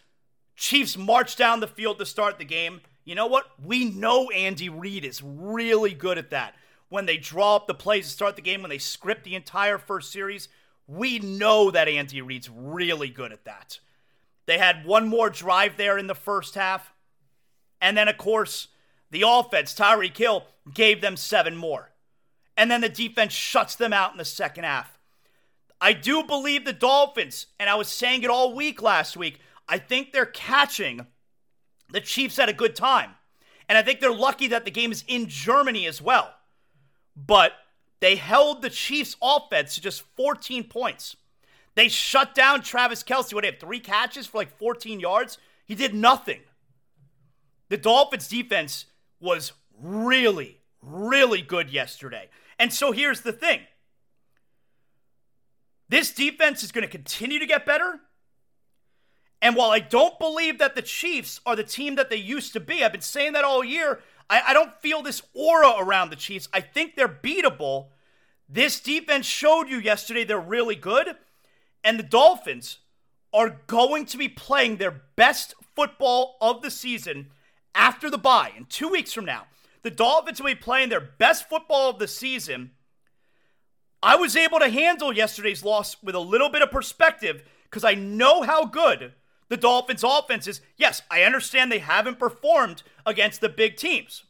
Chiefs 0.57 0.97
marched 0.97 1.39
down 1.39 1.61
the 1.61 1.69
field 1.69 1.99
to 1.99 2.07
start 2.07 2.39
the 2.39 2.45
game. 2.45 2.81
You 3.05 3.15
know 3.15 3.27
what? 3.27 3.47
We 3.65 3.85
know 3.87 4.29
Andy 4.31 4.69
Reid 4.69 5.05
is 5.05 5.23
really 5.23 5.95
good 5.95 6.19
at 6.19 6.31
that. 6.31 6.55
When 6.89 7.07
they 7.07 7.17
draw 7.17 7.57
up 7.57 7.67
the 7.67 7.75
plays 7.75 8.07
to 8.07 8.13
start 8.13 8.37
the 8.37 8.43
game, 8.43 8.63
when 8.63 8.71
they 8.71 8.79
script 8.79 9.25
the 9.25 9.35
entire 9.35 9.79
first 9.79 10.11
series, 10.11 10.49
we 10.89 11.19
know 11.19 11.71
that 11.71 11.87
Andy 11.87 12.23
Reid's 12.23 12.49
really 12.51 13.11
good 13.11 13.31
at 13.31 13.45
that. 13.45 13.79
They 14.47 14.59
had 14.59 14.87
one 14.87 15.07
more 15.07 15.29
drive 15.29 15.77
there 15.77 15.99
in 15.99 16.07
the 16.07 16.15
first 16.15 16.55
half. 16.55 16.95
And 17.81 17.97
then, 17.97 18.09
of 18.09 18.17
course, 18.17 18.69
the 19.11 19.23
offense, 19.27 19.75
Tyreek 19.75 20.17
Hill, 20.17 20.47
gave 20.73 21.01
them 21.01 21.17
seven 21.17 21.57
more. 21.57 21.91
And 22.57 22.71
then 22.71 22.81
the 22.81 22.89
defense 22.89 23.35
shuts 23.35 23.77
them 23.77 23.93
out 23.93 24.13
in 24.13 24.19
the 24.19 24.25
second 24.25 24.65
half. 24.65 24.99
I 25.81 25.93
do 25.93 26.25
believe 26.25 26.65
the 26.65 26.73
Dolphins, 26.73 27.47
and 27.61 27.71
I 27.71 27.77
was 27.77 27.89
saying 27.89 28.23
it 28.23 28.31
all 28.31 28.55
week 28.55 28.83
last 28.83 29.17
week, 29.17 29.39
I 29.69 29.79
think 29.79 30.13
they're 30.13 30.27
catching 30.27 31.07
the 31.91 32.01
Chiefs 32.01 32.39
at 32.39 32.49
a 32.49 32.55
good 32.55 32.75
time. 32.75 33.11
And 33.69 33.77
I 33.77 33.83
think 33.83 34.01
they're 34.01 34.11
lucky 34.11 34.49
that 34.49 34.65
the 34.65 34.71
game 34.71 34.91
is 34.91 35.05
in 35.07 35.29
Germany 35.29 35.87
as 35.87 36.01
well. 36.01 36.35
But 37.15 37.53
they 38.01 38.17
held 38.17 38.63
the 38.63 38.71
Chiefs' 38.71 39.17
offense 39.21 39.75
to 39.75 39.81
just 39.81 40.03
14 40.17 40.65
points. 40.65 41.17
They 41.75 41.89
shut 41.89 42.35
down 42.35 42.63
Travis 42.63 43.03
Kelce. 43.03 43.33
What, 43.33 43.45
he 43.45 43.51
had 43.51 43.61
three 43.61 43.81
catches 43.81 44.27
for 44.27 44.39
like 44.39 44.57
14 44.59 45.01
yards? 45.01 45.39
He 45.65 45.75
did 45.75 45.95
nothing. 45.95 46.41
The 47.69 47.77
Dolphins' 47.77 48.29
defense 48.29 48.87
was 49.21 49.53
really, 49.81 50.61
really 50.83 51.43
good 51.43 51.71
yesterday. 51.71 52.29
And 52.59 52.73
so 52.73 52.93
here's 52.93 53.21
the 53.21 53.33
thing 53.33 53.61
this 55.89 56.13
defense 56.13 56.63
is 56.63 56.73
going 56.73 56.87
to 56.87 56.91
continue 56.91 57.39
to 57.39 57.47
get 57.47 57.65
better. 57.65 58.01
And 59.41 59.55
while 59.55 59.71
I 59.71 59.79
don't 59.79 60.19
believe 60.19 60.59
that 60.59 60.75
the 60.75 60.83
Chiefs 60.83 61.41
are 61.47 61.55
the 61.55 61.63
team 61.63 61.95
that 61.95 62.11
they 62.11 62.17
used 62.17 62.53
to 62.55 62.61
be, 62.61 62.85
I've 62.85 62.93
been 62.93 63.01
saying 63.01 63.35
that 63.35 63.45
all 63.45 63.63
year. 63.63 64.01
I, 64.31 64.43
I, 64.49 64.53
don't 64.53 64.75
feel 64.81 65.03
this 65.03 65.23
aura 65.35 65.75
around 65.79 66.11
the 66.11 66.17
Chiefs. 66.17 66.49
I 66.53 66.61
think 66.61 66.97
they're 66.97 67.09
beatable. 67.09 67.89
This 68.49 68.81
defense 68.81 69.27
showed 69.27 69.69
you 69.69 69.79
yesterday 69.79 70.25
they're 70.25 70.39
really 70.39 70.77
good 70.77 71.17
and 71.85 71.99
the 71.99 72.05
Dolphins 72.05 72.79
are 73.33 73.61
going 73.67 74.07
to 74.07 74.19
be 74.19 74.29
playing 74.29 74.77
their 74.77 75.03
best 75.17 75.55
football 75.75 76.37
of 76.41 76.63
the 76.63 76.71
season 76.71 77.31
after 77.75 78.11
the 78.11 78.19
bye 78.19 78.53
in 78.57 78.65
two 78.67 78.89
weeks 78.89 79.13
from 79.13 79.25
now. 79.25 79.47
The 79.83 79.91
Dolphins 79.91 80.41
will 80.41 80.49
be 80.49 80.55
playing 80.55 80.89
their 80.89 81.01
best 81.01 81.49
football 81.49 81.91
of 81.91 81.99
the 81.99 82.09
season. 82.09 82.73
I 84.03 84.17
was 84.17 84.37
able 84.37 84.59
to 84.59 84.69
handle 84.69 85.13
yesterday's 85.13 85.65
loss 85.65 86.03
with 86.03 86.15
a 86.15 86.21
little 86.21 86.51
bit 86.51 86.63
of 86.63 86.71
perspective 86.71 87.43
because 87.65 87.85
I 87.85 87.95
know 87.95 88.43
how 88.43 88.65
good 88.65 89.13
the 89.49 89.57
Dolphins' 89.57 90.05
offense 90.05 90.47
is. 90.47 90.61
Yes, 90.77 91.03
I 91.11 91.23
understand 91.23 91.73
they 91.73 91.79
haven't 91.79 92.19
performed 92.19 92.83
against 93.07 93.41
the 93.41 93.49
big 93.49 93.77
teams. 93.77 94.25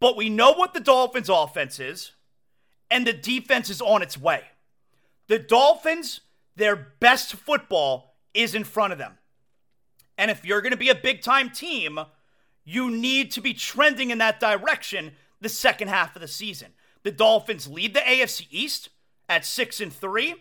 But 0.00 0.16
we 0.16 0.28
know 0.28 0.52
what 0.52 0.74
the 0.74 0.80
Dolphins' 0.80 1.28
offense 1.28 1.78
is, 1.78 2.12
and 2.90 3.06
the 3.06 3.12
defense 3.12 3.70
is 3.70 3.80
on 3.80 4.02
its 4.02 4.18
way. 4.18 4.42
The 5.28 5.38
Dolphins, 5.38 6.20
their 6.56 6.76
best 6.76 7.34
football 7.34 8.16
is 8.34 8.54
in 8.54 8.64
front 8.64 8.92
of 8.92 8.98
them. 8.98 9.18
And 10.18 10.30
if 10.30 10.44
you're 10.44 10.60
going 10.60 10.72
to 10.72 10.76
be 10.76 10.90
a 10.90 10.94
big 10.94 11.22
time 11.22 11.50
team, 11.50 11.98
you 12.64 12.90
need 12.90 13.30
to 13.32 13.40
be 13.40 13.54
trending 13.54 14.10
in 14.10 14.18
that 14.18 14.40
direction 14.40 15.12
the 15.40 15.48
second 15.48 15.88
half 15.88 16.14
of 16.16 16.22
the 16.22 16.28
season. 16.28 16.72
The 17.02 17.12
Dolphins 17.12 17.68
lead 17.68 17.94
the 17.94 18.00
AFC 18.00 18.46
East 18.50 18.88
at 19.28 19.44
6 19.44 19.80
and 19.80 19.92
3. 19.92 20.34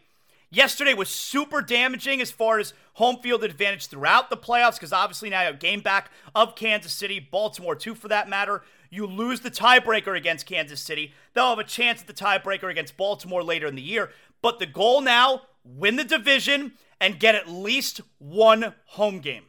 Yesterday 0.53 0.93
was 0.93 1.09
super 1.09 1.63
damaging 1.63 2.21
as 2.21 2.29
far 2.29 2.59
as 2.59 2.75
home 2.93 3.17
field 3.23 3.43
advantage 3.43 3.87
throughout 3.87 4.29
the 4.29 4.37
playoffs 4.37 4.75
because 4.75 4.93
obviously 4.93 5.31
now 5.31 5.41
you 5.41 5.47
have 5.47 5.57
game 5.57 5.81
back 5.81 6.11
of 6.35 6.55
Kansas 6.55 6.93
City, 6.93 7.19
Baltimore 7.19 7.75
too 7.75 7.95
for 7.95 8.07
that 8.09 8.29
matter. 8.29 8.61
You 8.91 9.07
lose 9.07 9.39
the 9.39 9.49
tiebreaker 9.49 10.15
against 10.15 10.45
Kansas 10.45 10.79
City. 10.79 11.11
They'll 11.33 11.49
have 11.49 11.57
a 11.57 11.63
chance 11.63 12.01
at 12.01 12.07
the 12.07 12.13
tiebreaker 12.13 12.69
against 12.69 12.97
Baltimore 12.97 13.41
later 13.41 13.65
in 13.65 13.73
the 13.73 13.81
year. 13.81 14.11
But 14.43 14.59
the 14.59 14.67
goal 14.67 15.01
now 15.01 15.41
win 15.63 15.95
the 15.95 16.03
division 16.03 16.73
and 17.01 17.19
get 17.19 17.33
at 17.33 17.49
least 17.49 18.01
one 18.19 18.75
home 18.85 19.21
game. 19.21 19.45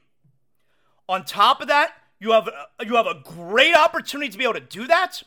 On 1.06 1.22
top 1.22 1.60
of 1.60 1.68
that, 1.68 1.92
you 2.18 2.32
have 2.32 2.48
uh, 2.48 2.82
you 2.82 2.96
have 2.96 3.06
a 3.06 3.20
great 3.22 3.76
opportunity 3.76 4.30
to 4.30 4.38
be 4.38 4.44
able 4.44 4.54
to 4.54 4.60
do 4.60 4.86
that. 4.86 5.22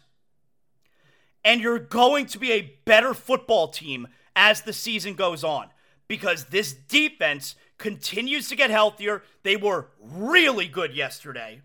And 1.45 1.61
you're 1.61 1.77
going 1.77 2.25
to 2.25 2.39
be 2.39 2.51
a 2.51 2.73
better 2.83 3.13
football 3.13 3.67
team 3.67 4.07
as 4.37 4.61
the 4.61 4.71
season 4.71 5.15
goes 5.15 5.43
on 5.43 5.67
because 6.07 6.45
this 6.45 6.71
defense 6.71 7.55
continues 7.77 8.47
to 8.47 8.55
get 8.55 8.69
healthier. 8.69 9.23
They 9.43 9.57
were 9.57 9.87
really 9.99 10.67
good 10.67 10.95
yesterday. 10.95 11.61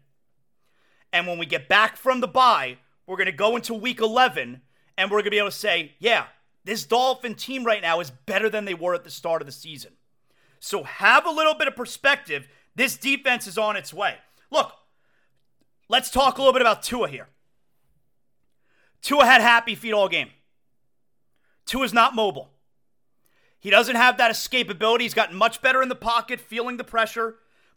And 1.13 1.27
when 1.27 1.39
we 1.39 1.47
get 1.47 1.69
back 1.69 1.97
from 1.97 2.21
the 2.21 2.27
bye, 2.27 2.79
we're 3.07 3.19
going 3.19 3.27
to 3.27 3.33
go 3.33 3.57
into 3.57 3.75
week 3.75 4.01
11 4.01 4.63
and 4.97 5.11
we're 5.11 5.17
going 5.17 5.25
to 5.25 5.31
be 5.31 5.39
able 5.39 5.51
to 5.51 5.57
say, 5.57 5.93
yeah, 5.99 6.25
this 6.65 6.85
Dolphin 6.85 7.35
team 7.35 7.65
right 7.65 7.83
now 7.83 8.01
is 8.01 8.11
better 8.11 8.49
than 8.49 8.65
they 8.65 8.75
were 8.75 8.95
at 8.95 9.05
the 9.05 9.11
start 9.11 9.43
of 9.43 9.47
the 9.47 9.53
season. 9.53 9.93
So 10.59 10.85
have 10.85 11.27
a 11.27 11.31
little 11.31 11.55
bit 11.55 11.69
of 11.69 11.77
perspective. 11.77 12.49
This 12.75 12.97
defense 12.97 13.47
is 13.47 13.59
on 13.59 13.77
its 13.77 13.93
way. 13.93 14.17
Look, 14.51 14.73
let's 15.91 16.11
talk 16.11 16.39
a 16.39 16.41
little 16.41 16.55
bit 16.55 16.63
about 16.63 16.83
Tua 16.83 17.09
here. 17.09 17.29
Tua 19.03 19.27
had 19.27 19.43
happy 19.43 19.75
feet 19.75 19.93
all 19.93 20.09
game. 20.09 20.31
Tua's 21.67 21.93
not 21.93 22.15
mobile. 22.15 22.52
He 23.63 23.71
doesn't 23.71 23.95
have 23.95 24.19
that 24.19 24.33
escapability. 24.33 25.03
He's 25.03 25.15
gotten 25.15 25.37
much 25.37 25.63
better 25.63 25.83
in 25.83 25.89
the 25.89 25.95
pocket, 25.95 26.41
feeling 26.41 26.79
the 26.79 26.85
pressure, 26.85 27.37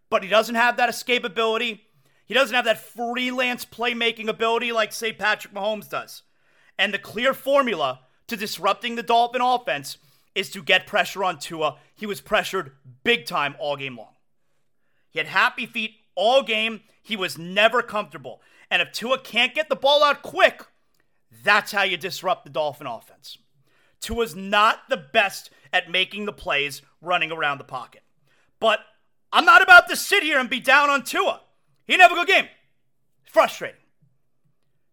but 0.10 0.24
he 0.24 0.30
doesn't 0.30 0.56
have 0.56 0.78
that 0.78 0.90
escapability. 0.90 1.82
He 2.26 2.34
doesn't 2.34 2.56
have 2.56 2.66
that 2.66 2.80
freelance 2.80 3.66
playmaking 3.66 4.28
ability 4.28 4.72
like, 4.72 4.92
say, 4.92 5.14
Patrick 5.14 5.54
Mahomes 5.54 5.88
does. 5.88 6.24
And 6.80 6.92
the 6.92 6.98
clear 6.98 7.36
formula 7.36 8.00
to 8.26 8.36
disrupting 8.36 8.96
the 8.96 9.04
Dolphin 9.04 9.42
offense 9.42 10.00
is 10.34 10.50
to 10.50 10.64
get 10.64 10.88
pressure 10.88 11.24
on 11.24 11.38
Tua. 11.38 11.76
He 11.94 12.08
was 12.08 12.20
pressured 12.20 12.72
big 13.04 13.28
time 13.28 13.56
all 13.60 13.76
game 13.76 13.96
long. 13.96 14.16
He 15.12 15.20
had 15.20 15.28
happy 15.28 15.68
feet 15.68 15.98
all 16.16 16.42
game. 16.42 16.82
He 17.04 17.16
was 17.16 17.38
never 17.38 17.84
comfortable. 17.84 18.42
And 18.72 18.82
if 18.82 18.92
Tua 18.92 19.20
can't 19.20 19.54
get 19.54 19.70
the 19.70 19.76
ball 19.76 20.04
out 20.04 20.24
quick, 20.24 20.64
that's 21.44 21.72
how 21.72 21.84
you 21.84 21.96
disrupt 21.96 22.44
the 22.44 22.50
Dolphin 22.50 22.88
offense. 22.88 23.38
Tua's 24.02 24.36
not 24.36 24.90
the 24.90 24.98
best 24.98 25.50
at 25.74 25.92
making 25.92 26.26
the 26.26 26.34
plays 26.34 26.82
running 27.02 27.32
around 27.32 27.58
the 27.58 27.64
pocket. 27.64 28.04
But 28.60 28.80
I'm 29.32 29.46
not 29.46 29.62
about 29.62 29.90
to 29.90 29.96
sit 29.96 30.24
here 30.24 30.40
and 30.40 30.50
be 30.50 30.60
down 30.60 30.90
on 30.90 31.04
Tua. 31.04 31.42
He 31.86 31.94
didn't 31.94 32.10
have 32.10 32.12
a 32.12 32.16
good 32.16 32.28
game. 32.28 32.48
Frustrating. 33.24 33.82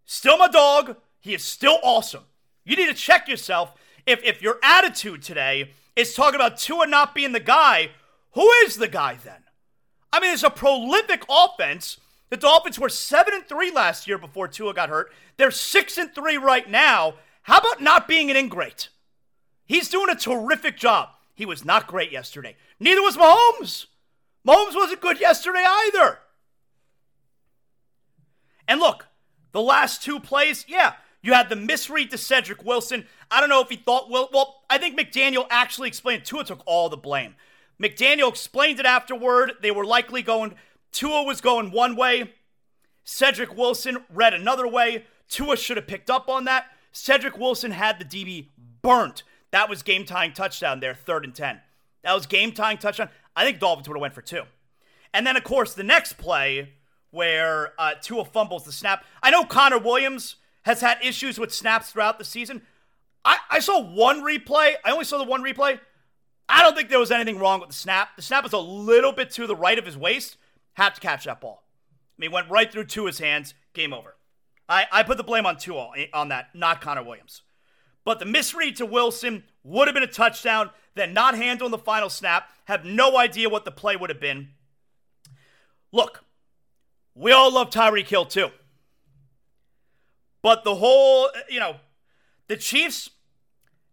Still 0.05 0.37
my 0.37 0.49
dog. 0.49 0.97
He 1.21 1.35
is 1.35 1.45
still 1.45 1.79
awesome. 1.83 2.25
You 2.65 2.77
need 2.77 2.89
to 2.89 2.95
check 2.95 3.29
yourself. 3.29 3.73
If, 4.07 4.23
if 4.25 4.43
your 4.43 4.59
attitude 4.63 5.23
today 5.23 5.71
is 5.95 6.15
talking 6.15 6.35
about 6.35 6.59
Tua 6.59 6.87
not 6.87 7.15
being 7.15 7.33
the 7.33 7.41
guy, 7.41 7.91
who 8.33 8.51
is 8.65 8.77
the 8.77 8.89
guy 8.89 9.17
then? 9.23 9.45
I 10.13 10.21
mean, 10.21 10.33
it's 10.35 10.43
a 10.43 10.51
prolific 10.51 11.25
offense. 11.31 11.99
The 12.31 12.37
Dolphins 12.37 12.79
were 12.79 12.89
7 12.89 13.33
and 13.33 13.47
3 13.47 13.71
last 13.71 14.09
year 14.09 14.19
before 14.19 14.49
Tua 14.49 14.75
got 14.75 14.89
hurt. 14.89 15.13
They're 15.37 15.51
6 15.51 15.99
and 15.99 16.15
3 16.15 16.37
right 16.39 16.69
now. 16.69 17.15
How 17.43 17.59
about 17.59 17.81
not 17.83 18.07
being 18.09 18.31
an 18.31 18.37
ingrate? 18.37 18.89
He's 19.65 19.89
doing 19.89 20.11
a 20.11 20.15
terrific 20.15 20.77
job. 20.77 21.11
He 21.35 21.47
was 21.47 21.65
not 21.65 21.87
great 21.87 22.13
yesterday. 22.13 22.57
Neither 22.79 23.03
was 23.03 23.17
Mahomes. 23.17 23.87
Mahomes 24.47 24.75
wasn't 24.75 25.01
good 25.01 25.21
yesterday 25.21 25.65
either. 25.67 26.19
And 28.69 28.81
look, 28.81 29.07
the 29.53 29.63
last 29.63 30.03
two 30.03 30.21
plays, 30.21 30.65
yeah, 30.69 30.95
You 31.23 31.35
had 31.35 31.49
the 31.49 31.57
misread 31.57 32.11
to 32.11 32.19
Cedric 32.19 32.65
Wilson. 32.65 33.07
I 33.31 33.41
don't 33.41 33.49
know 33.49 33.61
if 33.61 33.69
he 33.69 33.77
thought, 33.77 34.11
well, 34.11 34.29
well, 34.33 34.63
I 34.69 34.79
think 34.79 34.99
McDaniel 34.99 35.47
actually 35.51 35.89
explained. 35.89 36.25
Tua 36.25 36.45
took 36.45 36.63
all 36.67 36.89
the 36.89 36.97
blame. 36.97 37.37
McDaniel 37.81 38.29
explained 38.29 38.81
it 38.81 38.87
afterward. 38.87 39.53
They 39.63 39.71
were 39.71 39.87
likely 39.87 40.23
going, 40.23 40.57
Tua 40.91 41.23
was 41.23 41.41
going 41.41 41.71
one 41.71 41.95
way. 41.97 42.35
Cedric 43.05 43.57
Wilson 43.57 43.99
read 44.13 44.35
another 44.35 44.67
way. 44.67 45.05
Tua 45.29 45.57
should 45.57 45.77
have 45.77 45.87
picked 45.87 46.11
up 46.11 46.29
on 46.29 46.45
that. 46.45 46.67
Cedric 46.93 47.39
Wilson 47.39 47.73
had 47.73 47.99
the 47.99 48.05
DB 48.05 48.49
burnt. 48.83 49.23
That 49.51 49.69
was 49.69 49.83
game 49.83 50.05
tying 50.05 50.33
touchdown 50.33 50.81
there, 50.81 50.95
third 50.95 51.25
and 51.25 51.35
10. 51.35 51.61
That 52.05 52.15
was 52.15 52.27
game 52.27 52.53
tying 52.53 52.79
touchdown. 52.79 53.09
I 53.35 53.45
think 53.45 53.59
Dolphins 53.59 53.89
would 53.89 53.97
have 53.97 54.03
went 54.03 54.15
for 54.15 54.23
two. 54.23 54.43
And 55.15 55.27
then, 55.27 55.37
of 55.37 55.45
course, 55.45 55.75
the 55.75 55.83
next 55.83 56.15
play 56.15 56.73
where 57.11 57.73
uh, 57.79 57.93
Tua 58.01 58.25
fumbles 58.25 58.65
the 58.65 58.73
snap. 58.73 59.05
I 59.23 59.31
know 59.31 59.45
Connor 59.45 59.79
Williams 59.79 60.37
has 60.63 60.81
had 60.81 60.99
issues 61.03 61.39
with 61.39 61.53
snaps 61.53 61.91
throughout 61.91 62.19
the 62.19 62.25
season. 62.25 62.63
I, 63.25 63.39
I 63.51 63.59
saw 63.61 63.81
one 63.81 64.23
replay. 64.23 64.75
I 64.85 64.91
only 64.91 65.05
saw 65.05 65.19
the 65.19 65.25
one 65.25 65.43
replay. 65.43 65.79
I 66.49 66.63
don't 66.63 66.75
think 66.77 66.89
there 66.89 66.99
was 66.99 67.11
anything 67.11 67.39
wrong 67.39 67.61
with 67.61 67.71
the 67.71 67.75
snap. 67.75 68.17
The 68.17 68.23
snap 68.23 68.45
was 68.45 68.53
a 68.53 68.59
little 68.59 69.13
bit 69.13 69.31
to 69.33 69.47
the 69.47 69.57
right 69.57 69.79
of 69.79 69.87
his 69.87 69.97
waist. 69.97 70.37
Had 70.75 70.95
to 70.95 71.01
catch 71.01 71.25
that 71.25 71.41
ball. 71.41 71.63
I 71.91 72.21
mean, 72.21 72.33
went 72.33 72.51
right 72.51 72.71
through 72.71 72.87
Tua's 72.87 73.19
hands. 73.19 73.55
Game 73.75 73.93
over. 73.93 74.17
I, 74.69 74.87
I 74.91 75.03
put 75.03 75.17
the 75.17 75.25
blame 75.25 75.47
on 75.47 75.57
Tua 75.57 75.91
eh, 75.97 76.07
on 76.13 76.29
that, 76.29 76.55
not 76.55 76.81
Connor 76.81 77.03
Williams. 77.03 77.43
But 78.05 78.19
the 78.19 78.25
misread 78.25 78.77
to 78.77 78.87
Wilson 78.87 79.45
would 79.63 79.89
have 79.89 79.95
been 79.95 80.03
a 80.03 80.09
touchdown. 80.09 80.71
Then 80.95 81.15
not 81.15 81.37
handling 81.37 81.71
the 81.71 81.79
final 81.79 82.11
snap. 82.11 82.51
Have 82.67 82.85
no 82.85 83.17
idea 83.17 83.49
what 83.49 83.65
the 83.65 83.71
play 83.71 83.97
would 83.97 84.11
have 84.11 84.21
been. 84.21 84.51
Look, 85.91 86.25
we 87.15 87.33
all 87.33 87.53
love 87.53 87.71
Tyreek 87.71 88.09
Hill 88.09 88.27
too. 88.27 88.49
But 90.43 90.65
the 90.65 90.75
whole, 90.75 91.31
you 91.49 91.61
know, 91.61 91.77
the 92.49 92.57
Chiefs, 92.57 93.11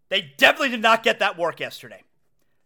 they 0.09 0.33
definitely 0.37 0.69
did 0.69 0.81
not 0.81 1.03
get 1.03 1.19
that 1.19 1.37
work 1.37 1.59
yesterday. 1.59 2.03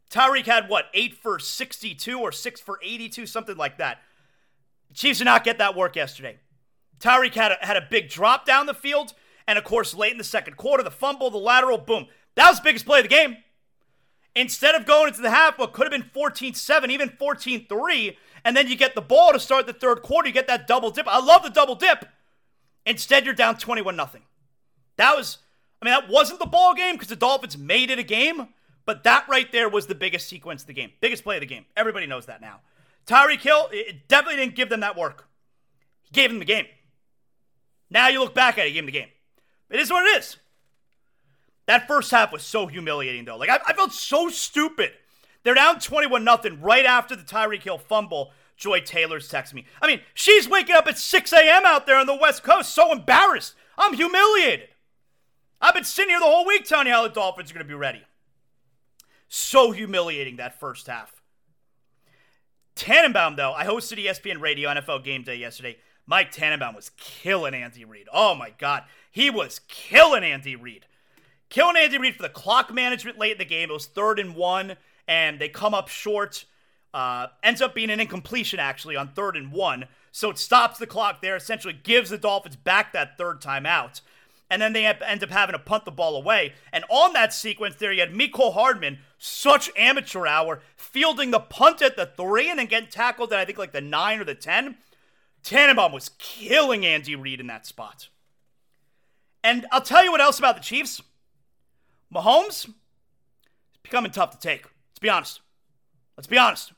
Tyreek 0.09 0.45
had 0.45 0.69
what, 0.69 0.85
8 0.93 1.15
for 1.15 1.39
62 1.39 2.19
or 2.19 2.31
6 2.31 2.61
for 2.61 2.79
82, 2.81 3.25
something 3.25 3.57
like 3.57 3.79
that. 3.79 3.99
Chiefs 4.93 5.17
did 5.17 5.25
not 5.25 5.43
get 5.43 5.57
that 5.57 5.75
work 5.75 5.95
yesterday. 5.95 6.37
Tyreek 6.99 7.33
had 7.33 7.51
a, 7.51 7.57
had 7.65 7.77
a 7.77 7.87
big 7.89 8.09
drop 8.09 8.45
down 8.45 8.65
the 8.65 8.73
field, 8.73 9.13
and 9.47 9.57
of 9.57 9.63
course, 9.63 9.93
late 9.93 10.11
in 10.11 10.17
the 10.17 10.23
second 10.23 10.57
quarter, 10.57 10.83
the 10.83 10.91
fumble, 10.91 11.29
the 11.29 11.37
lateral, 11.37 11.77
boom. 11.77 12.07
That 12.35 12.49
was 12.49 12.59
the 12.59 12.63
biggest 12.63 12.85
play 12.85 12.99
of 12.99 13.05
the 13.05 13.09
game. 13.09 13.37
Instead 14.35 14.73
of 14.73 14.85
going 14.85 15.09
into 15.09 15.21
the 15.21 15.29
half, 15.29 15.59
what 15.59 15.73
could 15.73 15.83
have 15.83 15.91
been 15.91 16.09
14 16.11 16.53
7, 16.53 16.89
even 16.89 17.09
14 17.09 17.67
3, 17.67 18.17
and 18.45 18.57
then 18.57 18.67
you 18.67 18.75
get 18.75 18.95
the 18.95 19.01
ball 19.01 19.31
to 19.31 19.39
start 19.39 19.67
the 19.67 19.73
third 19.73 20.01
quarter, 20.01 20.27
you 20.27 20.33
get 20.33 20.47
that 20.47 20.67
double 20.67 20.89
dip. 20.89 21.07
I 21.07 21.23
love 21.23 21.43
the 21.43 21.49
double 21.49 21.75
dip. 21.75 22.05
Instead, 22.85 23.25
you're 23.25 23.33
down 23.33 23.57
21 23.57 23.95
0. 23.95 24.09
That 24.97 25.15
was, 25.15 25.37
I 25.81 25.85
mean, 25.85 25.93
that 25.93 26.09
wasn't 26.09 26.39
the 26.39 26.45
ball 26.45 26.73
game 26.73 26.95
because 26.95 27.07
the 27.07 27.15
Dolphins 27.15 27.57
made 27.57 27.91
it 27.91 27.99
a 27.99 28.03
game, 28.03 28.49
but 28.85 29.03
that 29.03 29.27
right 29.29 29.51
there 29.51 29.69
was 29.69 29.87
the 29.87 29.95
biggest 29.95 30.27
sequence 30.27 30.61
of 30.61 30.67
the 30.67 30.73
game, 30.73 30.91
biggest 30.99 31.23
play 31.23 31.37
of 31.37 31.41
the 31.41 31.47
game. 31.47 31.65
Everybody 31.77 32.07
knows 32.07 32.25
that 32.25 32.41
now. 32.41 32.61
Tyreek 33.05 33.41
Hill 33.41 33.69
it 33.71 34.07
definitely 34.07 34.37
didn't 34.37 34.55
give 34.55 34.69
them 34.69 34.79
that 34.79 34.95
work. 34.95 35.27
He 36.03 36.11
gave 36.11 36.29
them 36.29 36.39
the 36.39 36.45
game. 36.45 36.65
Now 37.93 38.07
you 38.07 38.19
look 38.19 38.33
back 38.33 38.57
at 38.57 38.65
it, 38.65 38.73
he 38.73 38.81
to 38.81 38.91
game. 38.91 39.09
It 39.69 39.79
is 39.79 39.91
what 39.91 40.05
it 40.05 40.17
is. 40.17 40.37
That 41.67 41.87
first 41.87 42.11
half 42.11 42.33
was 42.33 42.41
so 42.43 42.67
humiliating, 42.67 43.23
though. 43.23 43.37
Like, 43.37 43.49
I, 43.49 43.59
I 43.67 43.73
felt 43.73 43.93
so 43.93 44.29
stupid. 44.29 44.91
They're 45.43 45.53
down 45.53 45.79
21 45.79 46.25
0 46.25 46.57
right 46.59 46.85
after 46.85 47.15
the 47.15 47.23
Tyreek 47.23 47.63
Hill 47.63 47.77
fumble. 47.77 48.31
Joy 48.57 48.81
Taylor's 48.81 49.29
texting 49.29 49.55
me. 49.55 49.65
I 49.81 49.87
mean, 49.87 50.01
she's 50.13 50.47
waking 50.47 50.75
up 50.75 50.87
at 50.87 50.97
6 50.97 51.33
a.m. 51.33 51.63
out 51.65 51.85
there 51.85 51.97
on 51.97 52.05
the 52.05 52.15
West 52.15 52.43
Coast, 52.43 52.73
so 52.73 52.91
embarrassed. 52.91 53.55
I'm 53.77 53.93
humiliated. 53.93 54.69
I've 55.59 55.73
been 55.73 55.83
sitting 55.83 56.11
here 56.11 56.19
the 56.19 56.25
whole 56.25 56.45
week 56.45 56.65
telling 56.65 56.87
you 56.87 56.93
how 56.93 57.03
the 57.03 57.09
Dolphins 57.09 57.51
are 57.51 57.53
going 57.53 57.65
to 57.65 57.67
be 57.67 57.73
ready. 57.73 58.03
So 59.27 59.71
humiliating 59.71 60.37
that 60.37 60.59
first 60.59 60.87
half. 60.87 61.21
Tannenbaum, 62.75 63.35
though, 63.35 63.53
I 63.53 63.65
hosted 63.65 64.03
ESPN 64.03 64.39
Radio 64.39 64.69
NFL 64.69 65.03
Game 65.03 65.23
Day 65.23 65.35
yesterday. 65.35 65.77
Mike 66.05 66.31
Tannenbaum 66.31 66.75
was 66.75 66.91
killing 66.97 67.53
Andy 67.53 67.85
Reid. 67.85 68.07
Oh 68.13 68.35
my 68.35 68.51
God. 68.57 68.83
He 69.09 69.29
was 69.29 69.61
killing 69.67 70.23
Andy 70.23 70.55
Reid. 70.55 70.85
Killing 71.49 71.77
Andy 71.77 71.97
Reid 71.97 72.15
for 72.15 72.23
the 72.23 72.29
clock 72.29 72.73
management 72.73 73.19
late 73.19 73.33
in 73.33 73.37
the 73.37 73.45
game. 73.45 73.69
It 73.69 73.73
was 73.73 73.85
third 73.85 74.19
and 74.19 74.35
one, 74.35 74.75
and 75.07 75.39
they 75.39 75.49
come 75.49 75.73
up 75.73 75.87
short. 75.87 76.45
Uh, 76.93 77.27
ends 77.41 77.61
up 77.61 77.73
being 77.73 77.89
an 77.89 77.99
incompletion, 77.99 78.59
actually, 78.59 78.95
on 78.95 79.09
third 79.09 79.35
and 79.35 79.51
one. 79.51 79.85
So 80.11 80.29
it 80.29 80.37
stops 80.37 80.77
the 80.77 80.87
clock 80.87 81.21
there, 81.21 81.35
essentially 81.35 81.73
gives 81.73 82.09
the 82.09 82.17
Dolphins 82.17 82.55
back 82.55 82.93
that 82.93 83.17
third 83.17 83.41
time 83.41 83.65
out. 83.65 84.01
And 84.49 84.61
then 84.61 84.73
they 84.73 84.85
end 84.85 85.23
up 85.23 85.29
having 85.31 85.53
to 85.53 85.59
punt 85.59 85.85
the 85.85 85.91
ball 85.91 86.15
away. 86.15 86.53
And 86.71 86.83
on 86.89 87.13
that 87.13 87.33
sequence 87.33 87.75
there, 87.75 87.91
you 87.91 88.01
had 88.01 88.13
Mecole 88.13 88.53
Hardman, 88.53 88.99
such 89.17 89.71
amateur 89.75 90.27
hour, 90.27 90.61
fielding 90.75 91.31
the 91.31 91.39
punt 91.39 91.81
at 91.81 91.95
the 91.95 92.05
three 92.05 92.49
and 92.49 92.59
then 92.59 92.67
getting 92.67 92.89
tackled 92.89 93.33
at, 93.33 93.39
I 93.39 93.45
think, 93.45 93.57
like 93.57 93.71
the 93.71 93.81
nine 93.81 94.19
or 94.19 94.23
the 94.23 94.35
10. 94.35 94.75
Tannenbaum 95.43 95.91
was 95.91 96.11
killing 96.17 96.85
Andy 96.85 97.15
Reid 97.15 97.39
in 97.39 97.47
that 97.47 97.65
spot. 97.65 98.07
And 99.43 99.65
I'll 99.71 99.81
tell 99.81 100.03
you 100.03 100.11
what 100.11 100.21
else 100.21 100.39
about 100.39 100.55
the 100.55 100.61
Chiefs. 100.61 101.01
Mahomes 102.13 102.67
is 102.67 102.73
becoming 103.81 104.11
tough 104.11 104.31
to 104.31 104.39
take. 104.39 104.63
Let's 104.63 104.99
be 104.99 105.09
honest. 105.09 105.41
Let's 106.15 106.27
be 106.27 106.37
honest. 106.37 106.71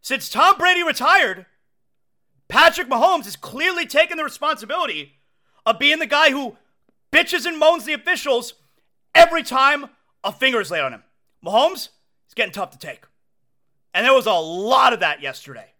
Since 0.00 0.28
Tom 0.28 0.56
Brady 0.56 0.82
retired, 0.82 1.46
Patrick 2.48 2.88
Mahomes 2.88 3.24
has 3.24 3.36
clearly 3.36 3.86
taken 3.86 4.16
the 4.16 4.24
responsibility 4.24 5.14
of 5.64 5.78
being 5.78 5.98
the 5.98 6.06
guy 6.06 6.30
who 6.30 6.56
bitches 7.12 7.46
and 7.46 7.58
moans 7.58 7.84
the 7.84 7.92
officials 7.92 8.54
every 9.14 9.42
time 9.42 9.86
a 10.24 10.32
finger 10.32 10.60
is 10.60 10.70
laid 10.70 10.82
on 10.82 10.92
him. 10.92 11.02
Mahomes 11.44 11.88
is 12.28 12.34
getting 12.34 12.52
tough 12.52 12.70
to 12.70 12.78
take. 12.78 13.04
And 13.94 14.04
there 14.04 14.14
was 14.14 14.26
a 14.26 14.32
lot 14.32 14.92
of 14.92 15.00
that 15.00 15.22
yesterday. 15.22 15.72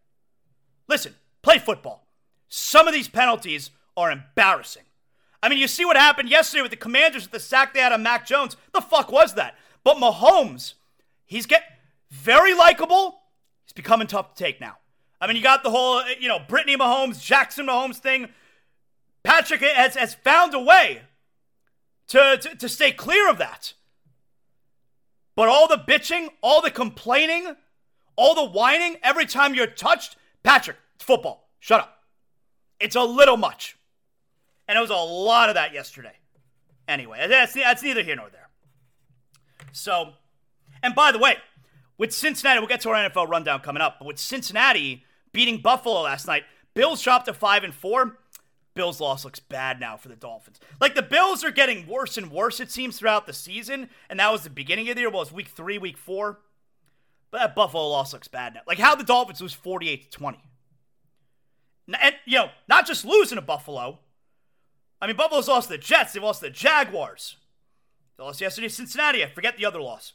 Listen, 0.89 1.15
play 1.47 1.59
football. 1.61 2.05
Some 2.49 2.89
of 2.89 2.93
these 2.93 3.07
penalties 3.07 3.71
are 3.97 4.11
embarrassing. 4.11 4.83
I 5.41 5.49
mean, 5.49 5.61
you 5.61 5.69
see 5.69 5.85
what 5.85 5.97
happened 5.97 6.29
yesterday 6.29 6.61
with 6.61 6.73
the 6.73 6.77
Commanders 6.77 7.23
with 7.23 7.31
the 7.31 7.39
sack 7.39 7.73
they 7.73 7.79
had 7.79 7.93
on 7.93 8.03
Mac 8.03 8.27
Jones. 8.27 8.57
The 8.75 8.81
fuck 8.81 9.13
was 9.13 9.35
that? 9.35 9.55
But 9.85 9.99
Mahomes, 9.99 10.75
he's 11.25 11.47
get 11.47 11.63
very 12.11 12.53
likable. 12.53 13.21
He's 13.65 13.73
becoming 13.73 14.09
tough 14.09 14.35
to 14.35 14.43
take 14.43 14.61
now. 14.61 14.79
I 15.21 15.29
mean, 15.29 15.37
you 15.37 15.43
got 15.43 15.63
the 15.63 15.71
whole, 15.71 15.99
uh, 15.99 16.07
you 16.19 16.27
know, 16.27 16.41
Brittany 16.41 16.77
Mahomes, 16.77 17.23
Jackson 17.23 17.67
Mahomes 17.67 17.99
thing. 17.99 18.29
Patrick 19.23 19.61
has, 19.61 19.95
has 19.95 20.15
found 20.15 20.53
a 20.53 20.61
way 20.61 21.03
to, 22.09 22.39
to, 22.39 22.57
to 22.57 22.69
stay 22.69 22.91
clear 22.91 23.31
of 23.31 23.39
that. 23.39 23.75
But 25.37 25.49
all 25.49 25.69
the 25.69 25.79
bitching, 25.79 26.29
all 26.43 26.61
the 26.61 26.73
complaining, 26.73 27.55
all 28.17 28.35
the 28.35 28.51
whining 28.51 28.97
every 29.01 29.27
time 29.27 29.55
you're 29.55 29.69
touched, 29.69 30.17
Patrick, 30.43 30.79
it's 30.97 31.05
football. 31.05 31.49
Shut 31.61 31.81
up. 31.81 32.03
It's 32.81 32.97
a 32.97 33.03
little 33.03 33.37
much. 33.37 33.79
And 34.69 34.77
it 34.77 34.81
was 34.81 34.91
a 34.91 34.95
lot 34.95 35.49
of 35.49 35.55
that 35.55 35.73
yesterday. 35.73 36.19
Anyway, 36.89 37.25
that's, 37.29 37.55
that's 37.55 37.83
neither 37.83 38.03
here 38.03 38.17
nor 38.17 38.29
there. 38.31 38.49
So, 39.73 40.15
and 40.83 40.95
by 40.95 41.13
the 41.13 41.19
way, 41.19 41.37
with 41.99 42.13
Cincinnati, 42.13 42.59
we'll 42.59 42.69
get 42.69 42.81
to 42.83 42.91
our 42.91 43.09
NFL 43.09 43.29
rundown 43.29 43.61
coming 43.61 43.81
up, 43.81 43.97
but 43.99 44.07
with 44.07 44.19
Cincinnati 44.19 45.05
beating 45.33 45.61
Buffalo 45.61 46.03
last 46.03 46.27
night, 46.27 46.45
Bills 46.75 47.03
dropped 47.03 47.27
to 47.27 47.35
5 47.35 47.65
and 47.65 47.75
4. 47.75 48.19
Bills' 48.75 49.01
loss 49.01 49.25
looks 49.25 49.41
bad 49.41 49.81
now 49.81 49.97
for 49.97 50.09
the 50.09 50.17
Dolphins. 50.17 50.61
Like 50.81 50.95
the 50.95 51.03
Bills 51.03 51.43
are 51.43 51.51
getting 51.51 51.87
worse 51.87 52.19
and 52.19 52.31
worse, 52.31 52.61
it 52.61 52.71
seems, 52.71 52.99
throughout 52.99 53.27
the 53.27 53.33
season. 53.33 53.89
And 54.11 54.21
that 54.21 54.31
was 54.31 54.43
the 54.43 54.51
beginning 54.51 54.89
of 54.91 54.97
the 54.97 55.01
year. 55.01 55.11
Well, 55.11 55.23
it 55.23 55.27
was 55.27 55.33
week 55.33 55.49
three, 55.49 55.79
week 55.79 55.97
four. 55.97 56.41
But 57.31 57.39
that 57.39 57.55
Buffalo 57.55 57.89
loss 57.89 58.13
looks 58.13 58.29
bad 58.29 58.55
now. 58.55 58.61
Like 58.67 58.79
how 58.79 58.95
the 58.95 59.03
Dolphins 59.03 59.41
lose 59.41 59.55
48 59.55 60.11
to 60.11 60.19
20. 60.19 60.39
And, 61.89 62.15
you 62.25 62.39
know, 62.39 62.51
not 62.69 62.87
just 62.87 63.05
losing 63.05 63.37
to 63.37 63.43
Buffalo. 63.43 64.01
I 65.01 65.07
mean, 65.07 65.17
Buffalo's 65.17 65.49
lost 65.49 65.69
the 65.69 65.79
Jets. 65.79 66.13
They've 66.13 66.23
lost 66.23 66.41
the 66.41 66.51
Jaguars. 66.51 67.37
They 68.17 68.25
lost 68.25 68.41
yesterday 68.41 68.69
to 68.69 68.75
Cincinnati. 68.75 69.23
I 69.23 69.29
forget 69.29 69.57
the 69.57 69.67
other 69.67 69.81
loss. 69.81 70.15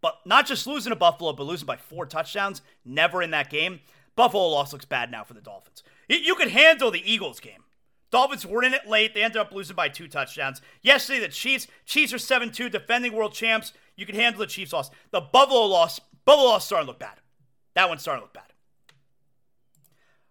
But 0.00 0.18
not 0.24 0.46
just 0.46 0.66
losing 0.66 0.90
to 0.90 0.96
Buffalo, 0.96 1.32
but 1.32 1.44
losing 1.44 1.66
by 1.66 1.76
four 1.76 2.06
touchdowns, 2.06 2.62
never 2.84 3.22
in 3.22 3.30
that 3.30 3.50
game. 3.50 3.80
Buffalo 4.16 4.48
loss 4.48 4.72
looks 4.72 4.84
bad 4.84 5.10
now 5.10 5.24
for 5.24 5.34
the 5.34 5.40
Dolphins. 5.40 5.82
You 6.08 6.34
could 6.34 6.50
handle 6.50 6.90
the 6.90 7.08
Eagles 7.10 7.40
game. 7.40 7.64
Dolphins 8.10 8.46
were 8.46 8.62
in 8.62 8.74
it 8.74 8.86
late. 8.86 9.14
They 9.14 9.22
ended 9.22 9.40
up 9.40 9.52
losing 9.52 9.76
by 9.76 9.88
two 9.88 10.08
touchdowns. 10.08 10.62
Yesterday, 10.82 11.20
the 11.20 11.28
Chiefs. 11.28 11.66
Chiefs 11.84 12.12
are 12.12 12.18
7 12.18 12.50
2, 12.50 12.70
defending 12.70 13.12
world 13.12 13.34
champs. 13.34 13.72
You 13.96 14.06
can 14.06 14.14
handle 14.14 14.40
the 14.40 14.46
Chiefs 14.46 14.72
loss. 14.72 14.90
The 15.10 15.20
Buffalo 15.20 15.66
loss, 15.66 16.00
Buffalo 16.24 16.48
loss 16.48 16.66
starting 16.66 16.86
to 16.86 16.92
look 16.92 16.98
bad. 16.98 17.20
That 17.74 17.88
one's 17.88 18.00
starting 18.00 18.22
to 18.22 18.24
look 18.24 18.34
bad. 18.34 18.47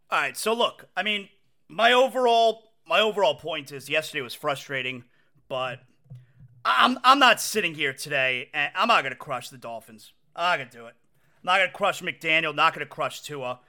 All 0.09 0.19
right, 0.19 0.37
so 0.37 0.53
look, 0.53 0.87
I 0.95 1.03
mean, 1.03 1.27
my 1.67 1.91
overall 1.91 2.63
my 2.87 3.01
overall 3.01 3.35
point 3.35 3.73
is 3.73 3.89
yesterday 3.89 4.21
was 4.21 4.33
frustrating, 4.33 5.03
but 5.49 5.79
I'm 6.63 6.97
I'm 7.03 7.19
not 7.19 7.41
sitting 7.41 7.75
here 7.75 7.91
today 7.91 8.49
and 8.53 8.71
I'm 8.73 8.87
not 8.87 9.03
gonna 9.03 9.15
crush 9.15 9.49
the 9.49 9.57
Dolphins. 9.57 10.13
I'm 10.33 10.59
not 10.59 10.65
gonna 10.65 10.81
do 10.83 10.87
it. 10.87 10.95
I'm 10.95 11.45
not 11.45 11.57
gonna 11.57 11.71
crush 11.71 12.01
McDaniel. 12.01 12.55
Not 12.55 12.73
gonna 12.73 12.85
crush 12.85 13.21
Tua. 13.21 13.59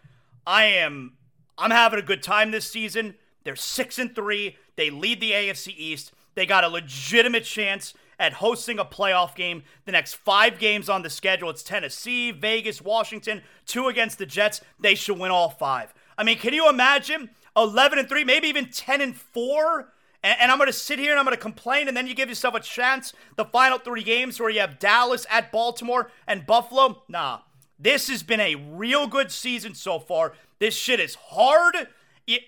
I 0.46 0.64
am. 0.66 1.14
I'm 1.58 1.72
having 1.72 1.98
a 1.98 2.02
good 2.02 2.22
time 2.22 2.52
this 2.52 2.70
season. 2.70 3.16
They're 3.42 3.56
6 3.56 3.98
and 3.98 4.14
3. 4.14 4.56
They 4.76 4.90
lead 4.90 5.20
the 5.20 5.32
AFC 5.32 5.74
East. 5.76 6.12
They 6.36 6.46
got 6.46 6.62
a 6.62 6.68
legitimate 6.68 7.44
chance 7.44 7.94
at 8.20 8.34
hosting 8.34 8.78
a 8.78 8.84
playoff 8.84 9.34
game. 9.34 9.64
The 9.86 9.92
next 9.92 10.14
five 10.14 10.60
games 10.60 10.88
on 10.88 11.02
the 11.02 11.10
schedule 11.10 11.50
it's 11.50 11.64
Tennessee, 11.64 12.30
Vegas, 12.30 12.80
Washington, 12.80 13.42
two 13.66 13.88
against 13.88 14.18
the 14.18 14.26
Jets. 14.26 14.60
They 14.78 14.94
should 14.94 15.18
win 15.18 15.32
all 15.32 15.50
five. 15.50 15.92
I 16.18 16.24
mean, 16.24 16.36
can 16.36 16.52
you 16.52 16.68
imagine 16.68 17.30
11 17.56 17.98
and 17.98 18.08
3, 18.08 18.24
maybe 18.24 18.48
even 18.48 18.70
10 18.70 19.00
and 19.00 19.16
4? 19.16 19.92
And, 20.24 20.50
I'm 20.50 20.58
going 20.58 20.66
to 20.66 20.72
sit 20.72 20.98
here 20.98 21.12
and 21.12 21.18
I'm 21.18 21.24
going 21.24 21.36
to 21.36 21.40
complain, 21.40 21.86
and 21.86 21.96
then 21.96 22.08
you 22.08 22.14
give 22.14 22.28
yourself 22.28 22.54
a 22.54 22.60
chance 22.60 23.12
the 23.36 23.44
final 23.44 23.78
three 23.78 24.02
games 24.02 24.40
where 24.40 24.50
you 24.50 24.58
have 24.58 24.80
Dallas 24.80 25.24
at 25.30 25.52
Baltimore 25.52 26.10
and 26.26 26.44
Buffalo. 26.44 27.04
Nah, 27.08 27.38
this 27.78 28.08
has 28.08 28.24
been 28.24 28.40
a 28.40 28.56
real 28.56 29.06
good 29.06 29.30
season 29.30 29.76
so 29.76 30.00
far. 30.00 30.32
This 30.58 30.74
shit 30.74 30.98
is 30.98 31.14
hard. 31.14 31.76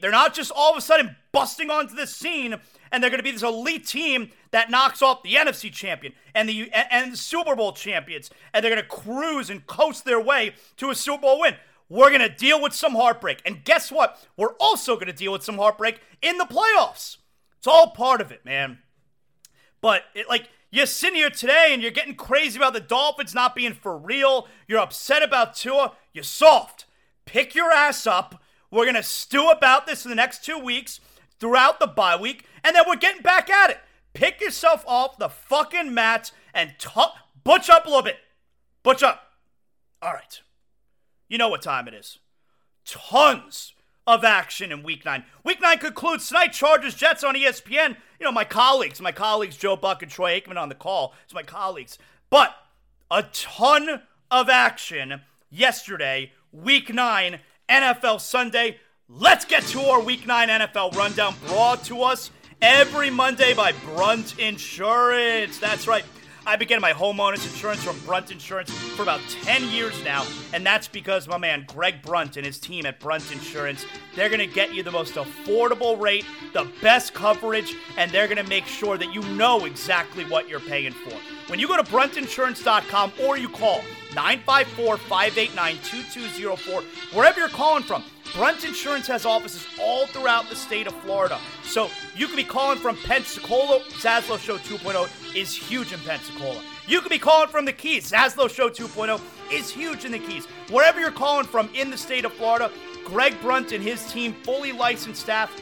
They're 0.01 0.11
not 0.11 0.35
just 0.35 0.51
all 0.51 0.73
of 0.73 0.77
a 0.77 0.81
sudden 0.81 1.15
busting 1.31 1.71
onto 1.71 1.95
the 1.95 2.09
scene 2.09 2.57
and 2.93 3.03
they're 3.03 3.11
going 3.11 3.19
to 3.19 3.25
be 3.25 3.31
this 3.31 3.43
elite 3.43 3.87
team 3.87 4.31
that 4.51 4.71
knocks 4.71 5.03
off 5.03 5.23
the 5.23 5.35
NFC 5.35 5.73
champion 5.73 6.13
and 6.35 6.49
the 6.49 6.71
and 6.73 7.13
the 7.13 7.17
Super 7.17 7.55
Bowl 7.55 7.73
champions, 7.73 8.31
and 8.53 8.65
they're 8.65 8.75
going 8.75 8.83
to 8.83 8.89
cruise 8.89 9.51
and 9.51 9.67
coast 9.67 10.05
their 10.05 10.21
way 10.21 10.55
to 10.77 10.91
a 10.91 10.95
Super 10.95 11.23
Bowl 11.23 11.41
win. 11.41 11.55
We're 11.91 12.09
going 12.09 12.21
to 12.21 12.35
deal 12.35 12.63
with 12.63 12.73
some 12.73 12.95
heartbreak, 12.95 13.43
and 13.45 13.65
guess 13.65 13.91
what? 13.93 14.17
We're 14.37 14.55
also 14.61 14.95
going 14.95 15.09
to 15.09 15.13
deal 15.13 15.33
with 15.33 15.43
some 15.43 15.59
heartbreak 15.59 16.01
in 16.23 16.39
the 16.39 16.45
playoffs. 16.45 17.19
It's 17.59 17.67
all 17.67 17.91
part 17.91 18.23
of 18.23 18.31
it, 18.33 18.45
man. 18.45 18.79
But 19.83 20.05
it, 20.15 20.29
like 20.29 20.49
you're 20.71 20.87
sitting 20.87 21.17
here 21.17 21.31
today 21.31 21.71
and 21.73 21.83
you're 21.83 21.91
getting 21.91 22.15
crazy 22.15 22.57
about 22.57 22.75
the 22.75 22.81
Dolphins 22.81 23.35
not 23.35 23.55
being 23.57 23.75
for 23.75 23.99
real. 23.99 24.47
You're 24.69 24.79
upset 24.79 25.23
about 25.23 25.57
Tua. 25.57 25.93
You're 26.13 26.25
soft. 26.25 26.87
Pick 27.27 27.55
your 27.55 27.73
ass 27.73 28.07
up. 28.07 28.41
We're 28.71 28.87
gonna 28.87 29.03
stew 29.03 29.49
about 29.49 29.87
this 29.87 30.05
in 30.05 30.11
the 30.11 30.15
next 30.15 30.45
two 30.45 30.59
weeks 30.59 31.01
throughout 31.41 31.81
the 31.81 31.87
bye 31.89 32.17
week, 32.17 32.45
and 32.63 32.77
then 32.77 32.85
we're 32.87 32.97
getting 32.97 33.23
back 33.23 33.51
at 33.51 33.71
it. 33.71 33.79
Pick 34.15 34.41
yourself 34.41 34.85
off 34.87 35.19
the 35.19 35.29
fucking 35.29 35.93
mat 35.93 36.31
and 36.55 36.75
t- 36.79 36.91
butch 37.43 37.69
up 37.69 37.87
a 37.87 37.89
little 37.89 38.03
bit. 38.03 38.19
Butch 38.83 39.03
up. 39.03 39.23
All 40.01 40.13
right. 40.13 40.41
You 41.31 41.39
know 41.39 41.49
what 41.49 41.63
time 41.63 41.87
it 41.87 41.95
is. 41.95 42.19
Tons 42.85 43.73
of 44.05 44.25
action 44.25 44.73
in 44.73 44.83
week 44.83 45.05
nine. 45.05 45.25
Week 45.45 45.63
nine 45.63 45.79
concludes 45.79 46.27
tonight, 46.27 46.49
Chargers 46.49 46.97
Jets 46.97 47.23
on 47.23 47.37
ESPN. 47.37 47.97
You 48.19 48.25
know, 48.25 48.33
my 48.33 48.43
colleagues, 48.43 49.01
my 49.01 49.13
colleagues 49.13 49.57
Joe 49.57 49.77
Buck 49.77 50.03
and 50.03 50.11
Troy 50.11 50.41
Aikman 50.41 50.61
on 50.61 50.69
the 50.69 50.75
call. 50.75 51.15
It's 51.25 51.33
my 51.33 51.45
colleagues. 51.45 51.99
But 52.31 52.53
a 53.13 53.23
ton 53.33 54.03
of 54.29 54.49
action 54.49 55.21
yesterday, 55.51 56.33
week 56.51 56.93
nine, 56.93 57.39
NFL 57.69 58.21
Sunday. 58.21 58.79
Let's 59.09 59.45
get 59.45 59.63
to 59.67 59.83
our 59.83 60.03
week 60.03 60.27
nine 60.27 60.49
NFL 60.49 60.97
rundown 60.97 61.37
brought 61.47 61.85
to 61.85 62.03
us 62.03 62.33
every 62.61 63.09
Monday 63.09 63.55
by 63.55 63.71
Brunt 63.85 64.37
Insurance. 64.41 65.59
That's 65.59 65.87
right. 65.87 66.05
I've 66.47 66.59
been 66.59 66.69
getting 66.69 66.81
my 66.81 66.93
homeowners 66.93 67.45
insurance 67.45 67.83
from 67.83 67.99
Brunt 68.01 68.31
Insurance 68.31 68.71
for 68.71 69.03
about 69.03 69.21
10 69.43 69.69
years 69.69 70.03
now, 70.05 70.27
and 70.55 70.65
that's 70.65 70.89
because 70.89 71.29
my 71.29 71.37
man 71.37 71.65
Greg 71.69 72.01
Brunt 72.03 72.37
and 72.37 72.47
his 72.47 72.59
team 72.59 72.87
at 72.87 72.99
Brunt 72.99 73.31
Insurance, 73.31 73.85
they're 74.17 74.31
going 74.31 74.41
to 74.41 74.47
get 74.47 74.73
you 74.73 74.83
the 74.83 74.91
most 74.91 75.15
affordable 75.15 76.01
rate, 76.01 76.25
the 76.55 76.67
best 76.81 77.13
coverage, 77.13 77.75
and 77.99 78.11
they're 78.11 78.27
going 78.27 78.43
to 78.43 78.49
make 78.49 78.65
sure 78.67 78.97
that 78.97 79.13
you 79.13 79.23
know 79.35 79.67
exactly 79.67 80.25
what 80.25 80.49
you're 80.49 80.61
paying 80.61 80.93
for. 80.93 81.15
When 81.49 81.59
you 81.59 81.69
go 81.69 81.77
to 81.77 81.83
bruntinsurance.com 81.83 83.13
or 83.23 83.37
you 83.37 83.49
call 83.49 83.83
954 84.15 84.97
589 84.97 85.75
2204, 85.85 86.83
wherever 87.13 87.39
you're 87.39 87.49
calling 87.51 87.83
from, 87.83 88.03
Brunt 88.35 88.65
Insurance 88.65 89.07
has 89.09 89.27
offices 89.27 89.67
all 89.81 90.07
throughout 90.07 90.49
the 90.49 90.57
state 90.57 90.87
of 90.87 90.95
Florida. 91.03 91.39
So 91.65 91.91
you 92.15 92.27
could 92.27 92.37
be 92.37 92.45
calling 92.45 92.79
from 92.79 92.97
Pensacola. 92.97 93.81
Zaslow 94.01 94.39
Show 94.39 94.57
2.0 94.59 95.37
is 95.37 95.55
huge 95.55 95.93
in 95.93 95.99
Pensacola. 96.01 96.63
You 96.87 97.01
could 97.01 97.11
be 97.11 97.19
calling 97.19 97.49
from 97.49 97.65
the 97.65 97.73
Keys. 97.73 98.11
Zaslow 98.11 98.49
Show 98.49 98.69
2.0 98.69 99.21
is 99.53 99.71
huge 99.71 100.05
in 100.05 100.13
the 100.13 100.19
Keys. 100.19 100.47
Wherever 100.71 101.01
you're 101.01 101.11
calling 101.11 101.47
from 101.47 101.69
in 101.75 101.91
the 101.91 101.97
state 101.97 102.25
of 102.25 102.33
Florida, 102.33 102.71
Greg 103.05 103.35
Brunt 103.43 103.73
and 103.73 103.83
his 103.83 104.11
team, 104.13 104.35
fully 104.45 104.73
licensed 104.73 105.21
staff, 105.21 105.53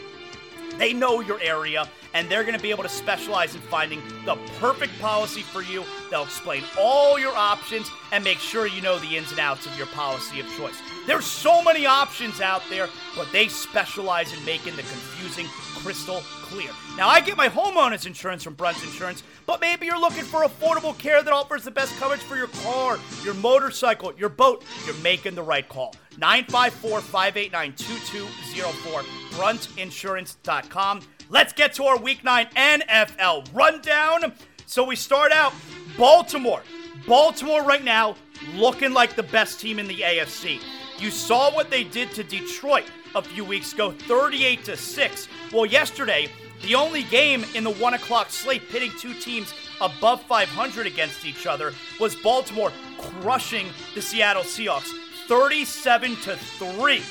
they 0.77 0.93
know 0.93 1.21
your 1.21 1.41
area 1.41 1.89
and 2.15 2.29
they're 2.29 2.43
going 2.43 2.57
to 2.57 2.63
be 2.63 2.71
able 2.71 2.83
to 2.83 2.89
specialize 2.89 3.55
in 3.55 3.61
finding 3.63 4.01
the 4.25 4.37
perfect 4.59 4.99
policy 5.01 5.43
for 5.43 5.63
you. 5.63 5.85
They'll 6.11 6.25
explain 6.25 6.63
all 6.79 7.19
your 7.19 7.35
options 7.35 7.91
and 8.13 8.23
make 8.25 8.39
sure 8.39 8.67
you 8.67 8.83
know 8.83 8.99
the 8.99 9.17
ins 9.17 9.31
and 9.31 9.41
outs 9.41 9.67
of 9.67 9.77
your 9.77 9.87
policy 9.89 10.41
of 10.41 10.47
choice. 10.57 10.81
There's 11.09 11.25
so 11.25 11.63
many 11.63 11.87
options 11.87 12.43
out 12.43 12.61
there, 12.69 12.87
but 13.17 13.33
they 13.33 13.49
specialize 13.49 14.31
in 14.37 14.45
making 14.45 14.77
the 14.77 14.83
confusing 14.83 15.47
crystal 15.77 16.21
clear. 16.43 16.69
Now, 16.99 17.09
I 17.09 17.21
get 17.21 17.35
my 17.35 17.49
homeowner's 17.49 18.05
insurance 18.05 18.43
from 18.43 18.53
Brunt 18.53 18.83
Insurance, 18.83 19.23
but 19.47 19.59
maybe 19.59 19.87
you're 19.87 19.99
looking 19.99 20.25
for 20.25 20.45
affordable 20.45 20.97
care 20.99 21.23
that 21.23 21.33
offers 21.33 21.65
the 21.65 21.71
best 21.71 21.97
coverage 21.99 22.21
for 22.21 22.37
your 22.37 22.49
car, 22.63 22.99
your 23.25 23.33
motorcycle, 23.33 24.13
your 24.19 24.29
boat. 24.29 24.63
You're 24.85 24.97
making 24.97 25.35
the 25.35 25.43
right 25.43 25.67
call. 25.67 25.95
954 26.19 27.01
589 27.01 27.73
2204, 27.73 29.03
bruntinsurance.com. 29.41 31.01
Let's 31.31 31.55
get 31.55 31.73
to 31.73 31.85
our 31.85 31.97
week 31.97 32.23
nine 32.23 32.49
NFL 32.55 33.49
rundown. 33.55 34.35
So 34.67 34.85
we 34.85 34.95
start 34.95 35.33
out 35.33 35.55
Baltimore. 35.97 36.61
Baltimore 37.07 37.63
right 37.63 37.83
now 37.83 38.15
looking 38.57 38.93
like 38.93 39.17
the 39.17 39.23
best 39.23 39.59
team 39.59 39.79
in 39.79 39.89
the 39.89 40.01
AFC. 40.01 40.61
You 40.99 41.11
saw 41.11 41.53
what 41.55 41.71
they 41.71 41.85
did 41.85 42.11
to 42.13 42.25
Detroit 42.25 42.85
a 43.15 43.23
few 43.23 43.45
weeks 43.45 43.73
ago, 43.73 43.93
38 43.93 44.65
to 44.65 44.77
6. 44.77 45.29
Well, 45.53 45.65
yesterday, 45.65 46.29
the 46.63 46.75
only 46.75 47.05
game 47.05 47.45
in 47.55 47.63
the 47.63 47.71
one 47.71 47.95
o'clock 47.95 48.31
slate 48.31 48.69
pitting 48.69 48.91
two 48.99 49.15
teams 49.15 49.55
above 49.81 50.23
500 50.23 50.87
against 50.87 51.25
each 51.25 51.47
other 51.47 51.73
was 52.01 52.17
Baltimore 52.17 52.73
crushing 52.99 53.69
the 53.95 54.03
Seattle 54.03 54.43
Seahawks 54.43 54.91
37 55.29 56.17
to 56.17 56.37
3. 56.37 57.03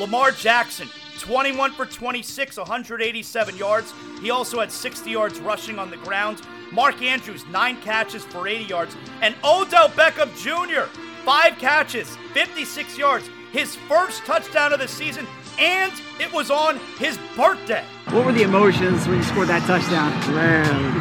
Lamar 0.00 0.32
Jackson 0.32 0.88
21 1.20 1.72
for 1.72 1.86
26, 1.86 2.56
187 2.56 3.56
yards. 3.56 3.94
He 4.20 4.30
also 4.30 4.60
had 4.60 4.72
60 4.72 5.10
yards 5.10 5.38
rushing 5.38 5.78
on 5.78 5.90
the 5.90 5.96
ground. 5.98 6.42
Mark 6.72 7.00
Andrews, 7.00 7.46
nine 7.46 7.80
catches 7.80 8.24
for 8.24 8.48
80 8.48 8.64
yards. 8.64 8.96
And 9.22 9.34
Odell 9.44 9.88
Beckham 9.90 10.34
Jr., 10.36 10.90
five 11.24 11.58
catches, 11.58 12.16
56 12.34 12.98
yards. 12.98 13.28
His 13.52 13.76
first 13.88 14.24
touchdown 14.24 14.72
of 14.72 14.80
the 14.80 14.88
season, 14.88 15.26
and 15.58 15.92
it 16.20 16.32
was 16.32 16.50
on 16.50 16.78
his 16.98 17.18
birthday. 17.36 17.84
What 18.10 18.26
were 18.26 18.32
the 18.32 18.42
emotions 18.42 19.06
when 19.06 19.18
you 19.18 19.22
scored 19.22 19.48
that 19.48 19.66
touchdown? 19.66 20.10
Man, 20.34 21.00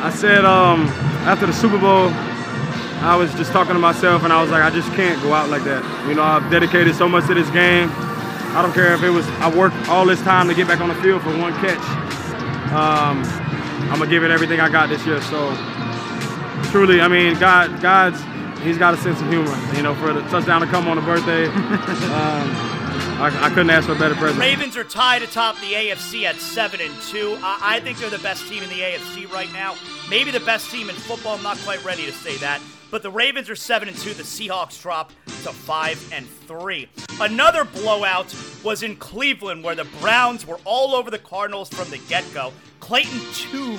I 0.00 0.10
said 0.10 0.44
um, 0.44 0.82
after 1.26 1.46
the 1.46 1.52
Super 1.52 1.78
Bowl, 1.78 2.10
I 3.04 3.16
was 3.16 3.32
just 3.34 3.52
talking 3.52 3.74
to 3.74 3.78
myself 3.78 4.22
and 4.24 4.32
I 4.32 4.40
was 4.40 4.50
like, 4.50 4.62
I 4.62 4.70
just 4.70 4.90
can't 4.92 5.20
go 5.22 5.34
out 5.34 5.50
like 5.50 5.64
that. 5.64 5.84
You 6.08 6.14
know, 6.14 6.22
I've 6.22 6.50
dedicated 6.50 6.94
so 6.94 7.08
much 7.08 7.26
to 7.26 7.34
this 7.34 7.50
game. 7.50 7.90
I 8.56 8.62
don't 8.62 8.72
care 8.72 8.94
if 8.94 9.02
it 9.02 9.10
was 9.10 9.26
I 9.40 9.54
worked 9.54 9.76
all 9.88 10.06
this 10.06 10.22
time 10.22 10.48
to 10.48 10.54
get 10.54 10.68
back 10.68 10.80
on 10.80 10.88
the 10.88 10.94
field 10.96 11.22
for 11.22 11.36
one 11.36 11.52
catch. 11.54 11.84
Um, 12.72 13.22
I'm 13.90 13.98
gonna 13.98 14.10
give 14.10 14.24
it 14.24 14.30
everything 14.30 14.60
I 14.60 14.70
got 14.70 14.88
this 14.88 15.04
year. 15.04 15.20
So 15.22 15.54
truly, 16.70 17.00
I 17.00 17.08
mean, 17.08 17.38
God, 17.38 17.82
God's 17.82 18.22
He's 18.64 18.78
got 18.78 18.94
a 18.94 18.96
sense 18.96 19.20
of 19.20 19.28
humor. 19.28 19.54
You 19.76 19.82
know, 19.82 19.94
for 19.94 20.12
the 20.12 20.22
touchdown 20.22 20.62
to 20.62 20.66
come 20.66 20.88
on 20.88 20.96
a 20.96 21.02
birthday, 21.02 21.46
um, 21.48 22.74
I, 23.20 23.30
I, 23.42 23.48
couldn't 23.50 23.70
ask 23.70 23.86
for 23.86 23.92
a 23.92 23.98
better 23.98 24.14
present. 24.14 24.40
Ravens 24.40 24.76
are 24.76 24.84
tied 24.84 25.22
atop 25.22 25.56
the 25.56 25.72
AFC 25.72 26.24
at 26.24 26.36
seven 26.36 26.80
and 26.80 26.94
two. 27.02 27.36
I, 27.42 27.76
I 27.76 27.80
think 27.80 27.98
they're 27.98 28.08
the 28.08 28.18
best 28.18 28.48
team 28.48 28.62
in 28.62 28.70
the 28.70 28.80
AFC 28.80 29.30
right 29.30 29.52
now. 29.52 29.76
Maybe 30.08 30.30
the 30.30 30.40
best 30.40 30.70
team 30.70 30.88
in 30.88 30.96
football. 30.96 31.36
I'm 31.36 31.42
not 31.42 31.58
quite 31.58 31.84
ready 31.84 32.06
to 32.06 32.12
say 32.12 32.36
that. 32.38 32.60
But 32.90 33.02
the 33.02 33.10
Ravens 33.10 33.50
are 33.50 33.56
seven 33.56 33.88
and 33.88 33.96
two. 33.98 34.14
The 34.14 34.22
Seahawks 34.22 34.80
drop 34.80 35.12
to 35.26 35.52
five 35.52 36.12
and 36.12 36.26
three. 36.26 36.88
Another 37.20 37.64
blowout 37.64 38.34
was 38.62 38.82
in 38.82 38.96
Cleveland, 38.96 39.62
where 39.62 39.74
the 39.74 39.84
Browns 40.00 40.46
were 40.46 40.60
all 40.64 40.94
over 40.94 41.10
the 41.10 41.18
Cardinals 41.18 41.68
from 41.68 41.90
the 41.90 41.98
get-go. 41.98 42.52
Clayton 42.80 43.20
Tune, 43.32 43.78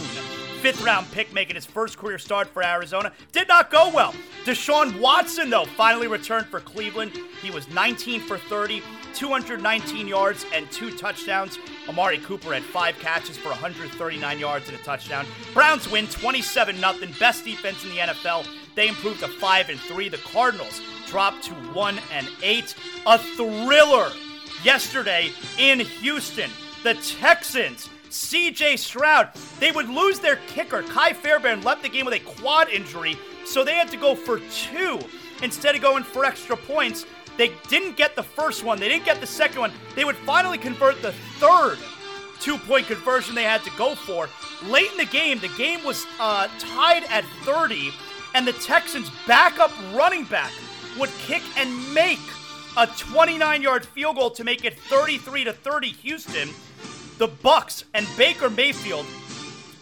fifth 0.66 0.84
round 0.84 1.06
pick, 1.12 1.32
making 1.32 1.54
his 1.54 1.68
first 1.68 1.96
career 1.96 2.18
start 2.18 2.48
for 2.48 2.64
Arizona, 2.64 3.12
did 3.32 3.48
not 3.48 3.70
go 3.70 3.92
well. 3.94 4.16
Deshaun 4.46 5.00
Watson, 5.00 5.52
though, 5.52 5.66
finally 5.66 6.08
returned 6.08 6.48
for 6.48 6.60
Cleveland. 6.60 7.12
He 7.40 7.52
was 7.52 7.70
19 7.70 8.22
for 8.22 8.40
30, 8.40 8.82
219 9.14 10.08
yards, 10.08 10.44
and 10.56 10.68
two 10.72 10.98
touchdowns. 10.98 11.60
Amari 11.88 12.18
Cooper 12.18 12.52
had 12.52 12.64
five 12.64 12.98
catches 12.98 13.38
for 13.38 13.50
139 13.50 14.40
yards 14.40 14.68
and 14.68 14.76
a 14.76 14.82
touchdown. 14.82 15.28
Browns 15.54 15.88
win 15.88 16.08
27 16.08 16.78
0, 16.78 16.94
best 17.20 17.46
defense 17.46 17.84
in 17.84 17.92
the 17.92 17.98
NFL. 17.98 18.48
They 18.74 18.88
improved 18.88 19.20
to 19.20 19.28
5 19.28 19.70
and 19.70 19.80
3. 19.80 20.10
The 20.10 20.18
Cardinals 20.18 20.82
dropped 21.06 21.44
to 21.44 21.54
1 21.54 22.00
and 22.12 22.28
8. 22.42 22.76
A 23.06 23.20
thriller 23.20 24.10
yesterday 24.64 25.32
in 25.60 25.82
Houston. 25.82 26.50
The 26.82 26.96
Texans 26.96 27.88
CJ 28.16 28.80
Stroud. 28.80 29.30
They 29.60 29.72
would 29.72 29.90
lose 29.90 30.20
their 30.20 30.38
kicker. 30.48 30.84
Kai 30.84 31.14
Fairbairn 31.14 31.62
left 31.62 31.84
the 31.84 31.90
game 31.90 32.06
with 32.06 32.14
a 32.14 32.20
quad 32.20 32.70
injury, 32.70 33.18
so 33.46 33.64
they 33.64 33.76
had 33.76 33.90
to 33.90 33.98
go 33.98 34.16
for 34.16 34.40
two 34.50 35.00
instead 35.44 35.76
of 35.76 35.82
going 35.82 36.04
for 36.04 36.26
extra 36.26 36.56
points. 36.56 37.06
They 37.38 37.52
didn't 37.68 37.98
get 37.98 38.16
the 38.16 38.24
first 38.24 38.64
one, 38.64 38.80
they 38.80 38.88
didn't 38.88 39.06
get 39.06 39.20
the 39.20 39.28
second 39.28 39.60
one. 39.60 39.74
They 39.96 40.06
would 40.06 40.16
finally 40.18 40.58
convert 40.58 41.02
the 41.02 41.12
third 41.40 41.78
two 42.40 42.58
point 42.58 42.88
conversion 42.88 43.36
they 43.36 43.44
had 43.44 43.64
to 43.64 43.72
go 43.78 43.96
for. 43.96 44.30
Late 44.66 44.92
in 44.92 44.98
the 44.98 45.06
game, 45.06 45.40
the 45.40 45.52
game 45.58 45.84
was 45.84 46.06
uh, 46.20 46.48
tied 46.60 47.04
at 47.06 47.26
30, 47.44 47.92
and 48.34 48.48
the 48.48 48.54
Texans' 48.54 49.12
backup 49.28 49.72
running 49.94 50.24
back 50.26 50.52
would 50.98 51.10
kick 51.20 51.44
and 51.58 51.94
make 51.94 52.20
a 52.78 52.88
29 52.88 53.62
yard 53.62 53.86
field 53.86 54.16
goal 54.16 54.30
to 54.32 54.44
make 54.44 54.66
it 54.66 54.80
33 54.80 55.46
to 55.46 55.54
30 55.54 55.88
Houston. 55.90 56.50
The 57.18 57.28
Bucks 57.28 57.86
and 57.94 58.06
Baker 58.18 58.50
Mayfield, 58.50 59.06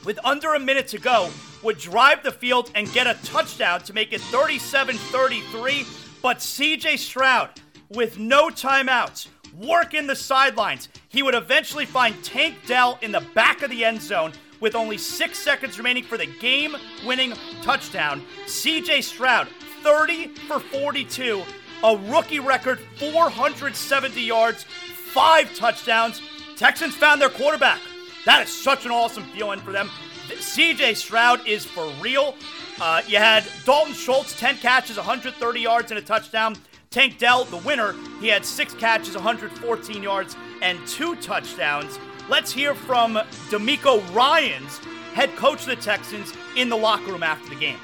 with 0.05 0.19
under 0.23 0.53
a 0.53 0.59
minute 0.59 0.87
to 0.89 0.99
go, 0.99 1.29
would 1.63 1.79
drive 1.79 2.21
the 2.21 2.31
field 2.31 2.69
and 2.75 2.91
get 2.93 3.07
a 3.07 3.17
touchdown 3.23 3.81
to 3.81 3.93
make 3.93 4.13
it 4.13 4.21
37 4.21 4.95
33. 4.95 5.85
But 6.21 6.37
CJ 6.37 6.99
Stroud, 6.99 7.49
with 7.89 8.19
no 8.19 8.49
timeouts, 8.49 9.29
working 9.57 10.05
the 10.05 10.15
sidelines, 10.15 10.89
he 11.09 11.23
would 11.23 11.35
eventually 11.35 11.85
find 11.85 12.21
Tank 12.23 12.55
Dell 12.67 12.99
in 13.01 13.11
the 13.11 13.25
back 13.33 13.63
of 13.63 13.71
the 13.71 13.83
end 13.83 14.01
zone 14.01 14.33
with 14.59 14.75
only 14.75 14.97
six 14.97 15.39
seconds 15.39 15.77
remaining 15.77 16.03
for 16.03 16.17
the 16.17 16.27
game 16.39 16.75
winning 17.05 17.33
touchdown. 17.63 18.21
CJ 18.45 19.03
Stroud, 19.03 19.47
30 19.81 20.27
for 20.47 20.59
42, 20.59 21.43
a 21.83 21.97
rookie 22.09 22.39
record 22.39 22.79
470 22.97 24.21
yards, 24.21 24.63
five 24.63 25.53
touchdowns. 25.55 26.21
Texans 26.57 26.95
found 26.95 27.21
their 27.21 27.29
quarterback. 27.29 27.79
That 28.25 28.43
is 28.43 28.49
such 28.49 28.85
an 28.85 28.91
awesome 28.91 29.23
feeling 29.35 29.59
for 29.59 29.71
them. 29.71 29.89
CJ 30.27 30.95
Stroud 30.95 31.45
is 31.47 31.65
for 31.65 31.87
real. 32.01 32.35
Uh, 32.81 33.01
you 33.07 33.17
had 33.17 33.43
Dalton 33.65 33.93
Schultz, 33.93 34.37
10 34.39 34.57
catches, 34.57 34.97
130 34.97 35.59
yards, 35.59 35.91
and 35.91 35.97
a 35.97 36.01
touchdown. 36.01 36.55
Tank 36.89 37.17
Dell, 37.17 37.45
the 37.45 37.57
winner, 37.57 37.95
he 38.19 38.27
had 38.27 38.45
six 38.45 38.73
catches, 38.75 39.15
114 39.15 40.03
yards, 40.03 40.35
and 40.61 40.79
two 40.87 41.15
touchdowns. 41.17 41.97
Let's 42.29 42.51
hear 42.51 42.75
from 42.75 43.15
DeMeco 43.49 44.13
Ryans, 44.13 44.77
head 45.13 45.35
coach 45.35 45.61
of 45.61 45.67
the 45.67 45.75
Texans, 45.75 46.33
in 46.55 46.69
the 46.69 46.77
locker 46.77 47.11
room 47.11 47.23
after 47.23 47.49
the 47.49 47.55
game. 47.55 47.77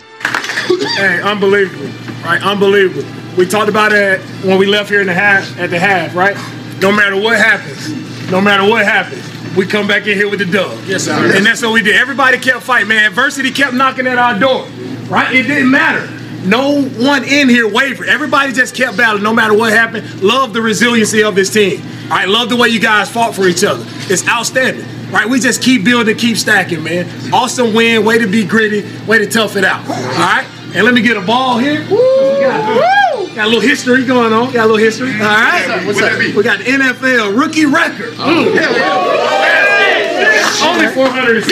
Hey, 0.95 1.21
unbelievable, 1.21 1.87
right? 2.23 2.41
Unbelievable. 2.43 3.03
We 3.35 3.47
talked 3.47 3.69
about 3.69 3.91
it 3.93 4.21
when 4.43 4.59
we 4.59 4.67
left 4.67 4.89
here 4.89 5.01
in 5.01 5.07
the 5.07 5.13
half, 5.13 5.57
at 5.57 5.71
the 5.71 5.79
half, 5.79 6.15
right? 6.15 6.35
No 6.79 6.91
matter 6.91 7.15
what 7.15 7.37
happens, 7.37 7.89
no 8.31 8.41
matter 8.41 8.69
what 8.69 8.85
happens, 8.85 9.23
we 9.55 9.65
come 9.65 9.87
back 9.87 10.07
in 10.07 10.15
here 10.15 10.29
with 10.29 10.39
the 10.39 10.45
dub. 10.45 10.79
Yes, 10.85 11.03
sir. 11.05 11.35
And 11.35 11.45
that's 11.45 11.61
what 11.61 11.73
we 11.73 11.81
did. 11.81 11.95
Everybody 11.95 12.37
kept 12.37 12.63
fighting, 12.63 12.87
man. 12.87 13.05
Adversity 13.05 13.51
kept 13.51 13.73
knocking 13.73 14.07
at 14.07 14.17
our 14.17 14.37
door, 14.39 14.65
right? 15.07 15.33
It 15.35 15.43
didn't 15.43 15.71
matter. 15.71 16.07
No 16.45 16.83
one 16.83 17.23
in 17.25 17.49
here 17.49 17.67
wavered. 17.67 18.07
Everybody 18.07 18.53
just 18.53 18.73
kept 18.75 18.95
battling 18.95 19.23
no 19.23 19.33
matter 19.33 19.53
what 19.53 19.73
happened. 19.73 20.21
Love 20.21 20.53
the 20.53 20.61
resiliency 20.61 21.23
of 21.23 21.35
this 21.35 21.51
team. 21.51 21.81
I 22.11 22.25
love 22.25 22.49
the 22.49 22.55
way 22.55 22.69
you 22.69 22.79
guys 22.79 23.09
fought 23.09 23.35
for 23.35 23.47
each 23.47 23.63
other. 23.63 23.83
It's 24.11 24.27
outstanding. 24.27 24.85
Right, 25.11 25.27
we 25.27 25.39
just 25.39 25.63
keep 25.63 25.83
building, 25.83 26.15
keep 26.15 26.37
stacking, 26.37 26.83
man. 26.83 27.33
Awesome 27.33 27.73
win, 27.73 28.05
way 28.05 28.19
to 28.19 28.27
be 28.27 28.45
gritty, 28.45 28.87
way 29.07 29.17
to 29.17 29.27
tough 29.27 29.55
it 29.55 29.63
out. 29.63 29.79
All 29.89 29.95
right, 29.95 30.45
and 30.75 30.85
let 30.85 30.93
me 30.93 31.01
get 31.01 31.17
a 31.17 31.21
ball 31.21 31.57
here. 31.57 31.81
We 31.89 31.97
got, 32.41 33.35
got 33.35 33.45
a 33.45 33.47
little 33.47 33.61
history 33.61 34.05
going 34.05 34.33
on. 34.33 34.51
Got 34.53 34.65
a 34.65 34.67
little 34.67 34.77
history. 34.77 35.11
All 35.13 35.19
right, 35.19 35.83
What's 35.85 35.99
that 35.99 36.19
be? 36.19 36.33
we 36.35 36.43
got 36.43 36.59
NFL 36.59 37.37
rookie 37.37 37.65
record. 37.65 38.13
Oh, 38.17 38.45
Only 40.61 40.87
400. 40.93 41.43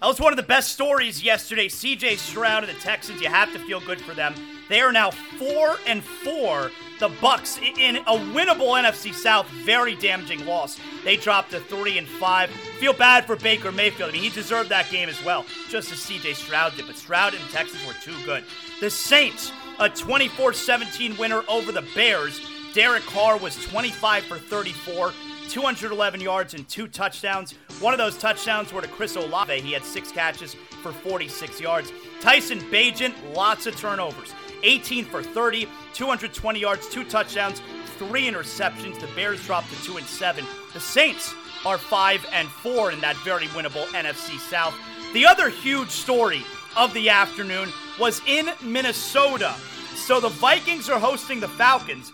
That 0.00 0.06
was 0.06 0.20
one 0.20 0.32
of 0.32 0.36
the 0.36 0.42
best 0.44 0.72
stories 0.72 1.22
yesterday. 1.22 1.68
CJ 1.68 2.16
Stroud 2.18 2.64
and 2.64 2.74
the 2.74 2.80
Texans, 2.80 3.20
you 3.20 3.28
have 3.28 3.52
to 3.52 3.58
feel 3.58 3.80
good 3.80 4.00
for 4.00 4.14
them. 4.14 4.34
They 4.68 4.80
are 4.80 4.92
now 4.92 5.10
four 5.10 5.76
and 5.86 6.02
four. 6.02 6.70
The 6.98 7.08
Bucks 7.20 7.58
in 7.58 7.96
a 7.96 8.16
winnable 8.34 8.76
NFC 8.76 9.14
South, 9.14 9.48
very 9.64 9.94
damaging 9.94 10.44
loss. 10.44 10.80
They 11.04 11.16
dropped 11.16 11.52
to 11.52 11.60
three 11.60 11.96
and 11.96 12.08
five. 12.08 12.50
Feel 12.80 12.92
bad 12.92 13.24
for 13.24 13.36
Baker 13.36 13.70
Mayfield. 13.70 14.10
I 14.10 14.12
mean, 14.14 14.22
he 14.22 14.30
deserved 14.30 14.70
that 14.70 14.90
game 14.90 15.08
as 15.08 15.22
well, 15.24 15.46
just 15.68 15.92
as 15.92 15.98
CJ 15.98 16.34
Stroud 16.34 16.74
did. 16.76 16.86
But 16.88 16.96
Stroud 16.96 17.34
and 17.34 17.50
Texas 17.50 17.84
were 17.86 17.94
too 18.02 18.16
good. 18.24 18.42
The 18.80 18.90
Saints, 18.90 19.52
a 19.78 19.88
24-17 19.88 21.16
winner 21.18 21.42
over 21.48 21.70
the 21.70 21.86
Bears. 21.94 22.40
Derek 22.74 23.04
Carr 23.04 23.36
was 23.38 23.54
25 23.66 24.24
for 24.24 24.38
34. 24.38 25.12
211 25.48 26.20
yards 26.20 26.54
and 26.54 26.68
two 26.68 26.86
touchdowns. 26.86 27.52
One 27.80 27.94
of 27.94 27.98
those 27.98 28.18
touchdowns 28.18 28.72
were 28.72 28.82
to 28.82 28.88
Chris 28.88 29.16
Olave. 29.16 29.60
He 29.60 29.72
had 29.72 29.84
six 29.84 30.12
catches 30.12 30.54
for 30.82 30.92
46 30.92 31.60
yards. 31.60 31.92
Tyson 32.20 32.58
Bagent, 32.70 33.14
lots 33.34 33.66
of 33.66 33.76
turnovers. 33.76 34.34
18 34.62 35.04
for 35.04 35.22
30, 35.22 35.68
220 35.94 36.60
yards, 36.60 36.88
two 36.88 37.04
touchdowns, 37.04 37.60
three 37.98 38.28
interceptions. 38.28 38.98
The 39.00 39.08
Bears 39.14 39.44
dropped 39.44 39.70
to 39.70 39.82
two 39.82 39.96
and 39.96 40.06
seven. 40.06 40.44
The 40.72 40.80
Saints 40.80 41.34
are 41.64 41.78
five 41.78 42.24
and 42.32 42.48
four 42.48 42.92
in 42.92 43.00
that 43.00 43.16
very 43.18 43.46
winnable 43.48 43.84
NFC 43.86 44.38
South. 44.38 44.74
The 45.12 45.26
other 45.26 45.48
huge 45.48 45.90
story 45.90 46.42
of 46.76 46.92
the 46.94 47.08
afternoon 47.08 47.70
was 47.98 48.22
in 48.26 48.50
Minnesota. 48.62 49.54
So 49.94 50.20
the 50.20 50.28
Vikings 50.28 50.88
are 50.88 51.00
hosting 51.00 51.40
the 51.40 51.48
Falcons. 51.48 52.12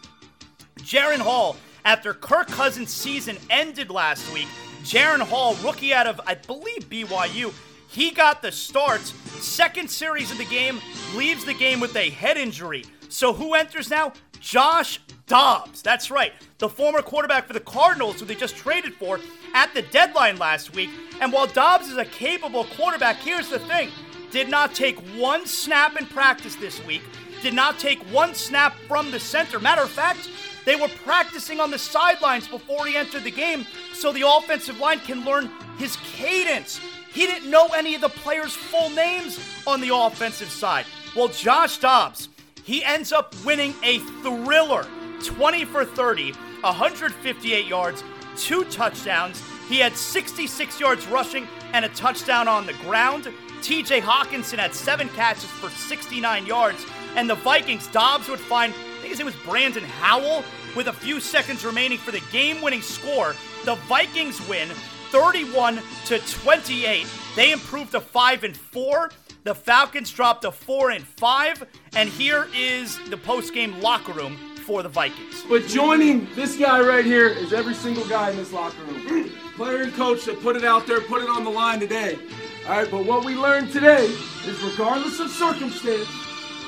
Jaren 0.79 1.19
Hall, 1.19 1.57
after 1.85 2.15
Kirk 2.15 2.49
Cousins' 2.49 2.91
season 2.93 3.37
ended 3.51 3.91
last 3.91 4.33
week, 4.33 4.49
Jaren 4.83 5.21
Hall, 5.21 5.55
rookie 5.57 5.93
out 5.93 6.07
of, 6.07 6.21
I 6.27 6.35
believe, 6.35 6.89
BYU, 6.89 7.53
he 7.95 8.11
got 8.11 8.43
the 8.43 8.51
start. 8.51 9.01
Second 9.01 9.89
series 9.89 10.31
of 10.33 10.39
the 10.39 10.45
game, 10.47 10.81
leaves 11.15 11.45
the 11.45 11.55
game 11.55 11.79
with 11.79 11.95
a 11.97 12.11
head 12.11 12.37
injury. 12.37 12.85
So 13.09 13.33
who 13.33 13.55
enters 13.55 13.89
now? 13.89 14.13
Josh 14.41 15.01
Dobbs. 15.27 15.81
That's 15.81 16.11
right. 16.11 16.33
The 16.59 16.69
former 16.69 17.03
quarterback 17.03 17.47
for 17.47 17.53
the 17.53 17.61
Cardinals, 17.61 18.19
who 18.19 18.27
they 18.27 18.35
just 18.35 18.57
traded 18.57 18.95
for 18.95 19.21
at 19.55 19.73
the 19.75 19.83
deadline 19.83 20.39
last 20.39 20.75
week. 20.75 20.91
And 21.21 21.33
while 21.33 21.47
Dobbs 21.47 21.89
is 21.89 21.97
a 21.97 22.05
capable 22.05 22.65
quarterback, 22.77 23.17
here's 23.17 23.49
the 23.49 23.61
thing 23.61 23.91
did 24.33 24.49
not 24.49 24.75
take 24.75 24.99
one 25.17 25.47
snap 25.47 25.97
in 25.97 26.07
practice 26.07 26.57
this 26.57 26.85
week, 26.85 27.03
did 27.41 27.55
not 27.55 27.79
take 27.79 28.01
one 28.13 28.35
snap 28.35 28.75
from 28.89 29.13
the 29.13 29.21
center. 29.21 29.61
Matter 29.61 29.83
of 29.83 29.91
fact, 29.91 30.29
they 30.65 30.75
were 30.75 30.89
practicing 31.05 31.61
on 31.61 31.71
the 31.71 31.79
sidelines 31.79 32.49
before 32.49 32.87
he 32.87 32.97
entered 32.97 33.23
the 33.23 33.31
game 33.31 33.65
so 33.93 34.13
the 34.13 34.27
offensive 34.27 34.81
line 34.81 34.99
can 34.99 35.25
learn 35.25 35.49
his 35.79 35.97
cadence. 36.17 36.81
He 37.15 37.27
didn't 37.27 37.49
know 37.49 37.69
any 37.69 37.95
of 37.95 38.01
the 38.01 38.09
players' 38.09 38.55
full 38.55 38.91
names 38.91 39.39
on 39.69 39.81
the 39.81 39.95
offensive 39.95 40.51
side. 40.51 40.85
Well, 41.15 41.29
Josh 41.29 41.79
Dobbs, 41.79 42.29
he 42.65 42.83
ends 42.85 43.13
up 43.13 43.35
winning 43.45 43.73
a 43.85 44.01
thriller 44.21 44.85
20 45.23 45.65
for 45.67 45.85
30, 45.85 46.33
158 46.33 47.67
yards, 47.67 48.03
two 48.37 48.65
touchdowns. 48.65 49.41
He 49.69 49.79
had 49.79 49.97
66 49.97 50.81
yards 50.81 51.07
rushing 51.07 51.47
and 51.73 51.85
a 51.85 51.89
touchdown 51.91 52.49
on 52.49 52.67
the 52.67 52.73
ground. 52.85 53.29
TJ 53.61 54.01
Hockenson 54.01 54.59
had 54.59 54.75
seven 54.75 55.09
catches 55.11 55.45
for 55.45 55.71
69 55.71 56.47
yards. 56.47 56.85
And 57.15 57.31
the 57.31 57.37
Vikings, 57.37 57.87
Dobbs 57.87 58.29
would 58.29 58.41
find, 58.41 58.75
I 58.75 58.99
think 58.99 59.11
his 59.11 59.19
name 59.19 59.27
was 59.27 59.37
Brandon 59.37 59.85
Howell, 59.85 60.43
with 60.75 60.89
a 60.89 60.93
few 60.93 61.21
seconds 61.21 61.65
remaining 61.65 61.99
for 61.99 62.11
the 62.11 62.23
game 62.33 62.61
winning 62.61 62.83
score. 62.83 63.37
The 63.65 63.77
Vikings 63.87 64.47
win 64.49 64.69
31 65.15 65.81
to 66.07 66.19
28. 66.19 67.07
They 67.37 67.53
improved 67.53 67.93
to 67.93 68.01
5 68.01 68.43
and 68.43 68.57
4. 68.57 69.13
The 69.45 69.55
Falcons 69.55 70.11
dropped 70.11 70.43
to 70.43 70.51
4 70.51 70.91
and 70.91 71.07
5. 71.07 71.65
And 71.95 72.09
here 72.09 72.49
is 72.53 72.99
the 73.11 73.17
post 73.17 73.55
game 73.55 73.81
locker 73.81 74.13
room 74.13 74.37
for 74.67 74.83
the 74.83 74.89
Vikings. 74.89 75.45
But 75.49 75.69
joining 75.69 76.27
this 76.35 76.57
guy 76.59 76.81
right 76.81 77.05
here 77.05 77.29
is 77.29 77.53
every 77.53 77.75
single 77.75 78.05
guy 78.09 78.31
in 78.31 78.37
this 78.37 78.53
locker 78.53 78.83
room. 78.83 79.31
Player 79.57 79.83
and 79.83 79.95
coach 79.95 80.25
that 80.25 80.43
put 80.43 80.57
it 80.57 80.65
out 80.65 80.85
there, 80.89 81.01
put 81.01 81.23
it 81.23 81.29
on 81.29 81.45
the 81.45 81.51
line 81.51 81.79
today. 81.79 82.19
All 82.67 82.79
right, 82.79 82.91
but 82.91 83.07
what 83.07 83.25
we 83.25 83.37
learned 83.37 83.71
today 83.71 84.07
is 84.07 84.61
regardless 84.65 85.21
of 85.21 85.31
circumstance, 85.31 86.09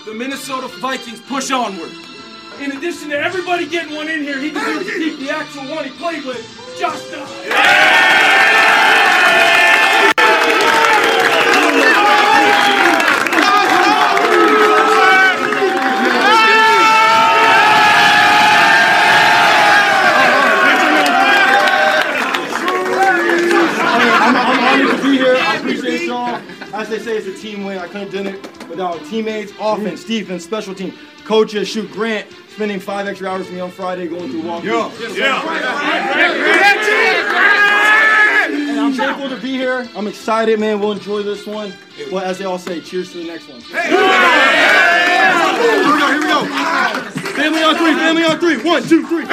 the 0.05 0.15
Minnesota 0.15 0.69
Vikings 0.69 1.21
push 1.21 1.51
onward. 1.51 1.91
In 2.61 2.77
addition 2.77 3.11
to 3.11 3.19
everybody 3.19 3.69
getting 3.69 3.97
one 3.97 4.09
in 4.09 4.23
here, 4.23 4.39
he 4.39 4.53
deserves 4.53 4.87
to 4.87 4.93
keep 4.93 5.19
the 5.19 5.31
actual 5.31 5.69
one 5.69 5.85
he 5.85 5.91
played 5.91 6.25
with, 6.25 6.47
Josh 6.79 7.11
Dobbs. 7.11 8.07
I'm, 24.27 24.35
I'm 24.35 24.59
honored 24.59 24.97
to 24.97 25.03
be 25.03 25.19
here. 25.19 25.37
I 25.37 25.57
appreciate 25.57 26.07
y'all. 26.07 26.41
As 26.75 26.89
they 26.89 26.96
say, 27.07 27.17
it's 27.19 27.27
a 27.29 27.41
team 27.41 27.63
win. 27.65 27.79
I 27.79 27.87
couldn't 27.87 28.11
have 28.11 28.13
done 28.13 28.27
it 28.27 28.69
without 28.69 28.99
teammates, 29.07 29.53
offense, 29.61 30.03
defense, 30.03 30.43
special 30.43 30.75
team. 30.75 30.93
coaches, 31.25 31.69
shoot 31.69 31.89
Grant, 31.93 32.27
spending 32.49 32.81
five 32.81 33.07
extra 33.07 33.29
hours 33.29 33.47
with 33.47 33.53
me 33.55 33.61
on 33.61 33.71
Friday 33.71 34.09
going 34.09 34.29
through 34.31 34.43
walkthrough. 34.43 34.91
And 38.49 38.81
I'm 38.81 38.93
thankful 38.93 39.29
to 39.29 39.37
be 39.41 39.51
here. 39.53 39.89
I'm 39.97 40.09
excited, 40.09 40.59
man. 40.59 40.81
We'll 40.81 40.93
enjoy 40.93 41.23
this 41.23 41.47
one. 41.47 41.73
But 42.11 42.25
as 42.25 42.39
they 42.39 42.45
all 42.45 42.59
say, 42.59 42.81
cheers 42.81 43.13
to 43.13 43.19
the 43.19 43.25
next 43.25 43.49
one. 43.49 43.61
Here 43.61 43.83
we 43.85 43.91
go, 45.99 46.07
here 46.09 46.19
we 46.19 46.27
go. 46.27 46.45
Family 47.37 47.63
on 47.63 47.77
three, 47.77 47.95
family 47.95 48.25
on 48.25 48.41
three. 48.41 48.63
One, 48.65 48.83
two, 48.83 49.07
three. 49.07 49.27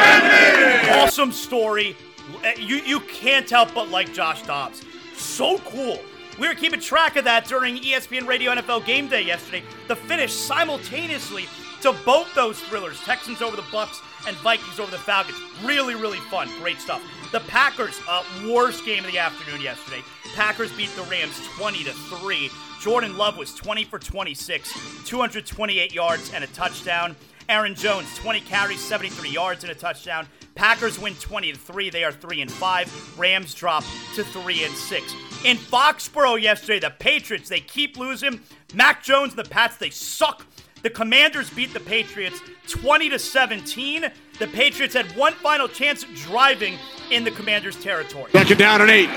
awesome 0.94 1.32
story. 1.32 1.96
Uh, 2.44 2.52
You 2.58 2.78
you 2.78 3.00
can't 3.02 3.50
help 3.50 3.74
but 3.74 3.90
like 3.90 4.14
Josh 4.14 4.44
Dobbs. 4.44 4.84
So 5.16 5.58
cool. 5.60 6.00
We 6.40 6.48
were 6.48 6.56
keeping 6.56 6.80
track 6.80 7.16
of 7.16 7.26
that 7.26 7.46
during 7.46 7.78
ESPN 7.78 8.26
Radio 8.26 8.54
NFL 8.54 8.86
Game 8.86 9.08
Day 9.08 9.22
yesterday. 9.22 9.64
The 9.88 9.96
finish 9.96 10.34
simultaneously 10.34 11.46
to 11.82 11.94
both 12.06 12.34
those 12.34 12.60
thrillers: 12.62 13.00
Texans 13.02 13.42
over 13.42 13.56
the 13.56 13.66
Bucks 13.72 14.02
and 14.28 14.36
Vikings 14.38 14.80
over 14.80 14.90
the 14.90 14.98
Falcons. 14.98 15.38
Really, 15.64 15.94
really 15.94 16.18
fun. 16.32 16.50
Great 16.60 16.80
stuff. 16.80 17.04
The 17.32 17.42
Packers, 17.42 18.00
uh, 18.10 18.24
worst 18.48 18.84
game 18.86 19.06
of 19.06 19.12
the 19.12 19.20
afternoon 19.20 19.62
yesterday. 19.62 20.02
Packers 20.34 20.72
beat 20.72 20.90
the 20.96 21.04
Rams 21.04 21.40
20 21.56 21.84
to 21.84 21.92
three. 21.92 22.50
Jordan 22.82 23.16
Love 23.16 23.38
was 23.38 23.54
20 23.54 23.86
for 23.86 24.00
26, 24.00 25.06
228 25.06 25.94
yards 25.94 26.34
and 26.34 26.44
a 26.44 26.48
touchdown. 26.48 27.16
Aaron 27.48 27.76
Jones, 27.76 28.08
20 28.18 28.42
carries, 28.42 28.80
73 28.80 29.30
yards 29.30 29.64
and 29.64 29.72
a 29.72 29.76
touchdown. 29.76 30.28
Packers 30.56 31.00
win 31.00 31.16
20 31.16 31.54
to 31.54 31.58
3. 31.60 31.90
They 31.90 32.04
are 32.04 32.12
3 32.12 32.42
and 32.42 32.52
5. 32.52 33.20
Rams 33.20 33.54
drop 33.54 33.84
to 34.16 34.24
3 34.24 34.64
and 34.64 34.74
6. 34.74 35.14
In 35.44 35.58
Foxborough 35.58 36.42
yesterday, 36.42 36.80
the 36.80 36.90
Patriots, 36.90 37.50
they 37.50 37.60
keep 37.60 37.98
losing. 37.98 38.40
Mac 38.74 39.04
Jones 39.04 39.34
and 39.34 39.46
the 39.46 39.50
Pats, 39.50 39.76
they 39.76 39.90
suck. 39.90 40.46
The 40.84 40.90
Commanders 40.90 41.50
beat 41.50 41.74
the 41.74 41.82
Patriots 41.82 42.40
20 42.70 43.10
to 43.10 43.20
17. 43.20 44.10
The 44.40 44.48
Patriots 44.48 44.94
had 44.94 45.06
one 45.18 45.34
final 45.34 45.68
chance 45.68 46.06
driving 46.16 46.78
in 47.12 47.26
the 47.26 47.32
Commanders' 47.32 47.76
territory. 47.82 48.32
Second 48.32 48.58
down 48.58 48.82
and 48.82 48.90
eight. 48.90 49.10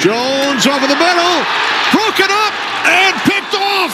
Jones 0.00 0.66
over 0.66 0.86
the 0.86 0.96
middle, 0.96 1.44
broken 1.92 2.28
up 2.32 2.54
and 2.88 3.14
picked 3.28 3.54
off. 3.54 3.92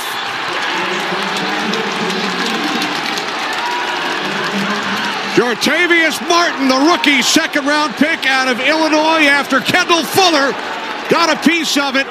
Jartavius 5.34 6.20
Martin, 6.28 6.68
the 6.68 6.76
rookie 6.76 7.22
second 7.22 7.66
round 7.66 7.94
pick 7.94 8.26
out 8.26 8.48
of 8.48 8.61
Illinois 8.61 9.26
after 9.26 9.61
Kendall 9.61 10.05
Fuller 10.05 10.53
got 11.09 11.30
a 11.30 11.48
piece 11.48 11.76
of 11.76 11.96
it. 11.96 12.07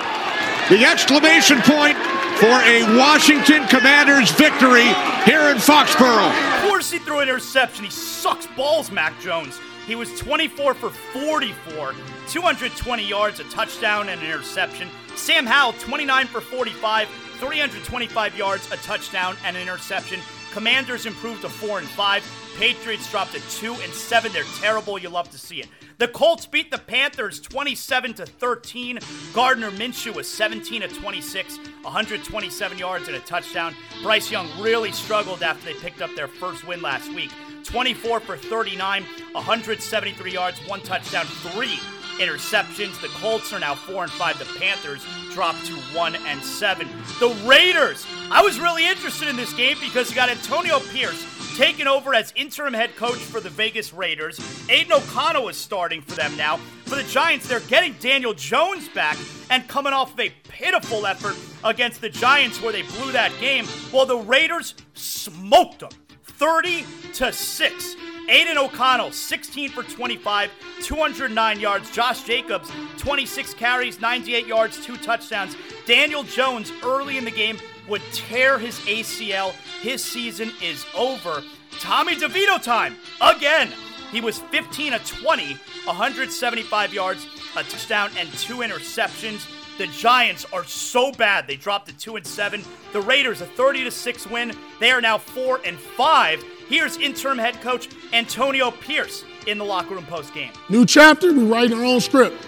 The 0.69 0.85
exclamation 0.85 1.59
point 1.61 1.97
for 2.37 2.61
a 2.63 2.83
Washington 2.97 3.67
Commanders 3.67 4.31
victory 4.31 4.87
here 5.25 5.49
in 5.51 5.57
Foxborough. 5.57 6.63
Of 6.63 6.69
course, 6.69 6.91
he 6.91 6.99
threw 6.99 7.19
an 7.19 7.29
interception. 7.29 7.85
He 7.85 7.91
sucks 7.91 8.47
balls, 8.55 8.89
Mac 8.89 9.19
Jones. 9.19 9.59
He 9.85 9.95
was 9.95 10.17
24 10.19 10.73
for 10.75 10.89
44, 10.89 11.93
220 12.29 13.03
yards, 13.03 13.39
a 13.39 13.43
touchdown, 13.45 14.09
and 14.09 14.21
an 14.21 14.27
interception. 14.27 14.87
Sam 15.15 15.45
Howell, 15.45 15.73
29 15.73 16.27
for 16.27 16.39
45, 16.39 17.07
325 17.39 18.37
yards, 18.37 18.71
a 18.71 18.77
touchdown, 18.77 19.35
and 19.43 19.57
an 19.57 19.61
interception. 19.61 20.19
Commanders 20.51 21.05
improved 21.05 21.41
to 21.41 21.49
4 21.49 21.79
and 21.79 21.87
5. 21.87 22.23
Patriots 22.62 23.09
dropped 23.09 23.34
to 23.34 23.39
2 23.57 23.74
and 23.74 23.91
7. 23.91 24.32
They're 24.32 24.43
terrible. 24.59 24.99
You 24.99 25.09
love 25.09 25.32
to 25.32 25.38
see 25.39 25.62
it. 25.62 25.68
The 25.97 26.07
Colts 26.07 26.45
beat 26.45 26.70
the 26.70 26.78
Panthers 26.78 27.39
27 27.39 28.14
to 28.14 28.26
13. 28.28 28.99
Gardner 29.34 29.72
Minshew 29.72 30.14
was 30.14 30.30
17 30.30 30.84
of 30.84 30.95
26, 30.95 31.57
127 31.57 32.78
yards 32.78 33.07
and 33.07 33.18
a 33.18 33.20
touchdown. 33.22 33.74
Bryce 34.03 34.30
Young 34.30 34.47
really 34.62 34.91
struggled 34.91 35.41
after 35.41 35.66
they 35.66 35.74
picked 35.74 36.03
up 36.03 36.12
their 36.16 36.28
first 36.28 36.68
win 36.68 36.84
last 36.84 37.12
week. 37.16 37.32
24 37.64 38.20
for 38.20 38.38
39, 38.38 39.05
173 39.32 40.32
yards, 40.32 40.59
one 40.68 40.82
touchdown, 40.82 41.26
three 41.26 41.80
interceptions. 42.20 43.01
The 43.01 43.07
Colts 43.07 43.51
are 43.53 43.59
now 43.59 43.74
4 43.74 44.03
and 44.03 44.12
5. 44.12 44.38
The 44.38 44.59
Panthers 44.59 45.03
dropped 45.32 45.66
to 45.66 45.74
1 45.74 46.16
and 46.16 46.43
7. 46.43 46.88
The 47.20 47.30
Raiders. 47.43 48.05
I 48.30 48.43
was 48.43 48.59
really 48.59 48.88
interested 48.88 49.30
in 49.30 49.36
this 49.36 49.51
game 49.51 49.78
because 49.82 50.12
you 50.12 50.16
got 50.16 50.30
Antonio 50.30 50.80
Pierce 50.80 51.26
taking 51.56 51.88
over 51.88 52.14
as 52.14 52.34
interim 52.36 52.74
head 52.74 52.95
coach 52.95 53.18
for 53.18 53.39
the 53.39 53.49
Vegas 53.49 53.93
Raiders. 53.93 54.39
Aidan 54.70 54.93
O'Connell 54.93 55.49
is 55.49 55.58
starting 55.58 56.02
for 56.02 56.16
them 56.16 56.36
now. 56.38 56.58
For 56.86 56.95
the 56.95 57.04
Giants, 57.04 57.47
they're 57.47 57.60
getting 57.62 57.93
Daniel 57.99 58.34
Jones 58.34 58.89
back 58.89 59.18
and 59.49 59.68
coming 59.68 59.93
off 59.93 60.14
of 60.14 60.20
a 60.20 60.32
pitiful 60.49 61.06
effort 61.06 61.36
against 61.64 62.02
the 62.02 62.10
Giants 62.10 62.62
where 62.62 62.72
they 62.72 62.82
blew 62.84 63.12
that 63.12 63.32
game, 63.39 63.66
while 63.91 64.06
the 64.06 64.18
Raiders 64.18 64.76
smoked 64.93 65.80
them 65.80 65.91
30 66.24 66.86
to 67.14 67.32
6. 67.32 67.95
Aidan 68.30 68.58
O'Connell, 68.58 69.12
16 69.12 69.70
for 69.70 69.84
25, 69.84 70.49
209 70.82 71.60
yards. 71.60 71.91
Josh 71.91 72.24
Jacobs, 72.24 72.72
26 72.97 73.54
carries, 73.56 73.99
98 73.99 74.47
yards, 74.47 74.84
two 74.84 74.95
touchdowns. 74.97 75.56
Daniel 75.86 76.24
Jones, 76.24 76.72
early 76.84 77.18
in 77.18 77.26
the 77.26 77.32
game, 77.32 77.58
would 77.91 78.01
tear 78.13 78.57
his 78.57 78.79
ACL. 78.79 79.51
His 79.81 80.03
season 80.03 80.51
is 80.63 80.85
over. 80.95 81.43
Tommy 81.79 82.15
DeVito 82.15 82.61
time 82.63 82.95
again. 83.19 83.69
He 84.11 84.21
was 84.21 84.39
15 84.39 84.93
of 84.93 85.05
20, 85.05 85.53
175 85.85 86.93
yards, 86.93 87.27
a 87.55 87.63
touchdown, 87.63 88.09
and 88.17 88.31
two 88.33 88.57
interceptions. 88.57 89.45
The 89.77 89.87
Giants 89.87 90.45
are 90.53 90.63
so 90.63 91.11
bad 91.11 91.47
they 91.47 91.55
dropped 91.55 91.87
to 91.89 91.97
two 91.97 92.15
and 92.15 92.25
seven. 92.25 92.63
The 92.93 93.01
Raiders 93.01 93.41
a 93.41 93.45
30 93.45 93.85
to 93.85 93.91
six 93.91 94.25
win. 94.25 94.53
They 94.79 94.91
are 94.91 95.01
now 95.01 95.17
four 95.17 95.59
and 95.65 95.77
five. 95.77 96.43
Here's 96.67 96.97
interim 96.97 97.37
head 97.37 97.59
coach 97.61 97.89
Antonio 98.13 98.71
Pierce 98.71 99.25
in 99.47 99.57
the 99.57 99.65
locker 99.65 99.95
room 99.95 100.05
post 100.05 100.33
game. 100.33 100.51
New 100.69 100.85
chapter, 100.85 101.33
we 101.33 101.43
write 101.43 101.73
our 101.73 101.83
own 101.83 101.99
script. 101.99 102.47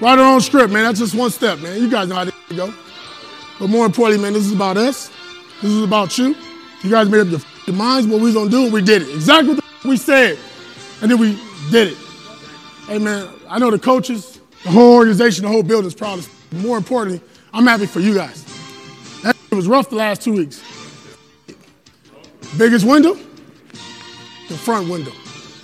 Write 0.00 0.18
our 0.18 0.34
own 0.34 0.40
script, 0.40 0.72
man. 0.72 0.84
That's 0.84 0.98
just 0.98 1.14
one 1.14 1.30
step, 1.30 1.60
man. 1.60 1.80
You 1.80 1.90
guys 1.90 2.08
know 2.08 2.16
how 2.16 2.24
to 2.24 2.32
go. 2.54 2.74
But 3.58 3.68
more 3.68 3.86
importantly, 3.86 4.22
man, 4.22 4.32
this 4.32 4.44
is 4.46 4.52
about 4.52 4.76
us. 4.76 5.10
This 5.62 5.70
is 5.70 5.82
about 5.82 6.18
you. 6.18 6.34
You 6.82 6.90
guys 6.90 7.08
made 7.08 7.20
up 7.20 7.28
your, 7.28 7.40
your 7.66 7.76
minds 7.76 8.06
what 8.06 8.18
we 8.18 8.26
was 8.26 8.34
gonna 8.34 8.50
do, 8.50 8.64
and 8.64 8.72
we 8.72 8.82
did 8.82 9.02
it. 9.02 9.08
Exactly 9.14 9.54
what 9.54 9.64
we 9.84 9.96
said, 9.96 10.38
and 11.00 11.10
then 11.10 11.18
we 11.18 11.38
did 11.70 11.88
it. 11.88 11.98
Hey, 12.86 12.98
man, 12.98 13.28
I 13.48 13.58
know 13.58 13.70
the 13.70 13.78
coaches, 13.78 14.40
the 14.62 14.70
whole 14.70 14.94
organization, 14.94 15.44
the 15.44 15.48
whole 15.50 15.62
building 15.62 15.88
is 15.88 15.94
proud. 15.94 16.18
of 16.18 16.26
us. 16.26 16.62
More 16.62 16.76
importantly, 16.76 17.20
I'm 17.52 17.66
happy 17.66 17.86
for 17.86 18.00
you 18.00 18.14
guys. 18.14 18.44
That 19.22 19.36
was 19.50 19.66
rough 19.66 19.90
the 19.90 19.96
last 19.96 20.22
two 20.22 20.34
weeks. 20.34 20.62
Biggest 22.58 22.86
window, 22.86 23.14
the 24.48 24.56
front 24.56 24.88
window. 24.88 25.12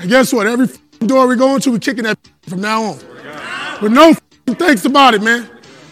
And 0.01 0.11
guess 0.11 0.33
what? 0.33 0.47
Every 0.47 0.69
door 1.07 1.27
we 1.27 1.37
go 1.37 1.55
into, 1.55 1.71
we 1.71 1.79
kicking 1.79 2.05
that 2.05 2.19
from 2.49 2.61
now 2.61 2.83
on. 2.83 2.99
With 3.81 3.93
no 3.93 4.15
thanks 4.47 4.85
about 4.85 5.15
it, 5.15 5.23
man. 5.23 5.49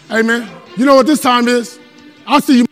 Hey, 0.09 0.21
man, 0.21 0.49
you 0.75 0.85
know 0.85 0.95
what 0.95 1.05
this 1.07 1.21
time 1.21 1.47
is? 1.47 1.79
I'll 2.31 2.39
see 2.39 2.59
you! 2.59 2.65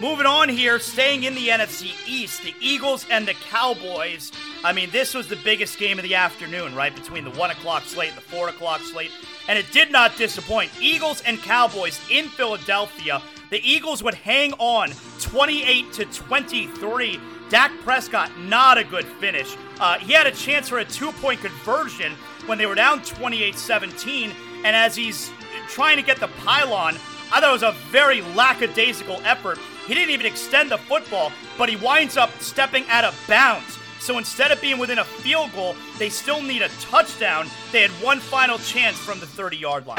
Moving 0.00 0.26
on 0.26 0.48
here, 0.48 0.80
staying 0.80 1.22
in 1.22 1.36
the 1.36 1.46
NFC 1.46 1.94
East, 2.08 2.42
the 2.42 2.56
Eagles 2.60 3.06
and 3.08 3.28
the 3.28 3.34
Cowboys. 3.34 4.32
I 4.64 4.72
mean, 4.72 4.90
this 4.90 5.14
was 5.14 5.28
the 5.28 5.36
biggest 5.36 5.78
game 5.78 6.00
of 6.00 6.02
the 6.02 6.16
afternoon, 6.16 6.74
right? 6.74 6.92
Between 6.92 7.22
the 7.22 7.30
1 7.30 7.52
o'clock 7.52 7.84
slate 7.84 8.08
and 8.08 8.18
the 8.18 8.22
4 8.22 8.48
o'clock 8.48 8.80
slate. 8.80 9.12
And 9.46 9.56
it 9.56 9.70
did 9.70 9.92
not 9.92 10.16
disappoint. 10.16 10.72
Eagles 10.80 11.22
and 11.24 11.38
Cowboys 11.38 12.00
in 12.10 12.28
Philadelphia. 12.30 13.22
The 13.50 13.60
Eagles 13.62 14.02
would 14.02 14.14
hang 14.14 14.54
on 14.54 14.90
28 15.20 15.92
to 15.92 16.04
23. 16.06 17.20
Dak 17.48 17.70
Prescott, 17.84 18.36
not 18.40 18.76
a 18.76 18.82
good 18.82 19.04
finish. 19.04 19.56
Uh, 19.78 19.98
he 19.98 20.12
had 20.12 20.26
a 20.26 20.32
chance 20.32 20.68
for 20.68 20.78
a 20.78 20.84
two 20.84 21.12
point 21.12 21.40
conversion 21.40 22.12
when 22.46 22.58
they 22.58 22.66
were 22.66 22.74
down 22.74 23.02
28 23.02 23.54
17. 23.54 24.32
And 24.64 24.74
as 24.74 24.96
he's 24.96 25.30
trying 25.68 25.96
to 25.96 26.02
get 26.02 26.18
the 26.18 26.28
pylon, 26.44 26.94
I 27.32 27.40
thought 27.40 27.50
it 27.50 27.52
was 27.52 27.62
a 27.62 27.74
very 27.90 28.22
lackadaisical 28.22 29.20
effort. 29.24 29.58
He 29.86 29.94
didn't 29.94 30.10
even 30.10 30.26
extend 30.26 30.70
the 30.70 30.78
football, 30.78 31.32
but 31.58 31.68
he 31.68 31.76
winds 31.76 32.16
up 32.16 32.30
stepping 32.40 32.84
out 32.88 33.04
of 33.04 33.20
bounds. 33.28 33.78
So 34.00 34.18
instead 34.18 34.50
of 34.50 34.60
being 34.60 34.78
within 34.78 34.98
a 34.98 35.04
field 35.04 35.52
goal, 35.52 35.74
they 35.98 36.08
still 36.08 36.40
need 36.40 36.62
a 36.62 36.68
touchdown. 36.80 37.48
They 37.72 37.82
had 37.82 37.90
one 38.02 38.20
final 38.20 38.58
chance 38.58 38.96
from 38.96 39.20
the 39.20 39.26
30 39.26 39.56
yard 39.56 39.86
line. 39.86 39.98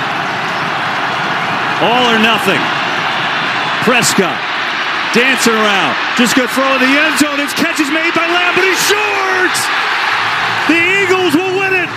All 1.81 2.15
or 2.15 2.19
nothing. 2.19 2.59
Prescott 3.83 4.57
dancing 5.13 5.53
around. 5.53 5.95
Just 6.17 6.35
going 6.35 6.47
to 6.47 6.53
throw 6.53 6.67
in 6.75 6.81
the 6.81 6.93
end 6.93 7.19
zone. 7.19 7.39
His 7.39 7.53
catch 7.53 7.79
is 7.79 7.91
made 7.91 8.13
by 8.13 8.27
Lamb, 8.27 8.55
but 8.55 8.63
he's 8.63 8.81
short. 8.87 9.55
The 10.67 10.79
Eagles 11.03 11.33
will 11.35 11.59
win 11.59 11.73
it. 11.75 11.89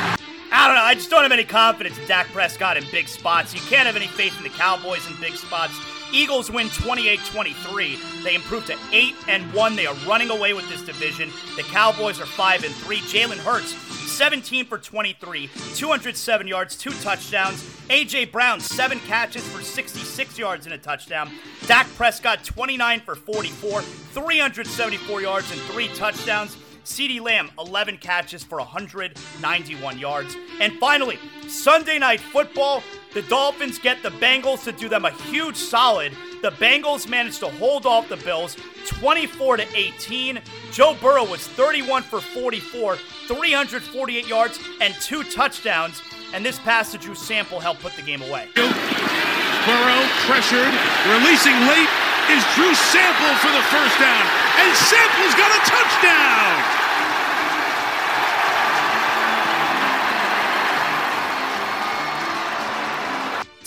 I 0.53 0.67
don't 0.67 0.77
know. 0.77 0.83
I 0.83 0.95
just 0.95 1.11
don't 1.11 1.23
have 1.23 1.33
any 1.33 1.45
confidence 1.45 1.99
in 1.99 2.07
Dak 2.07 2.27
Prescott 2.33 2.77
in 2.77 2.85
big 2.91 3.09
spots. 3.09 3.55
You 3.55 3.61
can't 3.61 3.87
have 3.87 3.97
any 3.97 4.07
faith 4.07 4.37
in 4.37 4.43
the 4.43 4.51
Cowboys 4.51 5.07
in 5.09 5.15
big 5.21 5.35
spots. 5.35 5.75
Eagles 6.13 6.51
win 6.51 6.67
28-23. 6.69 8.25
They 8.25 8.35
improve 8.35 8.67
to 8.67 8.77
8 8.93 9.15
and 9.29 9.53
1. 9.55 9.77
They 9.77 9.87
are 9.87 9.95
running 10.07 10.31
away 10.31 10.55
with 10.55 10.69
this 10.69 10.83
division. 10.83 11.31
The 11.57 11.63
Cowboys 11.63 12.21
are 12.21 12.27
5 12.27 12.65
and 12.65 12.75
3. 12.75 12.99
Jalen 12.99 13.39
Hurts 13.39 13.73
17 14.21 14.67
for 14.67 14.77
23, 14.77 15.49
207 15.75 16.47
yards, 16.47 16.77
two 16.77 16.91
touchdowns. 17.01 17.65
A.J. 17.89 18.27
Brown, 18.27 18.61
seven 18.61 19.01
catches 19.01 19.49
for 19.49 19.63
66 19.63 20.39
yards 20.39 20.67
and 20.67 20.75
a 20.75 20.79
touchdown. 20.79 21.31
Dak 21.67 21.87
Prescott, 21.95 22.45
29 22.45 23.01
for 23.01 23.15
44, 23.15 23.81
374 23.81 25.23
yards 25.23 25.51
and 25.51 25.59
three 25.63 25.89
touchdowns. 25.95 26.59
CeeDee 26.85 27.23
Lamb, 27.23 27.51
11 27.59 27.97
catches 27.97 28.45
for 28.45 28.59
191 28.59 29.99
yards. 29.99 30.37
And 30.61 30.75
finally, 30.75 31.19
Sunday 31.49 31.99
night 31.99 32.21
football, 32.21 32.83
the 33.15 33.23
Dolphins 33.23 33.79
get 33.79 34.03
the 34.03 34.11
Bengals 34.11 34.65
to 34.65 34.73
do 34.73 34.91
them 34.91 35.07
a 35.07 35.13
huge 35.13 35.57
solid. 35.57 36.13
The 36.43 36.51
Bengals 36.53 37.07
managed 37.09 37.41
to 37.41 37.49
hold 37.49 37.85
off 37.85 38.09
the 38.09 38.17
Bills 38.17 38.57
24 38.87 39.59
to 39.59 39.67
18. 39.77 40.41
Joe 40.73 40.97
Burrow 41.01 41.25
was 41.25 41.47
31 41.47 42.03
for 42.03 42.21
44, 42.21 42.97
348 42.97 44.27
yards 44.27 44.59
and 44.81 44.95
two 45.03 45.23
touchdowns. 45.25 46.01
And 46.33 46.45
this 46.45 46.59
pass 46.61 46.93
to 46.93 46.99
Drew 46.99 47.15
Sample 47.15 47.61
helped 47.61 47.83
put 47.83 47.93
the 47.93 48.03
game 48.03 48.23
away. 48.23 48.49
Burrow 48.55 50.03
pressured, 50.25 50.73
releasing 51.13 51.61
late 51.69 51.91
is 52.33 52.43
Drew 52.55 52.73
Sample 52.75 53.35
for 53.45 53.53
the 53.53 53.63
first 53.69 53.99
down. 54.01 54.25
And 54.65 54.75
Sample's 54.77 55.35
got 55.35 55.51
a 55.53 55.61
touchdown! 55.69 56.80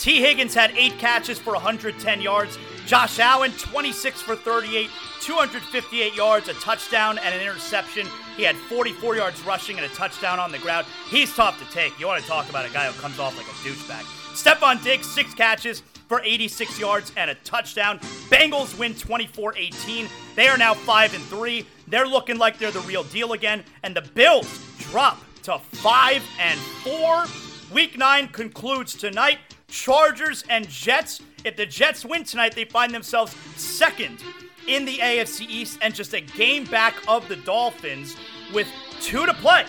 Tee 0.04 0.20
Higgins 0.20 0.52
had 0.52 0.70
eight 0.76 0.98
catches 0.98 1.38
for 1.38 1.54
110 1.54 2.20
yards. 2.20 2.58
Josh 2.84 3.18
Allen, 3.18 3.52
26 3.52 4.20
for 4.20 4.36
38, 4.36 4.90
258 5.22 6.14
yards, 6.14 6.46
a 6.50 6.52
touchdown, 6.52 7.16
and 7.16 7.34
an 7.34 7.40
interception. 7.40 8.06
He 8.36 8.42
had 8.42 8.54
44 8.54 9.16
yards 9.16 9.42
rushing 9.46 9.78
and 9.78 9.86
a 9.86 9.88
touchdown 9.94 10.38
on 10.38 10.52
the 10.52 10.58
ground. 10.58 10.86
He's 11.08 11.34
tough 11.34 11.58
to 11.58 11.74
take. 11.74 11.98
You 11.98 12.06
want 12.06 12.20
to 12.20 12.28
talk 12.28 12.50
about 12.50 12.68
a 12.68 12.70
guy 12.70 12.84
who 12.86 13.00
comes 13.00 13.18
off 13.18 13.34
like 13.34 13.46
a 13.46 13.50
douchebag. 13.66 14.02
Stefon 14.34 14.84
Diggs, 14.84 15.10
six 15.10 15.32
catches 15.32 15.80
for 16.06 16.20
86 16.20 16.78
yards 16.78 17.10
and 17.16 17.30
a 17.30 17.34
touchdown. 17.36 17.98
Bengals 18.28 18.78
win 18.78 18.92
24-18. 18.92 20.06
They 20.36 20.48
are 20.48 20.58
now 20.58 20.74
5 20.74 21.14
and 21.14 21.24
3. 21.24 21.66
They're 21.88 22.06
looking 22.06 22.36
like 22.36 22.58
they're 22.58 22.70
the 22.70 22.80
real 22.80 23.04
deal 23.04 23.32
again. 23.32 23.64
And 23.82 23.96
the 23.96 24.02
Bills 24.02 24.60
drop 24.80 25.18
to 25.44 25.58
5 25.58 26.22
and 26.40 26.60
4. 26.60 27.24
Week 27.72 27.96
9 27.96 28.28
concludes 28.28 28.94
tonight. 28.94 29.38
Chargers 29.74 30.44
and 30.48 30.66
Jets. 30.68 31.20
If 31.44 31.56
the 31.56 31.66
Jets 31.66 32.04
win 32.04 32.22
tonight, 32.22 32.54
they 32.54 32.64
find 32.64 32.94
themselves 32.94 33.34
second 33.56 34.22
in 34.68 34.84
the 34.84 34.98
AFC 34.98 35.48
East 35.48 35.80
and 35.82 35.92
just 35.92 36.14
a 36.14 36.20
game 36.20 36.64
back 36.64 36.94
of 37.08 37.26
the 37.28 37.34
Dolphins 37.36 38.14
with 38.54 38.68
two 39.00 39.26
to 39.26 39.34
play 39.34 39.64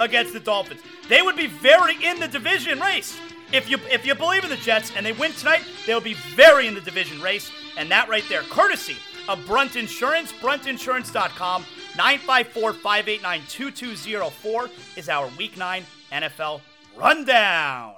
against 0.00 0.32
the 0.32 0.40
Dolphins. 0.40 0.80
They 1.10 1.20
would 1.20 1.36
be 1.36 1.46
very 1.46 2.02
in 2.02 2.18
the 2.18 2.26
division 2.26 2.80
race. 2.80 3.18
If 3.52 3.68
you 3.68 3.76
if 3.90 4.06
you 4.06 4.14
believe 4.14 4.44
in 4.44 4.50
the 4.50 4.56
Jets 4.56 4.92
and 4.96 5.04
they 5.04 5.12
win 5.12 5.32
tonight, 5.32 5.64
they'll 5.86 6.00
be 6.00 6.14
very 6.14 6.66
in 6.66 6.72
the 6.74 6.80
division 6.80 7.20
race. 7.20 7.50
And 7.76 7.90
that 7.90 8.08
right 8.08 8.24
there, 8.30 8.40
courtesy 8.42 8.96
of 9.28 9.44
Brunt 9.46 9.76
Insurance, 9.76 10.32
bruntinsurance.com, 10.32 11.66
954-589-2204 11.96 14.70
is 14.96 15.10
our 15.10 15.28
Week 15.36 15.58
9 15.58 15.84
NFL 16.12 16.62
rundown. 16.96 17.96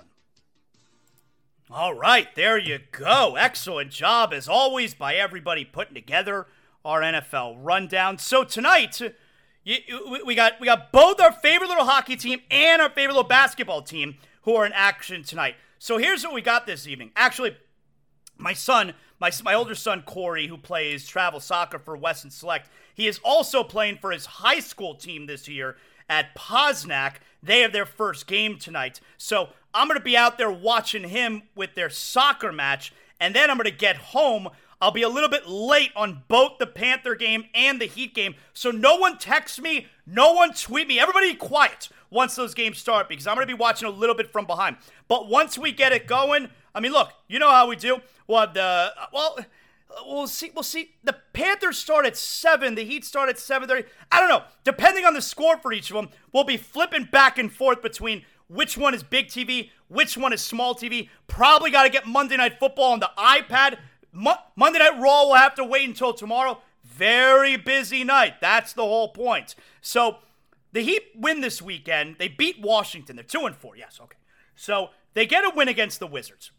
All 1.75 1.95
right, 1.95 2.29
there 2.35 2.59
you 2.59 2.81
go. 2.91 3.37
Excellent 3.37 3.91
job, 3.91 4.35
as 4.35 4.47
always, 4.47 4.93
by 4.93 5.15
everybody 5.15 5.65
putting 5.65 5.95
together 5.95 6.47
our 6.85 7.01
NFL 7.01 7.57
rundown. 7.63 8.19
So 8.19 8.45
tonight, 8.45 9.01
you, 9.65 10.21
we 10.27 10.35
got 10.35 10.61
we 10.61 10.67
got 10.67 10.93
both 10.93 11.19
our 11.19 11.33
favorite 11.33 11.69
little 11.69 11.87
hockey 11.87 12.17
team 12.17 12.41
and 12.51 12.83
our 12.83 12.91
favorite 12.91 13.15
little 13.15 13.27
basketball 13.27 13.81
team 13.81 14.17
who 14.43 14.55
are 14.55 14.67
in 14.67 14.75
action 14.75 15.23
tonight. 15.23 15.55
So 15.79 15.97
here's 15.97 16.23
what 16.23 16.35
we 16.35 16.43
got 16.43 16.67
this 16.67 16.87
evening. 16.87 17.11
Actually, 17.17 17.57
my 18.37 18.53
son, 18.53 18.93
my 19.19 19.31
my 19.43 19.55
older 19.55 19.75
son 19.75 20.03
Corey, 20.03 20.49
who 20.49 20.59
plays 20.59 21.07
travel 21.07 21.41
soccer 21.41 21.79
for 21.79 21.97
Weston 21.97 22.31
Select, 22.31 22.69
he 22.95 23.07
is 23.07 23.19
also 23.25 23.65
playing 23.65 23.97
for 23.97 24.11
his 24.11 24.27
high 24.27 24.61
school 24.61 24.95
team 24.95 25.25
this 25.25 25.49
year 25.49 25.77
at 26.07 26.37
Posnack. 26.37 27.15
They 27.43 27.61
have 27.61 27.73
their 27.73 27.87
first 27.87 28.27
game 28.27 28.59
tonight. 28.59 29.01
So 29.17 29.49
I'm 29.75 29.89
going 29.89 29.99
to 29.99 30.05
be 30.05 30.17
out 30.17 30.39
there 30.39 30.51
watching 30.51 31.09
him 31.09 31.43
with 31.55 31.75
their 31.75 31.91
soccer 31.91 32.53
match, 32.53 32.93
and 33.21 33.35
then 33.35 33.51
I'm 33.51 33.57
going 33.57 33.71
to 33.71 33.77
get 33.77 33.97
home. 33.97 34.49
I'll 34.81 34.91
be 34.91 35.03
a 35.03 35.09
little 35.09 35.29
bit 35.29 35.49
late 35.49 35.93
on 35.95 36.25
both 36.29 36.59
the 36.59 36.67
Panther 36.67 37.15
game 37.15 37.45
and 37.55 37.81
the 37.81 37.87
Heat 37.87 38.15
game. 38.15 38.35
So 38.53 38.71
no 38.71 38.97
one 38.97 39.17
text 39.17 39.61
me, 39.61 39.87
no 40.07 40.33
one 40.33 40.53
tweet 40.53 40.89
me. 40.89 40.99
Everybody 40.99 41.35
quiet 41.35 41.89
once 42.11 42.35
those 42.35 42.53
games 42.53 42.79
start 42.79 43.09
because 43.09 43.27
I'm 43.27 43.37
going 43.37 43.47
to 43.47 43.55
be 43.55 43.59
watching 43.59 43.89
a 43.89 43.93
little 43.93 44.17
bit 44.17 44.31
from 44.31 44.45
behind. 44.45 44.77
But 45.09 45.29
once 45.29 45.57
we 45.57 45.73
get 45.73 45.93
it 45.93 46.07
going, 46.07 46.49
I 46.75 46.81
mean, 46.81 46.93
look, 46.93 47.11
you 47.29 47.39
know 47.39 47.51
how 47.51 47.69
we 47.69 47.77
do. 47.77 48.01
Well, 48.27 48.53
the 48.53 48.63
uh, 48.63 49.07
well, 49.13 49.39
we'll 50.07 50.27
see. 50.27 50.51
We'll 50.55 50.63
see. 50.63 50.91
The 51.05 51.17
Panthers 51.33 51.79
start 51.79 52.07
at 52.07 52.17
seven. 52.17 52.75
The 52.75 52.85
Heat 52.85 53.05
start 53.05 53.29
at 53.29 53.39
seven 53.39 53.69
thirty. 53.69 53.89
I 54.11 54.21
don't 54.21 54.29
know. 54.29 54.43
Depending 54.65 55.05
on 55.05 55.15
the 55.15 55.23
score 55.23 55.59
for 55.59 55.73
each 55.73 55.91
of 55.91 55.97
them, 55.97 56.09
we'll 56.33 56.45
be 56.45 56.57
flipping 56.57 57.05
back 57.05 57.39
and 57.39 57.53
forth 57.53 57.83
between 57.83 58.25
which 58.53 58.77
one 58.77 58.95
is 58.95 59.03
big 59.03 59.29
TV, 59.29 59.71
which 59.89 60.17
one 60.17 60.33
is 60.33 60.43
small 60.43 60.75
TV. 60.75 61.09
Probably 61.27 61.71
got 61.71 61.85
to 61.85 61.89
get 61.89 62.07
Monday 62.07 62.37
Night 62.37 62.59
Football 62.59 62.93
on 62.93 63.01
the 63.01 63.11
iPad. 63.17 63.79
Mo- 64.13 64.37
Monday 64.57 64.79
Night 64.79 65.01
Raw 65.01 65.25
will 65.25 65.35
have 65.35 65.55
to 65.55 65.65
wait 65.65 65.89
until 65.89 66.13
tomorrow. 66.13 66.61
Very 66.85 67.57
busy 67.57 68.05
night. 68.05 68.35
That's 68.41 68.73
the 68.75 68.83
whole 68.83 69.09
point. 69.09 69.55
So 69.81 70.19
the 70.73 70.83
Heat 70.83 71.03
win 71.15 71.41
this 71.41 71.63
weekend. 71.63 72.17
They 72.19 72.29
beat 72.29 72.61
Washington. 72.61 73.17
They're 73.17 73.25
two 73.25 73.47
and 73.47 73.57
four. 73.57 73.77
Yes, 73.77 73.99
okay. 74.03 74.19
So 74.55 74.91
they 75.15 75.27
get 75.27 75.45
a 75.45 75.53
win 75.55 75.69
against 75.69 76.01
the 76.01 76.07
Wizards. 76.07 76.51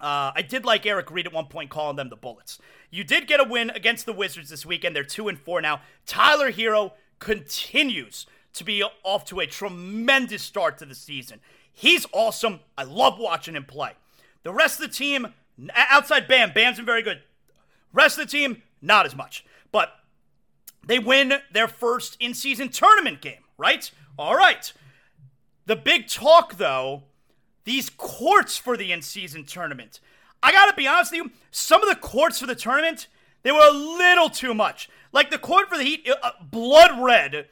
Uh, 0.00 0.30
I 0.34 0.42
did 0.42 0.64
like 0.64 0.86
Eric 0.86 1.10
Reid 1.10 1.26
at 1.26 1.32
one 1.32 1.46
point 1.46 1.70
calling 1.70 1.96
them 1.96 2.08
the 2.08 2.16
Bullets. 2.16 2.60
You 2.90 3.02
did 3.02 3.26
get 3.26 3.40
a 3.40 3.44
win 3.44 3.70
against 3.70 4.06
the 4.06 4.12
Wizards 4.12 4.50
this 4.50 4.64
weekend. 4.64 4.94
They're 4.94 5.02
two 5.02 5.26
and 5.26 5.38
four 5.38 5.60
now. 5.60 5.80
Tyler 6.06 6.52
Herro 6.52 6.92
continues 7.18 8.26
to 8.58 8.64
be 8.64 8.82
off 9.02 9.24
to 9.26 9.40
a 9.40 9.46
tremendous 9.46 10.42
start 10.42 10.78
to 10.78 10.86
the 10.86 10.94
season. 10.94 11.40
He's 11.72 12.06
awesome. 12.12 12.60
I 12.76 12.84
love 12.84 13.18
watching 13.18 13.54
him 13.54 13.64
play. 13.64 13.92
The 14.42 14.52
rest 14.52 14.80
of 14.80 14.88
the 14.88 14.94
team, 14.94 15.28
outside 15.74 16.28
Bam, 16.28 16.52
Bam's 16.52 16.76
been 16.76 16.86
very 16.86 17.02
good. 17.02 17.20
Rest 17.92 18.18
of 18.18 18.26
the 18.26 18.30
team, 18.30 18.62
not 18.82 19.06
as 19.06 19.16
much. 19.16 19.44
But 19.72 19.92
they 20.86 20.98
win 20.98 21.34
their 21.52 21.68
first 21.68 22.16
in 22.20 22.34
season 22.34 22.68
tournament 22.68 23.20
game, 23.20 23.44
right? 23.56 23.90
All 24.18 24.36
right. 24.36 24.72
The 25.66 25.76
big 25.76 26.08
talk, 26.08 26.56
though, 26.56 27.04
these 27.64 27.90
courts 27.90 28.56
for 28.56 28.76
the 28.76 28.90
in 28.90 29.02
season 29.02 29.44
tournament. 29.44 30.00
I 30.42 30.52
gotta 30.52 30.74
be 30.74 30.86
honest 30.86 31.12
with 31.12 31.24
you, 31.24 31.30
some 31.50 31.82
of 31.82 31.88
the 31.88 31.96
courts 31.96 32.38
for 32.38 32.46
the 32.46 32.54
tournament, 32.54 33.08
they 33.42 33.52
were 33.52 33.66
a 33.68 33.72
little 33.72 34.30
too 34.30 34.54
much. 34.54 34.88
Like 35.12 35.30
the 35.30 35.38
court 35.38 35.68
for 35.68 35.76
the 35.76 35.84
Heat, 35.84 36.08
uh, 36.22 36.30
blood 36.40 37.02
red 37.02 37.46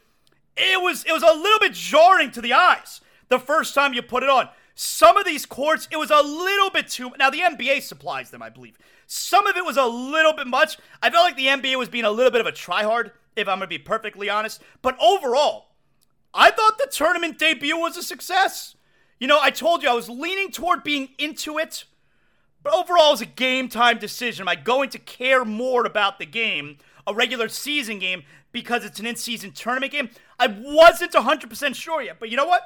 it 0.57 0.81
was 0.81 1.05
it 1.05 1.13
was 1.13 1.23
a 1.23 1.33
little 1.33 1.59
bit 1.59 1.73
jarring 1.73 2.31
to 2.33 2.41
the 2.41 2.53
eyes 2.53 3.01
the 3.29 3.39
first 3.39 3.75
time 3.75 3.95
you 3.95 4.03
put 4.03 4.23
it 4.23 4.29
on. 4.29 4.49
Some 4.75 5.17
of 5.17 5.25
these 5.25 5.47
courts, 5.47 5.89
it 5.91 5.97
was 5.97 6.11
a 6.11 6.21
little 6.21 6.71
bit 6.71 6.89
too. 6.89 7.11
Now 7.19 7.31
the 7.31 7.41
NBA 7.41 7.83
supplies 7.83 8.31
them, 8.31 8.43
I 8.43 8.51
believe. 8.51 8.79
Some 9.07 9.47
of 9.47 9.57
it 9.57 9.65
was 9.65 9.77
a 9.77 9.87
little 9.87 10.33
bit 10.33 10.47
much. 10.47 10.77
I 11.03 11.11
felt 11.11 11.25
like 11.25 11.37
the 11.37 11.47
NBA 11.47 11.79
was 11.79 11.89
being 11.89 12.05
a 12.05 12.11
little 12.11 12.31
bit 12.31 12.41
of 12.41 12.47
a 12.47 12.53
tryhard, 12.53 13.13
if 13.37 13.49
I'm 13.49 13.59
gonna 13.59 13.69
be 13.69 13.79
perfectly 13.79 14.29
honest. 14.29 14.63
But 14.83 14.97
overall, 15.01 15.69
I 16.35 16.51
thought 16.51 16.79
the 16.79 16.89
tournament 16.91 17.39
debut 17.39 17.79
was 17.79 17.97
a 17.97 18.03
success. 18.03 18.77
You 19.19 19.27
know, 19.27 19.39
I 19.41 19.51
told 19.51 19.83
you 19.83 19.89
I 19.89 19.95
was 19.95 20.11
leaning 20.11 20.51
toward 20.51 20.85
being 20.85 21.09
into 21.19 21.57
it, 21.59 21.85
but 22.63 22.75
overall, 22.75 23.11
it 23.11 23.13
was 23.13 23.21
a 23.21 23.27
game 23.27 23.69
time 23.69 23.99
decision. 23.99 24.43
Am 24.43 24.49
I 24.49 24.57
going 24.57 24.91
to 24.91 24.99
care 24.99 25.45
more 25.45 25.87
about 25.87 26.19
the 26.19 26.27
game, 26.27 26.79
a 27.07 27.15
regular 27.15 27.49
season 27.49 28.01
game, 28.01 28.25
because 28.51 28.85
it's 28.85 28.99
an 28.99 29.07
in 29.07 29.15
season 29.15 29.53
tournament 29.53 29.93
game? 29.93 30.11
I 30.39 30.49
wasn't 30.49 31.13
100% 31.13 31.75
sure 31.75 32.03
yet, 32.03 32.19
but 32.19 32.31
you 32.31 32.37
know 32.37 32.47
what? 32.47 32.63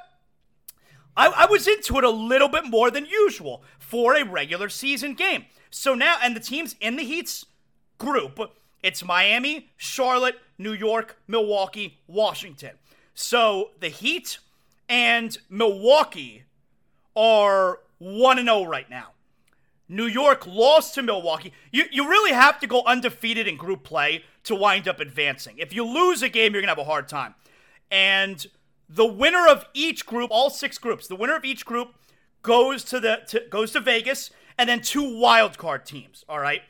I, 1.16 1.26
I, 1.28 1.46
was 1.46 1.66
into 1.66 1.98
it 1.98 2.04
a 2.04 2.10
little 2.10 2.48
bit 2.48 2.64
more 2.64 2.90
than 2.90 3.04
usual 3.04 3.62
for 3.78 4.14
a 4.14 4.24
regular 4.24 4.68
season 4.68 5.14
game. 5.14 5.46
So 5.70 5.94
now, 5.94 6.16
and 6.22 6.34
the 6.34 6.40
teams 6.40 6.76
in 6.80 6.96
the 6.96 7.02
Heat's 7.02 7.46
group, 7.98 8.38
it's 8.82 9.04
Miami, 9.04 9.70
Charlotte, 9.76 10.36
New 10.56 10.72
York, 10.72 11.16
Milwaukee, 11.26 11.98
Washington. 12.06 12.72
So 13.14 13.70
the 13.80 13.88
Heat 13.88 14.38
and 14.88 15.36
Milwaukee 15.48 16.44
are 17.14 17.80
1 17.98 18.44
0 18.44 18.64
right 18.64 18.88
now. 18.88 19.08
New 19.88 20.06
York 20.06 20.46
lost 20.46 20.94
to 20.94 21.02
Milwaukee. 21.02 21.52
You, 21.72 21.84
you 21.90 22.08
really 22.08 22.32
have 22.32 22.60
to 22.60 22.68
go 22.68 22.82
undefeated 22.86 23.48
in 23.48 23.56
group 23.56 23.82
play 23.82 24.24
to 24.44 24.54
wind 24.54 24.86
up 24.86 25.00
advancing. 25.00 25.58
If 25.58 25.74
you 25.74 25.84
lose 25.84 26.22
a 26.22 26.28
game, 26.28 26.52
you're 26.52 26.62
going 26.62 26.72
to 26.72 26.80
have 26.80 26.86
a 26.86 26.88
hard 26.88 27.08
time. 27.08 27.34
And 27.90 28.46
the 28.88 29.06
winner 29.06 29.46
of 29.48 29.66
each 29.74 30.06
group, 30.06 30.30
all 30.30 30.50
six 30.50 30.78
groups, 30.78 31.06
the 31.06 31.16
winner 31.16 31.36
of 31.36 31.44
each 31.44 31.64
group 31.64 31.94
goes 32.42 32.84
to 32.84 33.00
the 33.00 33.22
to, 33.28 33.42
goes 33.50 33.72
to 33.72 33.80
Vegas, 33.80 34.30
and 34.58 34.68
then 34.68 34.80
two 34.80 35.18
wild 35.18 35.58
card 35.58 35.86
teams. 35.86 36.24
All 36.28 36.40
right, 36.40 36.62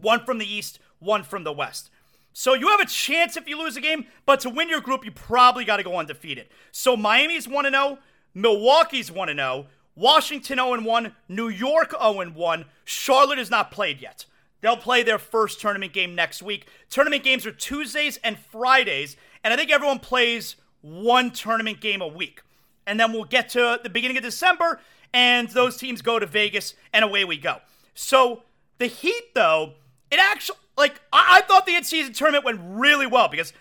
one 0.00 0.24
from 0.24 0.38
the 0.38 0.50
East, 0.50 0.78
one 0.98 1.22
from 1.22 1.44
the 1.44 1.52
West. 1.52 1.90
So 2.32 2.54
you 2.54 2.68
have 2.68 2.80
a 2.80 2.86
chance 2.86 3.36
if 3.36 3.46
you 3.46 3.58
lose 3.58 3.76
a 3.76 3.80
game, 3.80 4.06
but 4.24 4.40
to 4.40 4.50
win 4.50 4.68
your 4.68 4.80
group, 4.80 5.04
you 5.04 5.10
probably 5.10 5.64
got 5.64 5.76
to 5.76 5.82
go 5.82 5.98
undefeated. 5.98 6.48
So 6.70 6.96
Miami's 6.96 7.46
1 7.46 7.70
0, 7.70 7.98
Milwaukee's 8.34 9.12
1 9.12 9.28
0, 9.28 9.66
Washington 9.94 10.56
0 10.56 10.72
and 10.72 10.84
1, 10.86 11.14
New 11.28 11.48
York 11.48 11.90
0 11.90 12.20
and 12.20 12.34
1, 12.34 12.64
Charlotte 12.84 13.38
has 13.38 13.50
not 13.50 13.70
played 13.70 14.00
yet. 14.00 14.24
They'll 14.62 14.76
play 14.76 15.02
their 15.02 15.18
first 15.18 15.60
tournament 15.60 15.92
game 15.92 16.14
next 16.14 16.40
week. 16.40 16.66
Tournament 16.88 17.24
games 17.24 17.44
are 17.44 17.52
Tuesdays 17.52 18.18
and 18.18 18.38
Fridays, 18.38 19.16
and 19.44 19.52
I 19.52 19.56
think 19.56 19.70
everyone 19.70 19.98
plays 19.98 20.56
one 20.80 21.30
tournament 21.30 21.80
game 21.80 22.02
a 22.02 22.06
week. 22.06 22.42
And 22.86 22.98
then 22.98 23.12
we'll 23.12 23.24
get 23.24 23.50
to 23.50 23.78
the 23.82 23.88
beginning 23.88 24.16
of 24.16 24.22
December, 24.22 24.80
and 25.14 25.48
those 25.48 25.76
teams 25.76 26.02
go 26.02 26.18
to 26.18 26.26
Vegas, 26.26 26.74
and 26.92 27.04
away 27.04 27.24
we 27.24 27.36
go. 27.36 27.58
So 27.94 28.42
the 28.78 28.86
Heat, 28.86 29.34
though, 29.34 29.74
it 30.10 30.18
actually, 30.18 30.58
like, 30.76 31.00
I, 31.12 31.38
I 31.38 31.40
thought 31.42 31.66
the 31.66 31.76
in-season 31.76 32.12
tournament 32.12 32.44
went 32.44 32.60
really 32.62 33.06
well 33.06 33.28
because 33.28 33.52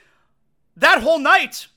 that 0.76 1.02
whole 1.02 1.20
night, 1.20 1.68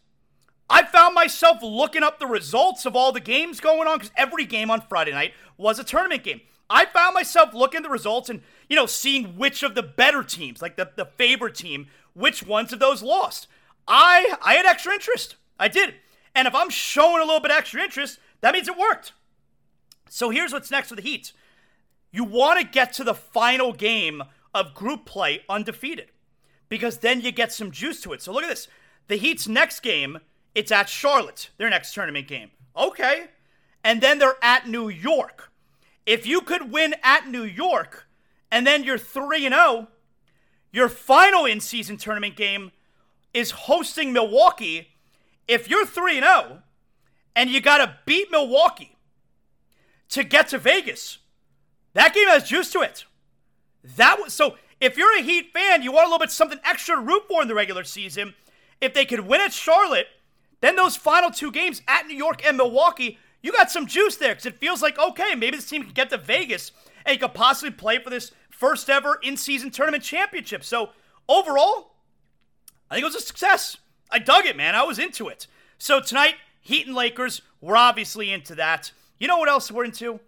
I 0.70 0.84
found 0.84 1.14
myself 1.14 1.58
looking 1.62 2.02
up 2.02 2.18
the 2.18 2.26
results 2.26 2.86
of 2.86 2.96
all 2.96 3.12
the 3.12 3.20
games 3.20 3.60
going 3.60 3.86
on 3.86 3.98
because 3.98 4.12
every 4.16 4.46
game 4.46 4.70
on 4.70 4.80
Friday 4.80 5.12
night 5.12 5.34
was 5.58 5.78
a 5.78 5.84
tournament 5.84 6.24
game. 6.24 6.40
I 6.70 6.86
found 6.86 7.12
myself 7.12 7.52
looking 7.52 7.78
at 7.78 7.82
the 7.82 7.90
results 7.90 8.30
and, 8.30 8.40
you 8.70 8.76
know, 8.76 8.86
seeing 8.86 9.36
which 9.36 9.62
of 9.62 9.74
the 9.74 9.82
better 9.82 10.22
teams, 10.22 10.62
like 10.62 10.76
the, 10.76 10.90
the 10.96 11.04
favorite 11.04 11.54
team, 11.54 11.88
which 12.14 12.46
ones 12.46 12.72
of 12.72 12.78
those 12.78 13.02
lost. 13.02 13.46
I 13.86 14.36
I 14.42 14.54
had 14.54 14.66
extra 14.66 14.92
interest. 14.92 15.36
I 15.58 15.68
did. 15.68 15.94
And 16.34 16.48
if 16.48 16.54
I'm 16.54 16.70
showing 16.70 17.22
a 17.22 17.24
little 17.24 17.40
bit 17.40 17.50
extra 17.50 17.82
interest, 17.82 18.18
that 18.40 18.52
means 18.52 18.68
it 18.68 18.76
worked. 18.76 19.12
So 20.08 20.30
here's 20.30 20.52
what's 20.52 20.70
next 20.70 20.88
for 20.88 20.96
the 20.96 21.02
Heat. 21.02 21.32
You 22.10 22.24
want 22.24 22.60
to 22.60 22.66
get 22.66 22.92
to 22.94 23.04
the 23.04 23.14
final 23.14 23.72
game 23.72 24.22
of 24.54 24.74
group 24.74 25.04
play 25.04 25.42
undefeated 25.48 26.10
because 26.68 26.98
then 26.98 27.20
you 27.20 27.32
get 27.32 27.52
some 27.52 27.70
juice 27.70 28.00
to 28.02 28.12
it. 28.12 28.22
So 28.22 28.32
look 28.32 28.44
at 28.44 28.48
this. 28.48 28.68
The 29.08 29.16
Heat's 29.16 29.48
next 29.48 29.80
game, 29.80 30.20
it's 30.54 30.72
at 30.72 30.88
Charlotte, 30.88 31.50
their 31.56 31.68
next 31.68 31.92
tournament 31.92 32.28
game. 32.28 32.50
Okay. 32.76 33.26
And 33.82 34.00
then 34.00 34.18
they're 34.18 34.36
at 34.42 34.68
New 34.68 34.88
York. 34.88 35.50
If 36.06 36.26
you 36.26 36.40
could 36.40 36.70
win 36.70 36.94
at 37.02 37.28
New 37.28 37.44
York 37.44 38.06
and 38.50 38.66
then 38.66 38.84
you're 38.84 38.98
3 38.98 39.46
and 39.46 39.54
0, 39.54 39.88
your 40.72 40.88
final 40.88 41.44
in-season 41.44 41.96
tournament 41.96 42.36
game 42.36 42.72
is 43.34 43.50
hosting 43.50 44.12
Milwaukee. 44.12 44.88
If 45.46 45.68
you're 45.68 45.84
3 45.84 46.18
and 46.18 46.24
0 46.24 46.62
and 47.36 47.50
you 47.50 47.60
got 47.60 47.78
to 47.78 47.96
beat 48.06 48.30
Milwaukee 48.30 48.96
to 50.10 50.24
get 50.24 50.48
to 50.48 50.58
Vegas, 50.58 51.18
that 51.92 52.14
game 52.14 52.28
has 52.28 52.48
juice 52.48 52.70
to 52.72 52.80
it. 52.80 53.04
That 53.96 54.18
was 54.18 54.32
so 54.32 54.56
if 54.80 54.96
you're 54.96 55.18
a 55.18 55.22
Heat 55.22 55.52
fan, 55.52 55.82
you 55.82 55.92
want 55.92 56.06
a 56.06 56.08
little 56.08 56.18
bit 56.18 56.30
something 56.30 56.58
extra 56.64 56.96
to 56.96 57.00
root 57.00 57.24
for 57.28 57.42
in 57.42 57.48
the 57.48 57.54
regular 57.54 57.84
season. 57.84 58.34
If 58.80 58.94
they 58.94 59.04
could 59.04 59.20
win 59.20 59.40
at 59.40 59.52
Charlotte, 59.52 60.08
then 60.60 60.76
those 60.76 60.96
final 60.96 61.30
two 61.30 61.50
games 61.50 61.82
at 61.88 62.06
New 62.06 62.16
York 62.16 62.44
and 62.44 62.56
Milwaukee, 62.56 63.18
you 63.42 63.52
got 63.52 63.70
some 63.70 63.86
juice 63.86 64.16
there 64.16 64.32
because 64.32 64.46
it 64.46 64.58
feels 64.58 64.82
like, 64.82 64.98
okay, 64.98 65.34
maybe 65.34 65.56
this 65.56 65.68
team 65.68 65.82
can 65.82 65.92
get 65.92 66.10
to 66.10 66.18
Vegas 66.18 66.72
and 67.04 67.20
could 67.20 67.34
possibly 67.34 67.70
play 67.70 67.98
for 67.98 68.10
this 68.10 68.32
first 68.50 68.88
ever 68.88 69.18
in 69.22 69.36
season 69.36 69.70
tournament 69.70 70.02
championship. 70.02 70.64
So 70.64 70.90
overall, 71.28 71.93
I 72.94 72.98
think 72.98 73.06
it 73.06 73.12
was 73.12 73.24
a 73.24 73.26
success. 73.26 73.76
I 74.08 74.20
dug 74.20 74.46
it, 74.46 74.56
man. 74.56 74.76
I 74.76 74.84
was 74.84 75.00
into 75.00 75.26
it. 75.26 75.48
So 75.78 76.00
tonight, 76.00 76.36
Heat 76.60 76.86
and 76.86 76.94
Lakers, 76.94 77.42
we're 77.60 77.76
obviously 77.76 78.30
into 78.30 78.54
that. 78.54 78.92
You 79.18 79.26
know 79.26 79.36
what 79.36 79.48
else 79.48 79.68
we're 79.68 79.84
into? 79.84 80.20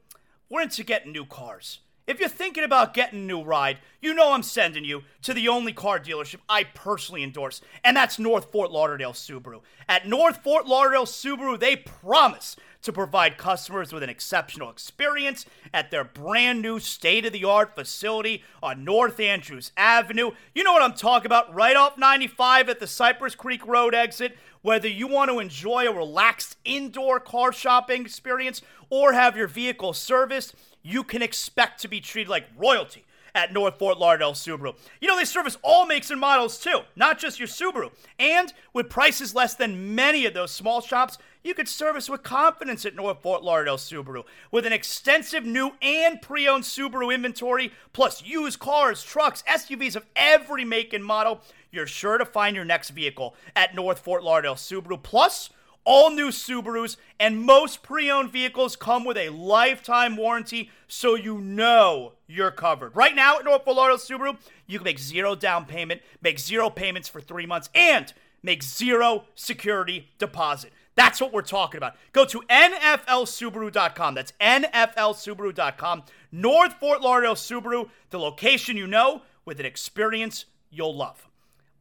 We're 0.51 0.63
into 0.63 0.83
getting 0.83 1.13
new 1.13 1.27
cars. 1.27 1.79
If 2.09 2.19
you're 2.19 2.29
thinking 2.29 2.65
about 2.65 2.93
getting 2.93 3.21
a 3.21 3.23
new 3.23 3.45
ride, 3.45 3.79
you 4.01 4.15
know 4.15 4.33
I'm 4.33 4.43
sending 4.43 4.85
you 4.85 5.05
to 5.23 5.33
the 5.33 5.47
only 5.47 5.73
car 5.73 6.01
dealership 6.01 6.41
I 6.49 6.65
personally 6.65 7.23
endorse, 7.23 7.61
and 7.85 7.97
that's 7.97 8.19
North 8.19 8.51
Fort 8.51 8.73
Lauderdale 8.73 9.13
Subaru. 9.13 9.61
At 9.89 10.09
North 10.09 10.43
Fort 10.43 10.67
Lauderdale 10.67 11.07
Subaru, 11.07 11.61
they 11.61 11.77
promise 11.77 12.57
to 12.83 12.93
provide 12.93 13.39
customers 13.39 13.93
with 13.93 14.03
an 14.03 14.11
exceptional 14.11 14.71
experience 14.71 15.45
at 15.73 15.91
their 15.91 16.05
brand 16.05 16.63
new 16.63 16.79
state 16.79 17.27
of 17.27 17.33
the 17.33 17.45
art 17.45 17.75
facility 17.75 18.43
on 18.63 18.85
North 18.85 19.21
Andrews 19.21 19.73
Avenue. 19.77 20.31
You 20.55 20.65
know 20.65 20.73
what 20.73 20.83
I'm 20.83 20.95
talking 20.95 21.27
about, 21.27 21.55
right 21.55 21.77
off 21.77 21.99
95 21.99 22.69
at 22.69 22.81
the 22.81 22.87
Cypress 22.87 23.35
Creek 23.35 23.67
Road 23.67 23.95
exit. 23.95 24.37
Whether 24.63 24.89
you 24.89 25.07
want 25.07 25.31
to 25.31 25.39
enjoy 25.39 25.87
a 25.87 25.93
relaxed 25.93 26.57
indoor 26.65 27.21
car 27.21 27.53
shopping 27.53 28.03
experience 28.03 28.63
or 28.91 29.13
have 29.13 29.37
your 29.37 29.49
vehicle 29.49 29.93
serviced, 29.93 30.55
you 30.83 31.05
can 31.05 31.23
expect 31.23 31.81
to 31.83 31.89
be 31.89 32.01
treated 32.01 32.29
like 32.29 32.47
royalty 32.57 33.05
at 33.37 33.53
North 33.53 33.79
Fort 33.79 33.99
Lauderdale 33.99 34.33
Subaru. 34.33 34.75
You 35.01 35.09
know, 35.09 35.17
they 35.17 35.27
service 35.27 35.59
all 35.63 35.87
makes 35.87 36.11
and 36.11 36.19
models 36.19 36.59
too, 36.59 36.81
not 36.97 37.19
just 37.19 37.39
your 37.39 37.47
Subaru. 37.47 37.91
And 38.19 38.53
with 38.73 38.89
prices 38.89 39.35
less 39.35 39.55
than 39.55 39.95
many 39.95 40.25
of 40.25 40.33
those 40.33 40.51
small 40.51 40.81
shops, 40.81 41.19
you 41.47 41.55
could 41.55 41.69
service 41.69 42.11
with 42.11 42.23
confidence 42.23 42.85
at 42.85 42.97
North 42.97 43.23
Fort 43.23 43.43
Lauderdale 43.43 43.77
Subaru. 43.77 44.25
With 44.51 44.67
an 44.67 44.73
extensive 44.73 45.45
new 45.45 45.73
and 45.81 46.21
pre 46.21 46.49
owned 46.49 46.65
Subaru 46.65 47.15
inventory, 47.15 47.73
plus 47.93 48.25
used 48.25 48.59
cars, 48.59 49.03
trucks, 49.03 49.45
SUVs 49.49 49.97
of 49.97 50.05
every 50.17 50.65
make 50.65 50.93
and 50.93 51.05
model, 51.05 51.41
you're 51.71 51.87
sure 51.87 52.19
to 52.19 52.25
find 52.25 52.57
your 52.57 52.65
next 52.65 52.91
vehicle 52.91 53.37
at 53.55 53.75
North 53.75 54.01
Fort 54.01 54.25
Lauderdale 54.25 54.57
Subaru. 54.57 55.01
Plus, 55.01 55.51
all 55.85 56.11
new 56.11 56.31
Subarus 56.31 56.97
and 57.21 57.41
most 57.41 57.83
pre 57.83 58.11
owned 58.11 58.33
vehicles 58.33 58.75
come 58.75 59.05
with 59.05 59.17
a 59.17 59.29
lifetime 59.29 60.17
warranty, 60.17 60.71
so 60.89 61.15
you 61.15 61.39
know 61.39 62.15
you're 62.27 62.51
covered. 62.51 62.97
Right 62.97 63.15
now 63.15 63.39
at 63.39 63.45
North 63.45 63.65
Fort 63.65 63.77
Lauderdale 63.77 63.99
Subaru, 63.99 64.37
you 64.67 64.79
can 64.79 64.85
make 64.85 64.99
zero 64.99 65.37
down 65.37 65.65
payment, 65.65 66.03
make 66.21 66.41
zero 66.41 66.71
payments 66.71 67.09
for 67.09 67.21
three 67.21 67.47
months, 67.47 67.71
and 67.73 68.13
make 68.43 68.65
zero 68.65 69.25
security 69.37 70.09
deposit. 70.19 70.73
That's 70.97 71.21
what 71.21 71.33
we're 71.33 71.43
talking 71.43 71.79
about. 71.79 71.95
Go 72.13 72.25
to 72.25 72.41
NFLSubaru.com. 72.41 74.15
That's 74.15 74.33
NFLSubaru.com. 74.41 76.03
North 76.33 76.73
Fort 76.81 77.03
Lauderdale 77.03 77.35
Subaru, 77.35 77.91
the 78.11 78.19
location 78.19 78.77
you 78.77 78.87
know 78.87 79.23
with 79.45 79.61
an 79.61 79.67
experience 79.67 80.47
you'll 80.71 80.97
love. 80.97 81.29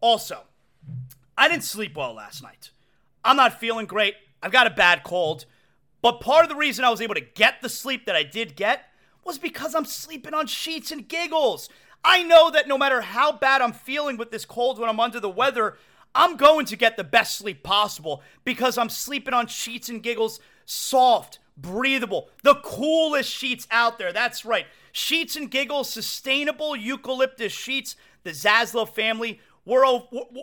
Also, 0.01 0.43
I 1.37 1.47
didn't 1.47 1.63
sleep 1.63 1.95
well 1.95 2.13
last 2.13 2.43
night. 2.43 2.71
I'm 3.23 3.37
not 3.37 3.59
feeling 3.59 3.85
great. 3.85 4.15
I've 4.43 4.51
got 4.51 4.67
a 4.67 4.71
bad 4.71 5.03
cold. 5.03 5.45
But 6.01 6.19
part 6.19 6.43
of 6.43 6.49
the 6.49 6.55
reason 6.55 6.85
I 6.85 6.91
was 6.91 7.01
able 7.01 7.15
to 7.15 7.21
get 7.21 7.61
the 7.61 7.69
sleep 7.69 8.05
that 8.05 8.15
I 8.15 8.23
did 8.23 8.55
get 8.55 8.85
was 9.23 9.39
because 9.39 9.73
I'm 9.73 9.85
sleeping 9.85 10.35
on 10.35 10.45
sheets 10.45 10.91
and 10.91 11.07
giggles. 11.07 11.67
I 12.03 12.21
know 12.21 12.51
that 12.51 12.67
no 12.67 12.77
matter 12.77 13.01
how 13.01 13.31
bad 13.31 13.61
I'm 13.61 13.73
feeling 13.73 14.17
with 14.17 14.29
this 14.29 14.45
cold 14.45 14.77
when 14.77 14.87
I'm 14.87 14.99
under 14.99 15.19
the 15.19 15.29
weather, 15.29 15.77
I'm 16.15 16.37
going 16.37 16.65
to 16.67 16.75
get 16.75 16.97
the 16.97 17.03
best 17.03 17.37
sleep 17.37 17.61
possible 17.61 18.23
because 18.43 18.77
I'm 18.77 18.89
sleeping 18.89 19.33
on 19.33 19.47
sheets 19.47 19.89
and 19.89 20.01
giggles, 20.01 20.39
soft, 20.65 21.39
breathable, 21.57 22.29
the 22.43 22.55
coolest 22.55 23.29
sheets 23.29 23.67
out 23.69 23.99
there. 23.99 24.13
That's 24.13 24.45
right. 24.45 24.65
Sheets 24.91 25.35
and 25.35 25.51
Giggles 25.51 25.89
sustainable 25.89 26.75
eucalyptus 26.75 27.51
sheets, 27.51 27.97
the 28.23 28.31
Zaslow 28.31 28.87
family 28.87 29.41
we're, 29.65 29.83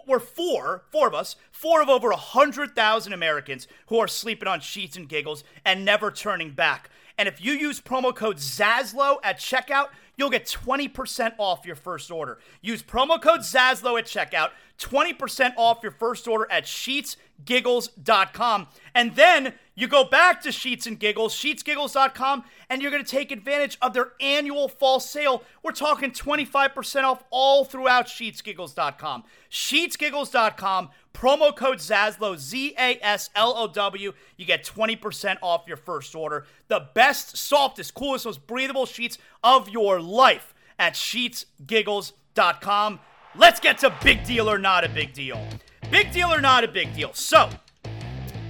we're 0.07 0.18
four, 0.18 0.83
four 0.91 1.07
of 1.07 1.14
us, 1.14 1.37
four 1.53 1.81
of 1.81 1.89
over 1.89 2.09
100,000 2.09 3.12
Americans 3.12 3.68
who 3.87 3.99
are 3.99 4.09
sleeping 4.09 4.49
on 4.49 4.61
sheets 4.61 4.97
and 4.97 5.09
giggles 5.09 5.45
and 5.64 5.85
never 5.85 6.11
turning 6.11 6.51
back. 6.51 6.91
And 7.16 7.29
if 7.29 7.43
you 7.45 7.53
use 7.53 7.81
promo 7.81 8.14
code 8.14 8.39
ZASLOW 8.39 9.18
at 9.23 9.39
checkout, 9.39 9.89
you'll 10.17 10.31
get 10.31 10.47
20% 10.47 11.35
off 11.39 11.67
your 11.67 11.77
first 11.77 12.11
order. 12.11 12.39
Use 12.61 12.83
promo 12.83 13.21
code 13.21 13.41
ZASLOW 13.41 13.99
at 13.99 14.07
checkout, 14.07 14.51
20% 14.79 15.53
off 15.57 15.81
your 15.83 15.93
first 15.93 16.29
order 16.29 16.47
at 16.51 16.65
sheetsgiggles.com. 16.65 18.69
And 18.95 19.17
then 19.17 19.55
you 19.75 19.89
go 19.89 20.05
back 20.05 20.43
to 20.43 20.53
Sheets 20.53 20.87
and 20.87 20.99
Giggles, 20.99 21.35
sheetsgiggles.com, 21.35 22.45
and 22.68 22.83
you're 22.83 22.91
going 22.91 23.05
to 23.05 23.11
take 23.11 23.33
advantage 23.33 23.79
of 23.81 23.95
their 23.95 24.12
annual 24.20 24.68
fall 24.68 25.01
sale. 25.01 25.43
We're 25.62 25.73
talking 25.73 26.11
25% 26.11 27.05
off 27.05 27.25
all 27.31 27.64
throughout 27.64 28.07
sheetsgiggles.com. 28.07 29.25
Sheetsgiggles.com, 29.51 30.91
promo 31.14 31.57
code 31.57 31.79
ZASLOW, 31.79 32.37
Z 32.37 32.75
A 32.79 32.99
S 33.03 33.31
L 33.35 33.55
O 33.57 33.66
W. 33.66 34.12
You 34.37 34.45
get 34.45 34.62
20% 34.64 35.39
off 35.41 35.64
your 35.66 35.79
first 35.79 36.14
order. 36.14 36.45
The 36.68 36.89
best, 36.93 37.39
softest, 37.39 37.95
coolest, 37.95 38.27
most 38.27 38.47
breathable 38.47 38.87
sheets 38.87 39.16
of 39.43 39.70
your 39.70 40.01
life 40.01 40.53
at 40.79 40.95
sheetsgiggles.com. 40.95 43.01
Let's 43.35 43.61
get 43.61 43.79
to 43.79 43.95
big 44.03 44.25
deal 44.25 44.51
or 44.51 44.59
not 44.59 44.85
a 44.85 44.91
big 44.91 45.14
deal. 45.14 45.43
Big 45.91 46.12
deal 46.12 46.33
or 46.33 46.43
not 46.43 46.64
a 46.64 46.68
big 46.68 46.95
deal. 46.95 47.14
So, 47.14 47.49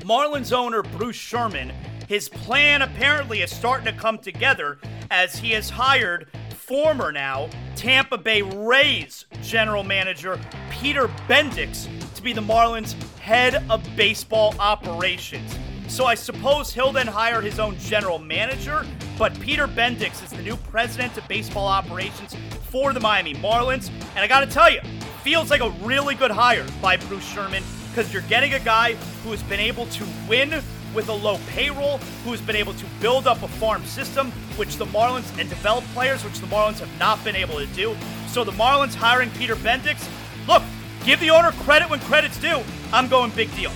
Marlins 0.02 0.52
owner 0.52 0.82
Bruce 0.82 1.16
Sherman, 1.16 1.72
his 2.08 2.28
plan 2.28 2.82
apparently 2.82 3.42
is 3.42 3.54
starting 3.54 3.84
to 3.86 3.92
come 3.92 4.18
together 4.18 4.78
as 5.10 5.36
he 5.36 5.50
has 5.52 5.70
hired 5.70 6.26
former 6.50 7.12
now 7.12 7.48
Tampa 7.76 8.18
Bay 8.18 8.42
Rays 8.42 9.26
general 9.42 9.84
manager 9.84 10.40
Peter 10.70 11.06
Bendix 11.28 11.86
to 12.16 12.22
be 12.22 12.32
the 12.32 12.40
Marlins 12.40 12.94
head 13.18 13.64
of 13.70 13.84
baseball 13.94 14.54
operations. 14.58 15.56
So 15.86 16.06
I 16.06 16.14
suppose 16.14 16.72
he'll 16.72 16.92
then 16.92 17.06
hire 17.06 17.40
his 17.40 17.60
own 17.60 17.78
general 17.78 18.18
manager, 18.18 18.84
but 19.18 19.38
Peter 19.38 19.68
Bendix 19.68 20.24
is 20.24 20.30
the 20.30 20.42
new 20.42 20.56
president 20.56 21.16
of 21.16 21.28
baseball 21.28 21.68
operations 21.68 22.34
for 22.70 22.92
the 22.92 23.00
Miami 23.00 23.34
Marlins. 23.34 23.90
And 24.16 24.24
I 24.24 24.26
got 24.26 24.40
to 24.40 24.46
tell 24.46 24.70
you, 24.70 24.80
feels 25.22 25.50
like 25.50 25.60
a 25.60 25.70
really 25.82 26.16
good 26.16 26.32
hire 26.32 26.66
by 26.80 26.96
Bruce 26.96 27.24
Sherman 27.24 27.62
because 27.92 28.10
you're 28.10 28.22
getting 28.22 28.54
a 28.54 28.60
guy 28.60 28.94
who 29.22 29.30
has 29.32 29.42
been 29.42 29.60
able 29.60 29.84
to 29.86 30.06
win 30.26 30.50
with 30.94 31.08
a 31.08 31.12
low 31.12 31.38
payroll, 31.48 31.98
who's 32.24 32.40
been 32.40 32.56
able 32.56 32.72
to 32.72 32.86
build 33.00 33.26
up 33.26 33.42
a 33.42 33.48
farm 33.48 33.84
system, 33.84 34.30
which 34.56 34.76
the 34.76 34.86
Marlins 34.86 35.38
and 35.38 35.48
develop 35.48 35.84
players, 35.92 36.24
which 36.24 36.38
the 36.38 36.46
Marlins 36.46 36.80
have 36.80 36.98
not 36.98 37.22
been 37.22 37.36
able 37.36 37.58
to 37.58 37.66
do. 37.66 37.94
So 38.28 38.44
the 38.44 38.52
Marlins 38.52 38.94
hiring 38.94 39.30
Peter 39.32 39.56
Bendix, 39.56 40.08
look, 40.48 40.62
give 41.04 41.20
the 41.20 41.28
owner 41.30 41.52
credit 41.52 41.90
when 41.90 42.00
credit's 42.00 42.38
due. 42.38 42.62
I'm 42.94 43.08
going 43.08 43.30
big 43.32 43.54
deal. 43.56 43.72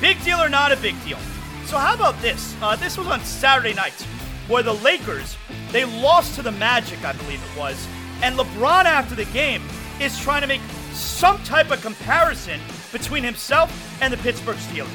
Big 0.00 0.22
deal 0.24 0.38
or 0.38 0.48
not 0.48 0.72
a 0.72 0.76
big 0.78 0.94
deal. 1.04 1.18
So 1.66 1.76
how 1.76 1.94
about 1.94 2.20
this? 2.22 2.56
Uh, 2.62 2.76
this 2.76 2.96
was 2.96 3.08
on 3.08 3.20
Saturday 3.20 3.74
night, 3.74 3.92
where 4.48 4.62
the 4.62 4.74
Lakers 4.74 5.36
they 5.70 5.84
lost 5.84 6.34
to 6.36 6.42
the 6.42 6.52
Magic, 6.52 7.04
I 7.04 7.12
believe 7.12 7.42
it 7.42 7.58
was, 7.58 7.86
and 8.22 8.36
LeBron 8.38 8.86
after 8.86 9.14
the 9.14 9.26
game 9.26 9.62
is 10.00 10.18
trying 10.18 10.40
to 10.40 10.46
make 10.46 10.62
some 10.92 11.38
type 11.44 11.70
of 11.70 11.82
comparison 11.82 12.58
between 12.92 13.24
himself 13.24 13.70
and 14.02 14.12
the 14.12 14.16
Pittsburgh 14.18 14.56
Steelers. 14.56 14.88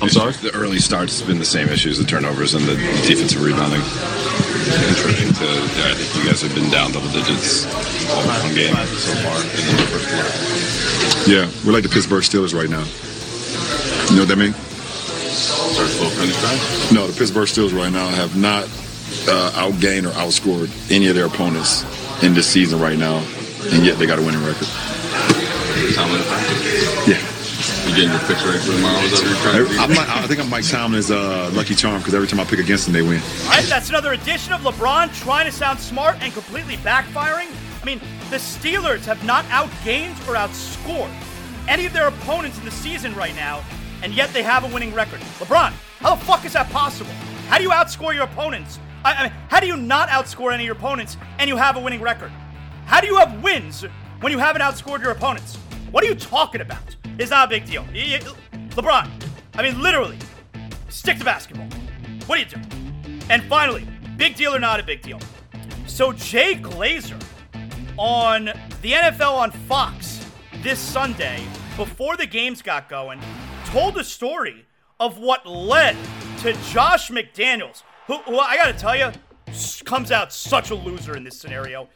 I'm 0.00 0.08
sorry? 0.08 0.32
The 0.32 0.54
early 0.54 0.78
starts 0.78 1.18
have 1.18 1.28
been 1.28 1.38
the 1.38 1.44
same 1.44 1.68
issues, 1.68 1.98
the 1.98 2.04
turnovers 2.04 2.54
and 2.54 2.64
the 2.64 2.76
defensive 3.06 3.42
rebounding. 3.42 3.82
Contributing 3.82 5.34
to, 5.34 5.48
I 5.82 5.94
think 5.94 6.14
you 6.14 6.30
guys 6.30 6.40
have 6.42 6.54
been 6.54 6.70
down 6.70 6.92
double 6.92 7.10
digits 7.10 7.66
all 8.10 8.22
one 8.22 8.54
game 8.54 8.74
so 8.94 9.14
far 9.26 9.36
in 9.42 9.64
the 9.74 9.86
first 9.90 10.06
quarter. 10.06 10.30
Yeah, 11.30 11.50
we're 11.66 11.72
like 11.72 11.82
the 11.82 11.88
Pittsburgh 11.90 12.22
Steelers 12.22 12.54
right 12.54 12.70
now. 12.70 12.86
You 14.10 14.16
know 14.16 14.22
what 14.22 14.28
that 14.28 14.38
mean? 14.38 14.54
Start 14.54 15.88
slow, 15.90 16.10
finish? 16.10 16.92
No, 16.92 17.06
the 17.06 17.18
Pittsburgh 17.18 17.48
Steelers 17.48 17.74
right 17.76 17.92
now 17.92 18.06
have 18.08 18.36
not 18.36 18.64
uh, 19.26 19.50
outgained 19.58 20.06
or 20.06 20.14
outscored 20.14 20.70
any 20.90 21.08
of 21.08 21.14
their 21.14 21.26
opponents 21.26 21.82
in 22.22 22.34
this 22.34 22.46
season 22.46 22.78
right 22.78 22.98
now, 22.98 23.18
and 23.72 23.84
yet 23.84 23.98
they 23.98 24.06
got 24.06 24.18
a 24.18 24.22
winning 24.22 24.44
record. 24.44 24.68
Yeah. 27.06 27.31
You 27.84 27.96
getting 27.96 28.10
your 28.10 28.20
picks 28.20 28.44
ready 28.44 28.58
for 28.58 28.72
tomorrow? 28.72 28.98
Is 29.00 29.10
that 29.10 29.20
what 29.20 29.28
you're 29.28 29.42
trying 29.42 29.66
to 29.66 29.72
do? 29.72 29.78
I'm 29.80 29.90
like, 29.90 30.08
I 30.08 30.26
think 30.26 30.40
I'm 30.40 30.48
Mike 30.48 30.66
Tomlin's 30.66 31.10
uh, 31.10 31.50
lucky 31.52 31.74
charm 31.74 31.98
because 31.98 32.14
every 32.14 32.28
time 32.28 32.40
I 32.40 32.44
pick 32.44 32.60
against 32.60 32.86
them, 32.86 32.94
they 32.94 33.02
win. 33.02 33.20
All 33.44 33.50
right, 33.50 33.64
that's 33.64 33.88
another 33.88 34.12
edition 34.12 34.52
of 34.52 34.60
LeBron 34.62 35.12
trying 35.18 35.46
to 35.46 35.52
sound 35.52 35.78
smart 35.80 36.16
and 36.20 36.32
completely 36.32 36.76
backfiring. 36.78 37.48
I 37.82 37.84
mean, 37.84 38.00
the 38.30 38.36
Steelers 38.36 39.04
have 39.04 39.22
not 39.24 39.44
outgained 39.46 40.16
or 40.28 40.34
outscored 40.36 41.12
any 41.68 41.84
of 41.84 41.92
their 41.92 42.08
opponents 42.08 42.58
in 42.58 42.64
the 42.64 42.70
season 42.70 43.14
right 43.14 43.34
now, 43.34 43.62
and 44.02 44.14
yet 44.14 44.32
they 44.32 44.42
have 44.42 44.64
a 44.64 44.72
winning 44.72 44.94
record. 44.94 45.20
LeBron, 45.38 45.72
how 45.98 46.14
the 46.14 46.24
fuck 46.24 46.44
is 46.44 46.52
that 46.52 46.70
possible? 46.70 47.12
How 47.48 47.58
do 47.58 47.64
you 47.64 47.70
outscore 47.70 48.14
your 48.14 48.24
opponents? 48.24 48.78
I, 49.04 49.14
I 49.14 49.22
mean, 49.24 49.32
how 49.48 49.60
do 49.60 49.66
you 49.66 49.76
not 49.76 50.08
outscore 50.08 50.52
any 50.52 50.62
of 50.62 50.66
your 50.66 50.76
opponents 50.76 51.16
and 51.38 51.48
you 51.48 51.56
have 51.56 51.76
a 51.76 51.80
winning 51.80 52.00
record? 52.00 52.30
How 52.86 53.00
do 53.00 53.08
you 53.08 53.16
have 53.16 53.42
wins 53.42 53.84
when 54.20 54.32
you 54.32 54.38
haven't 54.38 54.62
outscored 54.62 55.02
your 55.02 55.10
opponents? 55.10 55.56
What 55.90 56.04
are 56.04 56.06
you 56.06 56.14
talking 56.14 56.60
about? 56.60 56.96
It's 57.18 57.30
not 57.30 57.46
a 57.46 57.50
big 57.50 57.66
deal. 57.66 57.84
LeBron, 57.84 59.10
I 59.54 59.62
mean, 59.62 59.80
literally, 59.82 60.18
stick 60.88 61.18
to 61.18 61.24
basketball. 61.24 61.68
What 62.26 62.38
are 62.38 62.42
you 62.42 62.48
doing? 62.48 63.22
And 63.28 63.42
finally, 63.44 63.86
big 64.16 64.34
deal 64.34 64.54
or 64.54 64.58
not 64.58 64.80
a 64.80 64.82
big 64.82 65.02
deal? 65.02 65.18
So 65.86 66.12
Jay 66.12 66.54
Glazer 66.54 67.22
on 67.98 68.46
the 68.80 68.92
NFL 68.92 69.34
on 69.34 69.50
Fox 69.50 70.26
this 70.62 70.78
Sunday, 70.78 71.44
before 71.76 72.16
the 72.16 72.26
games 72.26 72.62
got 72.62 72.88
going, 72.88 73.20
told 73.66 73.98
a 73.98 74.04
story 74.04 74.64
of 75.00 75.18
what 75.18 75.46
led 75.46 75.96
to 76.38 76.52
Josh 76.70 77.10
McDaniels, 77.10 77.82
who, 78.06 78.18
who 78.18 78.38
I 78.38 78.56
gotta 78.56 78.72
tell 78.72 78.96
you, 78.96 79.10
comes 79.84 80.10
out 80.12 80.32
such 80.32 80.70
a 80.70 80.74
loser 80.74 81.16
in 81.16 81.24
this 81.24 81.38
scenario. 81.38 81.88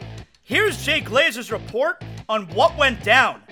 Here's 0.43 0.85
Jay 0.85 1.01
Glazer's 1.01 1.51
report 1.51 2.03
on 2.29 2.47
what 2.49 2.77
went 2.77 3.03
down, 3.03 3.43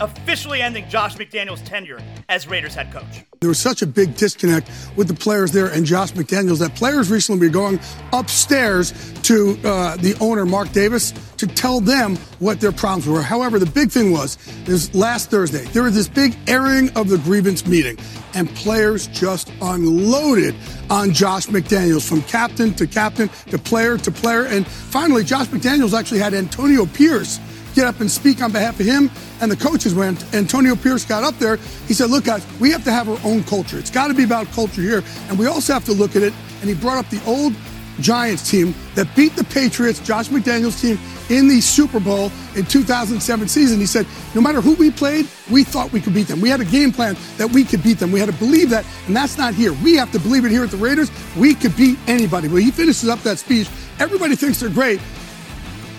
officially 0.00 0.62
ending 0.62 0.88
Josh 0.88 1.16
McDaniels' 1.16 1.64
tenure 1.64 2.00
as 2.28 2.46
Raiders 2.48 2.74
head 2.74 2.92
coach. 2.92 3.24
There 3.40 3.48
was 3.48 3.58
such 3.58 3.82
a 3.82 3.86
big 3.86 4.16
disconnect 4.16 4.70
with 4.96 5.08
the 5.08 5.14
players 5.14 5.52
there 5.52 5.66
and 5.66 5.84
Josh 5.84 6.12
McDaniels 6.12 6.60
that 6.60 6.74
players 6.74 7.10
recently 7.10 7.46
were 7.46 7.52
going 7.52 7.78
upstairs 8.12 8.92
to 9.22 9.58
uh, 9.64 9.96
the 9.96 10.16
owner, 10.20 10.46
Mark 10.46 10.72
Davis, 10.72 11.12
to 11.36 11.46
tell 11.46 11.80
them 11.80 12.16
what 12.38 12.60
their 12.60 12.72
problems 12.72 13.06
were. 13.06 13.22
However, 13.22 13.58
the 13.58 13.66
big 13.66 13.90
thing 13.90 14.12
was, 14.12 14.38
is 14.66 14.94
last 14.94 15.30
Thursday, 15.30 15.64
there 15.66 15.82
was 15.82 15.94
this 15.94 16.08
big 16.08 16.34
airing 16.46 16.90
of 16.96 17.08
the 17.08 17.18
grievance 17.18 17.66
meeting, 17.66 17.98
and 18.34 18.48
players 18.54 19.08
just 19.08 19.52
unloaded 19.60 20.54
on 20.90 21.12
Josh 21.12 21.46
McDaniels 21.46 22.08
from 22.08 22.22
captain 22.22 22.72
to 22.74 22.86
captain 22.86 23.28
to 23.50 23.58
player 23.58 23.98
to 23.98 24.10
player. 24.10 24.44
And 24.44 24.66
finally, 24.66 25.24
Josh 25.24 25.46
McDaniels 25.48 25.98
actually 25.98 26.20
had 26.20 26.34
Antonio 26.34 26.86
Pierce 26.86 27.38
get 27.74 27.86
up 27.86 28.00
and 28.00 28.10
speak 28.10 28.42
on 28.42 28.52
behalf 28.52 28.78
of 28.80 28.86
him 28.86 29.10
and 29.40 29.50
the 29.50 29.56
coaches. 29.56 29.94
When 29.94 30.16
Antonio 30.32 30.76
Pierce 30.76 31.04
got 31.04 31.24
up 31.24 31.38
there, 31.38 31.56
he 31.86 31.94
said, 31.94 32.10
Look, 32.10 32.24
guys, 32.24 32.46
we 32.60 32.70
have 32.70 32.84
to 32.84 32.92
have 32.92 33.08
our 33.08 33.18
own 33.24 33.44
culture. 33.44 33.78
It's 33.78 33.90
got 33.90 34.08
to 34.08 34.14
be 34.14 34.24
about 34.24 34.46
culture 34.52 34.82
here. 34.82 35.02
And 35.28 35.38
we 35.38 35.46
also 35.46 35.72
have 35.72 35.84
to 35.86 35.92
look 35.92 36.16
at 36.16 36.22
it. 36.22 36.32
And 36.60 36.68
he 36.68 36.74
brought 36.74 36.98
up 36.98 37.10
the 37.10 37.22
old 37.26 37.54
Giants 38.00 38.50
team 38.50 38.74
that 38.94 39.14
beat 39.14 39.36
the 39.36 39.44
Patriots, 39.44 40.00
Josh 40.00 40.28
McDaniels' 40.28 40.80
team, 40.80 40.98
in 41.30 41.48
the 41.48 41.60
Super 41.60 42.00
Bowl 42.00 42.30
in 42.56 42.64
2007 42.66 43.48
season. 43.48 43.78
He 43.78 43.86
said, 43.86 44.06
no 44.34 44.40
matter 44.40 44.60
who 44.60 44.74
we 44.74 44.90
played, 44.90 45.28
we 45.50 45.64
thought 45.64 45.92
we 45.92 46.00
could 46.00 46.14
beat 46.14 46.26
them. 46.26 46.40
We 46.40 46.48
had 46.48 46.60
a 46.60 46.64
game 46.64 46.92
plan 46.92 47.16
that 47.38 47.50
we 47.50 47.64
could 47.64 47.82
beat 47.82 47.98
them. 47.98 48.12
We 48.12 48.20
had 48.20 48.28
to 48.28 48.34
believe 48.34 48.70
that, 48.70 48.84
and 49.06 49.16
that's 49.16 49.38
not 49.38 49.54
here. 49.54 49.72
We 49.84 49.96
have 49.96 50.12
to 50.12 50.18
believe 50.18 50.44
it 50.44 50.50
here 50.50 50.64
at 50.64 50.70
the 50.70 50.76
Raiders. 50.76 51.10
We 51.36 51.54
could 51.54 51.76
beat 51.76 51.98
anybody. 52.06 52.48
Well, 52.48 52.58
he 52.58 52.70
finishes 52.70 53.08
up 53.08 53.20
that 53.20 53.38
speech. 53.38 53.68
Everybody 53.98 54.36
thinks 54.36 54.60
they're 54.60 54.70
great, 54.70 55.00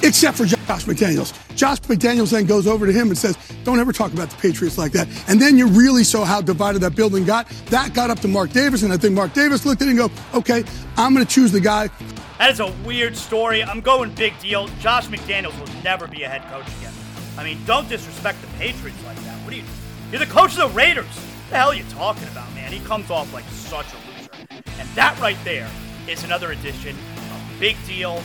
except 0.04 0.38
for 0.38 0.46
Josh 0.46 0.86
McDaniels. 0.86 1.34
Josh 1.56 1.80
McDaniels 1.82 2.32
then 2.32 2.46
goes 2.46 2.68
over 2.68 2.86
to 2.86 2.92
him 2.92 3.08
and 3.08 3.18
says, 3.18 3.38
Don't 3.64 3.80
ever 3.80 3.94
talk 3.94 4.14
about 4.14 4.30
the 4.30 4.36
Patriots 4.38 4.78
like 4.78 4.92
that. 4.94 5.08
And 5.28 5.42
then 5.42 5.58
you 5.58 5.68
really 5.68 6.04
saw 6.04 6.26
how 6.26 6.42
divided 6.42 6.80
that 6.80 6.96
building 6.96 7.26
got. 7.26 7.48
That 7.68 7.94
got 7.94 8.10
up 8.10 8.20
to 8.20 8.28
Mark 8.28 8.52
Davis, 8.52 8.84
and 8.84 8.92
I 8.92 8.98
think 8.98 9.14
Mark 9.14 9.34
Davis 9.34 9.66
looked 9.66 9.82
at 9.82 9.88
it 9.88 9.92
and 9.92 10.00
go, 10.00 10.12
Okay, 10.34 10.64
I'm 10.98 11.14
going 11.14 11.26
to 11.26 11.32
choose 11.32 11.52
the 11.52 11.62
guy. 11.62 11.90
That 12.38 12.52
is 12.52 12.60
a 12.60 12.72
weird 12.86 13.16
story. 13.16 13.64
I'm 13.64 13.80
going 13.80 14.14
big 14.14 14.38
deal. 14.40 14.68
Josh 14.80 15.08
McDaniels 15.08 15.58
will 15.60 15.84
never 15.84 16.08
be 16.08 16.24
a 16.24 16.30
head 16.30 16.44
coach 16.52 16.68
again. 16.80 16.94
I 17.38 17.44
mean, 17.44 17.60
don't 17.66 17.88
disrespect 17.88 18.42
the 18.42 18.48
Patriots 18.58 19.04
like 19.06 19.18
that. 19.24 19.38
What 19.44 19.54
are 19.54 19.58
you? 19.58 19.64
You're 20.12 20.20
the 20.20 20.26
coach 20.26 20.52
of 20.52 20.70
the 20.70 20.76
Raiders. 20.76 21.06
What 21.06 21.50
the 21.50 21.56
hell 21.58 21.70
are 21.70 21.76
you 21.76 21.84
talking 21.92 22.28
about, 22.30 22.54
man? 22.54 22.72
He 22.72 22.80
comes 22.82 23.10
off 23.10 23.34
like 23.34 23.46
such 23.46 23.88
a 23.94 23.98
loser. 24.20 24.30
And 24.80 24.90
that 24.90 25.18
right 25.20 25.38
there 25.44 25.70
is 26.08 26.24
another 26.24 26.52
edition 26.52 26.96
of 26.96 27.60
Big 27.60 27.78
Deal 27.86 28.22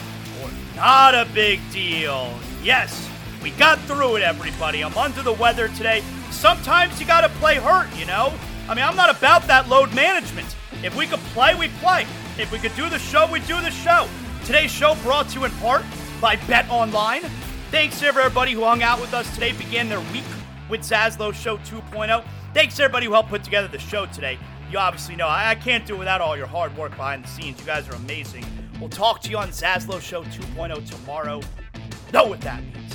Not 0.77 1.15
a 1.15 1.27
Big 1.35 1.61
Deal. 1.73 2.33
Yes, 2.63 3.09
we 3.43 3.51
got 3.51 3.79
through 3.81 4.17
it, 4.17 4.23
everybody. 4.23 4.83
I'm 4.83 4.97
under 4.97 5.23
the 5.23 5.33
weather 5.33 5.69
today. 5.69 6.03
Sometimes 6.31 7.01
you 7.01 7.07
gotta 7.07 7.29
play 7.41 7.57
hurt, 7.57 7.89
you 7.99 8.07
know? 8.07 8.33
I 8.69 8.75
mean, 8.75 8.85
I'm 8.85 8.97
not 8.97 9.15
about 9.15 9.47
that 9.47 9.69
load 9.69 9.95
management. 9.95 10.55
If 10.83 10.97
we 10.97 11.07
could 11.07 11.21
play, 11.35 11.55
we 11.55 11.69
play. 11.83 12.07
If 12.39 12.53
we 12.53 12.59
could 12.59 12.75
do 12.77 12.89
the 12.89 12.99
show, 12.99 13.31
we 13.31 13.41
do 13.41 13.61
the 13.61 13.71
show. 13.71 14.09
Today's 14.45 14.71
show 14.71 14.95
brought 15.03 15.29
to 15.31 15.39
you 15.39 15.45
in 15.45 15.51
part 15.53 15.85
by 16.21 16.37
Bet 16.47 16.69
Online. 16.71 17.23
Thanks 17.71 18.01
to 18.01 18.07
everybody 18.07 18.53
who 18.53 18.65
hung 18.65 18.83
out 18.83 19.01
with 19.01 19.13
us 19.15 19.33
today, 19.35 19.53
began 19.53 19.89
their 19.89 20.01
week 20.13 20.25
with 20.69 20.81
Zaslow 20.81 21.35
Show 21.35 21.59
2.0. 21.59 22.25
Thanks 22.55 22.77
to 22.77 22.85
everybody 22.85 23.07
who 23.07 23.13
helped 23.13 23.29
put 23.29 23.45
together 23.45 23.69
the 23.69 23.79
show 23.79 24.07
today. 24.07 24.39
You 24.71 24.79
obviously 24.79 25.17
know 25.17 25.27
I, 25.27 25.51
I 25.51 25.55
can't 25.57 25.85
do 25.87 25.97
it 25.97 25.99
without 25.99 26.21
all 26.21 26.37
your 26.37 26.47
hard 26.47 26.77
work 26.77 26.93
behind 26.93 27.25
the 27.25 27.29
scenes. 27.29 27.61
You 27.61 27.67
guys 27.67 27.89
are 27.89 27.95
amazing. 27.95 28.45
We'll 28.81 28.89
talk 28.89 29.21
to 29.23 29.31
you 29.31 29.37
on 29.37 29.51
Zaslow 29.51 30.01
Show 30.01 30.25
2.0 30.25 30.89
tomorrow. 30.89 31.43
Know 32.15 32.25
what 32.25 32.41
that 32.41 32.63
means. 32.63 32.95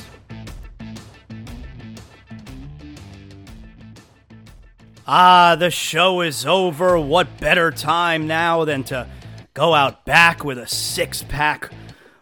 Ah, 5.08 5.56
the 5.56 5.70
show 5.70 6.22
is 6.22 6.48
over. 6.48 6.98
What 6.98 7.40
better 7.40 7.70
time 7.70 8.26
now 8.26 8.66
than 8.66 8.84
to 8.86 9.08
go 9.54 9.76
out 9.76 10.04
back 10.06 10.44
with 10.44 10.58
a 10.58 10.66
six 10.66 11.22
pack 11.22 11.72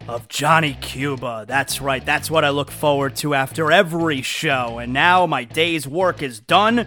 of 0.06 0.28
Johnny 0.28 0.76
Cuba? 0.82 1.46
That's 1.48 1.80
right, 1.80 2.04
that's 2.04 2.30
what 2.30 2.44
I 2.44 2.50
look 2.50 2.70
forward 2.70 3.16
to 3.16 3.32
after 3.32 3.72
every 3.72 4.20
show. 4.20 4.78
And 4.78 4.92
now 4.92 5.24
my 5.24 5.44
day's 5.44 5.88
work 5.88 6.22
is 6.22 6.38
done. 6.38 6.86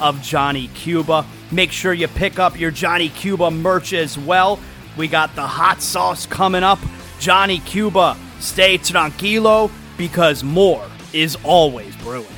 of 0.00 0.22
Johnny 0.22 0.68
Cuba. 0.68 1.26
Make 1.50 1.72
sure 1.72 1.92
you 1.92 2.08
pick 2.08 2.38
up 2.38 2.58
your 2.58 2.70
Johnny 2.70 3.08
Cuba 3.08 3.50
merch 3.50 3.92
as 3.92 4.18
well. 4.18 4.58
We 4.96 5.08
got 5.08 5.34
the 5.34 5.46
hot 5.46 5.82
sauce 5.82 6.26
coming 6.26 6.62
up. 6.62 6.78
Johnny 7.18 7.58
Cuba, 7.60 8.16
stay 8.40 8.78
tranquilo 8.78 9.70
because 9.96 10.42
more 10.44 10.84
is 11.12 11.36
always 11.44 11.94
brewing. 11.96 12.35